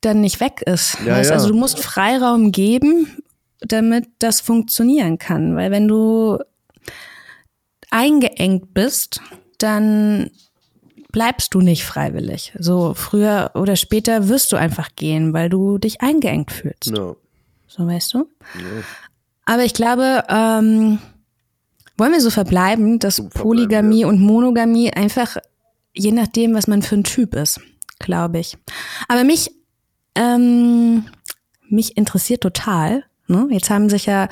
dann 0.00 0.20
nicht 0.20 0.40
weg 0.40 0.62
ist. 0.66 0.98
Ja, 1.06 1.16
weißt? 1.16 1.30
ja. 1.30 1.36
Also 1.36 1.50
du 1.50 1.54
musst 1.54 1.78
Freiraum 1.78 2.50
geben, 2.50 3.22
damit 3.60 4.06
das 4.18 4.40
funktionieren 4.40 5.18
kann. 5.18 5.54
Weil 5.54 5.70
wenn 5.70 5.86
du 5.86 6.38
eingeengt 7.90 8.74
bist, 8.74 9.20
dann 9.58 10.30
bleibst 11.12 11.54
du 11.54 11.60
nicht 11.60 11.84
freiwillig. 11.84 12.52
So 12.58 12.94
früher 12.94 13.52
oder 13.54 13.76
später 13.76 14.28
wirst 14.28 14.52
du 14.52 14.56
einfach 14.56 14.90
gehen, 14.96 15.32
weil 15.32 15.48
du 15.48 15.78
dich 15.78 16.00
eingeengt 16.00 16.52
fühlst. 16.52 16.86
Ja. 16.86 17.14
So 17.66 17.86
weißt 17.86 18.14
du? 18.14 18.28
Aber 19.44 19.64
ich 19.64 19.74
glaube, 19.74 20.24
ähm, 20.28 20.98
wollen 21.96 22.12
wir 22.12 22.20
so 22.20 22.30
verbleiben, 22.30 22.98
dass 22.98 23.16
verbleiben, 23.16 23.42
Polygamie 23.42 24.04
und 24.04 24.20
Monogamie 24.20 24.92
einfach 24.92 25.36
je 25.98 26.12
nachdem, 26.12 26.54
was 26.54 26.66
man 26.66 26.82
für 26.82 26.96
ein 26.96 27.04
Typ 27.04 27.34
ist, 27.34 27.60
glaube 27.98 28.38
ich. 28.38 28.56
Aber 29.08 29.24
mich, 29.24 29.50
ähm, 30.14 31.04
mich 31.68 31.96
interessiert 31.96 32.42
total. 32.42 33.04
Ne? 33.26 33.48
Jetzt 33.50 33.70
haben 33.70 33.90
sich 33.90 34.06
ja 34.06 34.28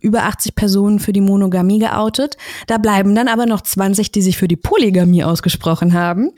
über 0.00 0.24
80 0.24 0.54
Personen 0.54 0.98
für 0.98 1.12
die 1.12 1.20
Monogamie 1.20 1.78
geoutet. 1.78 2.36
Da 2.66 2.78
bleiben 2.78 3.14
dann 3.14 3.28
aber 3.28 3.46
noch 3.46 3.60
20, 3.60 4.12
die 4.12 4.22
sich 4.22 4.36
für 4.36 4.48
die 4.48 4.56
Polygamie 4.56 5.24
ausgesprochen 5.24 5.94
haben. 5.94 6.30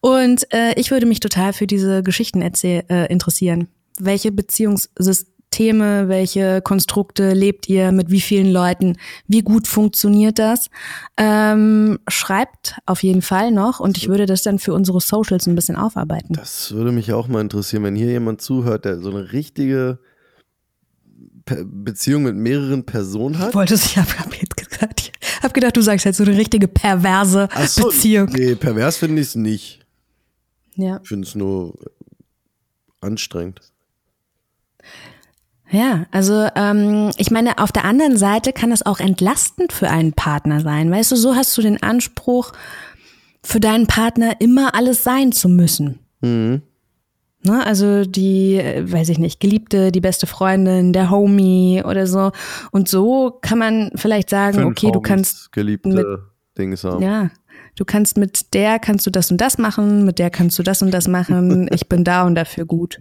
Und 0.00 0.52
äh, 0.52 0.78
ich 0.78 0.90
würde 0.90 1.06
mich 1.06 1.20
total 1.20 1.52
für 1.52 1.66
diese 1.66 2.02
Geschichten 2.02 2.42
äh, 2.42 3.06
interessieren. 3.12 3.68
Welche 3.98 4.32
Beziehungssysteme, 4.32 6.08
welche 6.08 6.62
Konstrukte 6.62 7.32
lebt 7.32 7.68
ihr, 7.68 7.92
mit 7.92 8.10
wie 8.10 8.20
vielen 8.20 8.50
Leuten, 8.50 8.96
wie 9.26 9.42
gut 9.42 9.66
funktioniert 9.66 10.38
das? 10.38 10.70
Ähm, 11.16 11.98
schreibt 12.08 12.78
auf 12.86 13.02
jeden 13.02 13.22
Fall 13.22 13.50
noch 13.50 13.80
und 13.80 13.98
ich 13.98 14.08
würde 14.08 14.26
das 14.26 14.42
dann 14.42 14.58
für 14.58 14.72
unsere 14.72 15.00
Socials 15.00 15.46
ein 15.46 15.54
bisschen 15.54 15.76
aufarbeiten. 15.76 16.34
Das 16.34 16.72
würde 16.72 16.92
mich 16.92 17.12
auch 17.12 17.28
mal 17.28 17.40
interessieren, 17.40 17.82
wenn 17.82 17.96
hier 17.96 18.10
jemand 18.10 18.40
zuhört, 18.40 18.84
der 18.84 19.00
so 19.00 19.10
eine 19.10 19.32
richtige 19.32 19.98
Beziehung 21.64 22.22
mit 22.24 22.36
mehreren 22.36 22.84
Personen 22.84 23.38
hat. 23.38 23.54
Ich 23.70 23.96
hab, 23.96 24.18
hab 24.18 24.34
jetzt 24.34 24.56
gesagt, 24.56 25.12
hab 25.42 25.54
gedacht, 25.54 25.76
du 25.76 25.80
sagst 25.80 26.04
jetzt 26.04 26.18
so 26.18 26.24
eine 26.24 26.36
richtige 26.36 26.68
perverse 26.68 27.48
so, 27.66 27.88
Beziehung. 27.88 28.28
Nee, 28.30 28.54
pervers 28.54 28.96
finde 28.96 29.20
ich 29.20 29.28
es 29.28 29.34
nicht. 29.34 29.80
Ja. 30.74 31.00
Ich 31.02 31.08
finde 31.08 31.26
es 31.26 31.34
nur 31.34 31.74
anstrengend. 33.00 33.60
Ja, 35.70 36.06
also 36.10 36.48
ähm, 36.56 37.12
ich 37.16 37.30
meine, 37.30 37.58
auf 37.58 37.70
der 37.70 37.84
anderen 37.84 38.16
Seite 38.16 38.52
kann 38.52 38.72
es 38.72 38.84
auch 38.84 38.98
entlastend 38.98 39.72
für 39.72 39.88
einen 39.88 40.12
Partner 40.12 40.60
sein. 40.60 40.90
Weißt 40.90 41.12
du, 41.12 41.16
so 41.16 41.36
hast 41.36 41.56
du 41.56 41.62
den 41.62 41.80
Anspruch, 41.82 42.52
für 43.42 43.60
deinen 43.60 43.86
Partner 43.86 44.40
immer 44.40 44.74
alles 44.74 45.02
sein 45.02 45.32
zu 45.32 45.48
müssen. 45.48 45.98
Mhm. 46.20 46.62
Ne? 47.42 47.64
Also 47.64 48.04
die, 48.04 48.56
äh, 48.56 48.90
weiß 48.90 49.08
ich 49.08 49.18
nicht, 49.18 49.40
Geliebte, 49.40 49.92
die 49.92 50.00
beste 50.00 50.26
Freundin, 50.26 50.92
der 50.92 51.10
Homie 51.10 51.82
oder 51.84 52.06
so. 52.06 52.32
Und 52.70 52.88
so 52.88 53.38
kann 53.40 53.58
man 53.58 53.90
vielleicht 53.94 54.28
sagen, 54.30 54.58
Fünf 54.58 54.70
okay, 54.72 54.86
du 54.88 54.98
Homies, 54.98 55.08
kannst 55.08 55.52
geliebte 55.52 55.88
mit- 55.88 56.06
Dings 56.58 56.84
haben. 56.84 57.02
Ja, 57.02 57.30
du 57.76 57.84
kannst 57.86 58.18
mit 58.18 58.52
der 58.52 58.78
kannst 58.78 59.06
du 59.06 59.10
das 59.10 59.30
und 59.30 59.40
das 59.40 59.56
machen, 59.56 60.04
mit 60.04 60.18
der 60.18 60.28
kannst 60.30 60.58
du 60.58 60.62
das 60.62 60.82
und 60.82 60.90
das 60.92 61.08
machen. 61.08 61.68
Ich 61.72 61.88
bin 61.88 62.04
da 62.04 62.26
und 62.26 62.34
dafür 62.34 62.66
gut. 62.66 63.00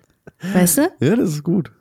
Weißt 0.53 0.77
du? 0.77 0.81
Ja, 1.01 1.15
das 1.17 1.29
ist 1.29 1.43
gut. 1.43 1.71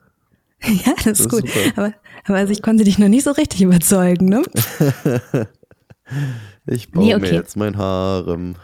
Ja, 0.64 0.92
das 0.96 1.06
ist 1.06 1.20
ist 1.20 1.28
gut. 1.28 1.46
super. 1.48 1.60
Aber, 1.76 1.92
aber 2.24 2.36
also 2.38 2.52
ich 2.52 2.62
konnte 2.62 2.82
dich 2.82 2.98
noch 2.98 3.06
nicht 3.06 3.22
so 3.22 3.30
richtig 3.30 3.62
überzeugen, 3.62 4.28
ne? 4.28 4.42
Ich 6.66 6.90
baue 6.90 7.04
Nee, 7.04 7.10
mir 7.14 7.16
okay. 7.18 7.34
jetzt 7.34 7.56
mein 7.56 7.76
Harem. 7.76 8.56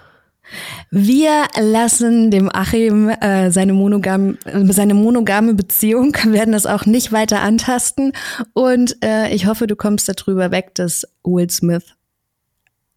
Wir 0.90 1.46
lassen 1.58 2.30
dem 2.30 2.54
Achim 2.54 3.08
äh, 3.08 3.50
seine, 3.50 3.72
monogam, 3.72 4.38
seine 4.70 4.94
monogame 4.94 5.54
Beziehung, 5.54 6.14
werden 6.24 6.52
das 6.52 6.66
auch 6.66 6.86
nicht 6.86 7.12
weiter 7.12 7.40
antasten. 7.40 8.12
Und 8.52 8.96
äh, 9.02 9.34
ich 9.34 9.46
hoffe, 9.46 9.66
du 9.66 9.76
kommst 9.76 10.08
darüber 10.08 10.50
weg, 10.50 10.74
dass 10.74 11.06
Will 11.24 11.50
Smith 11.50 11.94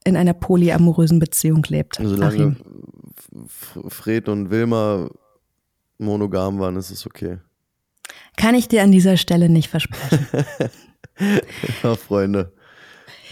in 0.03 0.15
einer 0.15 0.33
polyamorösen 0.33 1.19
Beziehung 1.19 1.63
lebt. 1.67 1.97
Solange 2.01 2.25
Achim. 2.25 2.55
Fred 3.87 4.29
und 4.29 4.49
Wilma 4.49 5.09
monogam 5.97 6.59
waren, 6.59 6.77
ist 6.77 6.91
es 6.91 7.05
okay. 7.05 7.37
Kann 8.37 8.55
ich 8.55 8.67
dir 8.67 8.83
an 8.83 8.91
dieser 8.91 9.17
Stelle 9.17 9.49
nicht 9.49 9.69
versprechen. 9.69 10.27
Ja, 11.81 11.95
Freunde. 11.95 12.53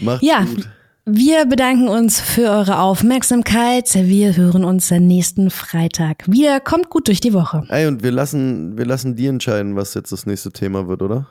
Macht's 0.00 0.26
Ja, 0.26 0.42
gut. 0.42 0.68
Wir 1.08 1.46
bedanken 1.46 1.86
uns 1.88 2.20
für 2.20 2.50
eure 2.50 2.80
Aufmerksamkeit. 2.80 3.88
Wir 3.94 4.36
hören 4.36 4.64
uns 4.64 4.90
nächsten 4.90 5.50
Freitag 5.50 6.24
wieder. 6.26 6.58
Kommt 6.58 6.90
gut 6.90 7.06
durch 7.06 7.20
die 7.20 7.32
Woche. 7.32 7.62
Ey, 7.68 7.86
und 7.86 8.02
wir 8.02 8.10
lassen, 8.10 8.76
wir 8.76 8.86
lassen 8.86 9.14
die 9.14 9.28
entscheiden, 9.28 9.76
was 9.76 9.94
jetzt 9.94 10.10
das 10.10 10.26
nächste 10.26 10.50
Thema 10.50 10.88
wird, 10.88 11.02
oder? 11.02 11.28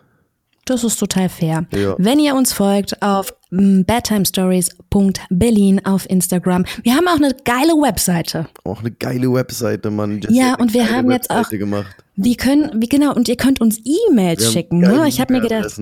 Das 0.64 0.86
ist 0.86 0.96
total 0.98 1.28
fair. 1.28 1.66
Ja. 1.76 1.96
Wenn 1.98 2.20
ihr 2.20 2.36
uns 2.36 2.54
folgt 2.54 3.02
auf 3.02 3.34
mm, 3.52 3.82
bedtimestories.berlin 3.82 5.86
auf 5.86 6.10
Instagram. 6.10 6.64
Wir 6.82 6.96
haben 6.96 7.08
auch 7.10 7.18
eine 7.18 7.36
geile 7.44 7.74
Webseite. 7.74 8.48
Auch 8.64 8.80
eine 8.80 8.92
geile 8.92 9.32
Webseite, 9.32 9.92
Mann. 9.92 10.22
Jessie 10.22 10.40
Ja, 10.40 10.56
und 10.56 10.74
wir 10.74 10.90
haben 10.90 11.12
jetzt 11.12 11.30
auch- 11.30 11.40
Webseite 11.40 11.58
gemacht. 11.60 11.94
Die 12.16 12.38
können, 12.38 12.82
wie 12.82 12.88
genau, 12.88 13.14
und 13.14 13.28
ihr 13.28 13.36
könnt 13.36 13.60
uns 13.60 13.82
E-Mails 13.84 14.42
Wir 14.42 14.52
schicken. 14.52 14.80
Ne? 14.80 15.06
Ich 15.08 15.20
habe 15.20 15.34
mir 15.34 15.42
gedacht. 15.42 15.78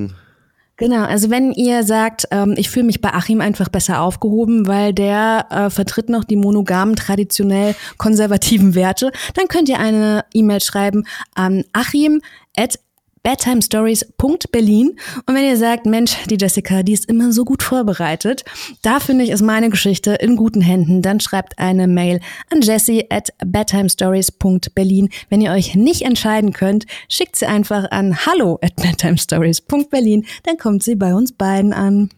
Genau, 0.77 1.05
also 1.05 1.29
wenn 1.29 1.51
ihr 1.51 1.83
sagt, 1.83 2.27
ähm, 2.31 2.55
ich 2.57 2.69
fühle 2.69 2.85
mich 2.85 3.01
bei 3.01 3.13
Achim 3.13 3.41
einfach 3.41 3.69
besser 3.69 4.01
aufgehoben, 4.01 4.67
weil 4.67 4.93
der 4.93 5.47
äh, 5.49 5.69
vertritt 5.69 6.09
noch 6.09 6.23
die 6.23 6.35
monogamen, 6.35 6.95
traditionell 6.95 7.75
konservativen 7.97 8.75
Werte, 8.75 9.11
dann 9.33 9.47
könnt 9.47 9.69
ihr 9.69 9.79
eine 9.79 10.25
E-Mail 10.33 10.61
schreiben 10.61 11.05
an 11.35 11.63
achim 11.73 12.21
at 12.55 12.79
bedtimestories.berlin 13.23 14.97
und 15.25 15.35
wenn 15.35 15.45
ihr 15.45 15.57
sagt, 15.57 15.85
Mensch, 15.85 16.15
die 16.29 16.37
Jessica, 16.39 16.83
die 16.83 16.93
ist 16.93 17.05
immer 17.05 17.31
so 17.31 17.45
gut 17.45 17.63
vorbereitet, 17.63 18.43
da 18.81 18.99
finde 18.99 19.23
ich, 19.23 19.29
ist 19.31 19.41
meine 19.41 19.69
Geschichte 19.69 20.11
in 20.15 20.35
guten 20.35 20.61
Händen, 20.61 21.01
dann 21.01 21.19
schreibt 21.19 21.57
eine 21.59 21.87
Mail 21.87 22.19
an 22.51 22.61
jessie 22.61 23.09
at 23.09 23.29
bedtimestories.berlin. 23.43 25.09
Wenn 25.29 25.41
ihr 25.41 25.51
euch 25.51 25.75
nicht 25.75 26.01
entscheiden 26.03 26.53
könnt, 26.53 26.85
schickt 27.09 27.35
sie 27.35 27.45
einfach 27.45 27.89
an 27.91 28.25
hallo 28.25 28.59
at 28.61 28.75
bedtimestories.berlin, 28.75 30.25
dann 30.43 30.57
kommt 30.57 30.83
sie 30.83 30.95
bei 30.95 31.13
uns 31.15 31.31
beiden 31.31 31.73
an. 31.73 32.09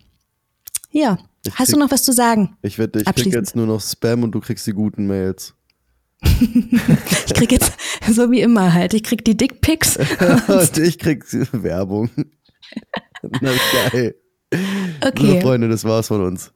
Ja, 0.91 1.17
Ich 1.45 1.53
hast 1.55 1.69
du 1.69 1.73
krieg- 1.73 1.79
noch 1.83 1.91
was 1.91 2.03
zu 2.03 2.11
sagen? 2.13 2.57
Ich 2.61 2.77
wette, 2.79 2.99
ich 2.99 3.05
krieg 3.15 3.33
jetzt 3.33 3.55
nur 3.55 3.67
noch 3.67 3.81
Spam 3.81 4.23
und 4.23 4.31
du 4.31 4.39
kriegst 4.39 4.65
die 4.67 4.73
guten 4.73 5.07
Mails. 5.07 5.53
Ich 7.27 7.33
krieg 7.33 7.51
jetzt, 7.51 7.73
so 8.09 8.31
wie 8.31 8.41
immer 8.41 8.73
halt, 8.73 8.93
ich 8.93 9.03
krieg 9.03 9.23
die 9.25 9.35
Dickpics. 9.37 9.97
und 10.47 10.77
ich 10.77 10.99
krieg 10.99 11.23
Werbung. 11.51 12.09
Na 13.41 13.51
geil. 13.91 14.15
Okay, 15.05 15.41
Freunde, 15.41 15.69
das 15.69 15.83
war's 15.83 16.07
von 16.07 16.23
uns. 16.23 16.51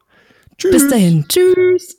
Tschüss. 0.58 0.72
bis 0.72 0.88
dahin. 0.90 1.26
Tschüss. 1.28 1.99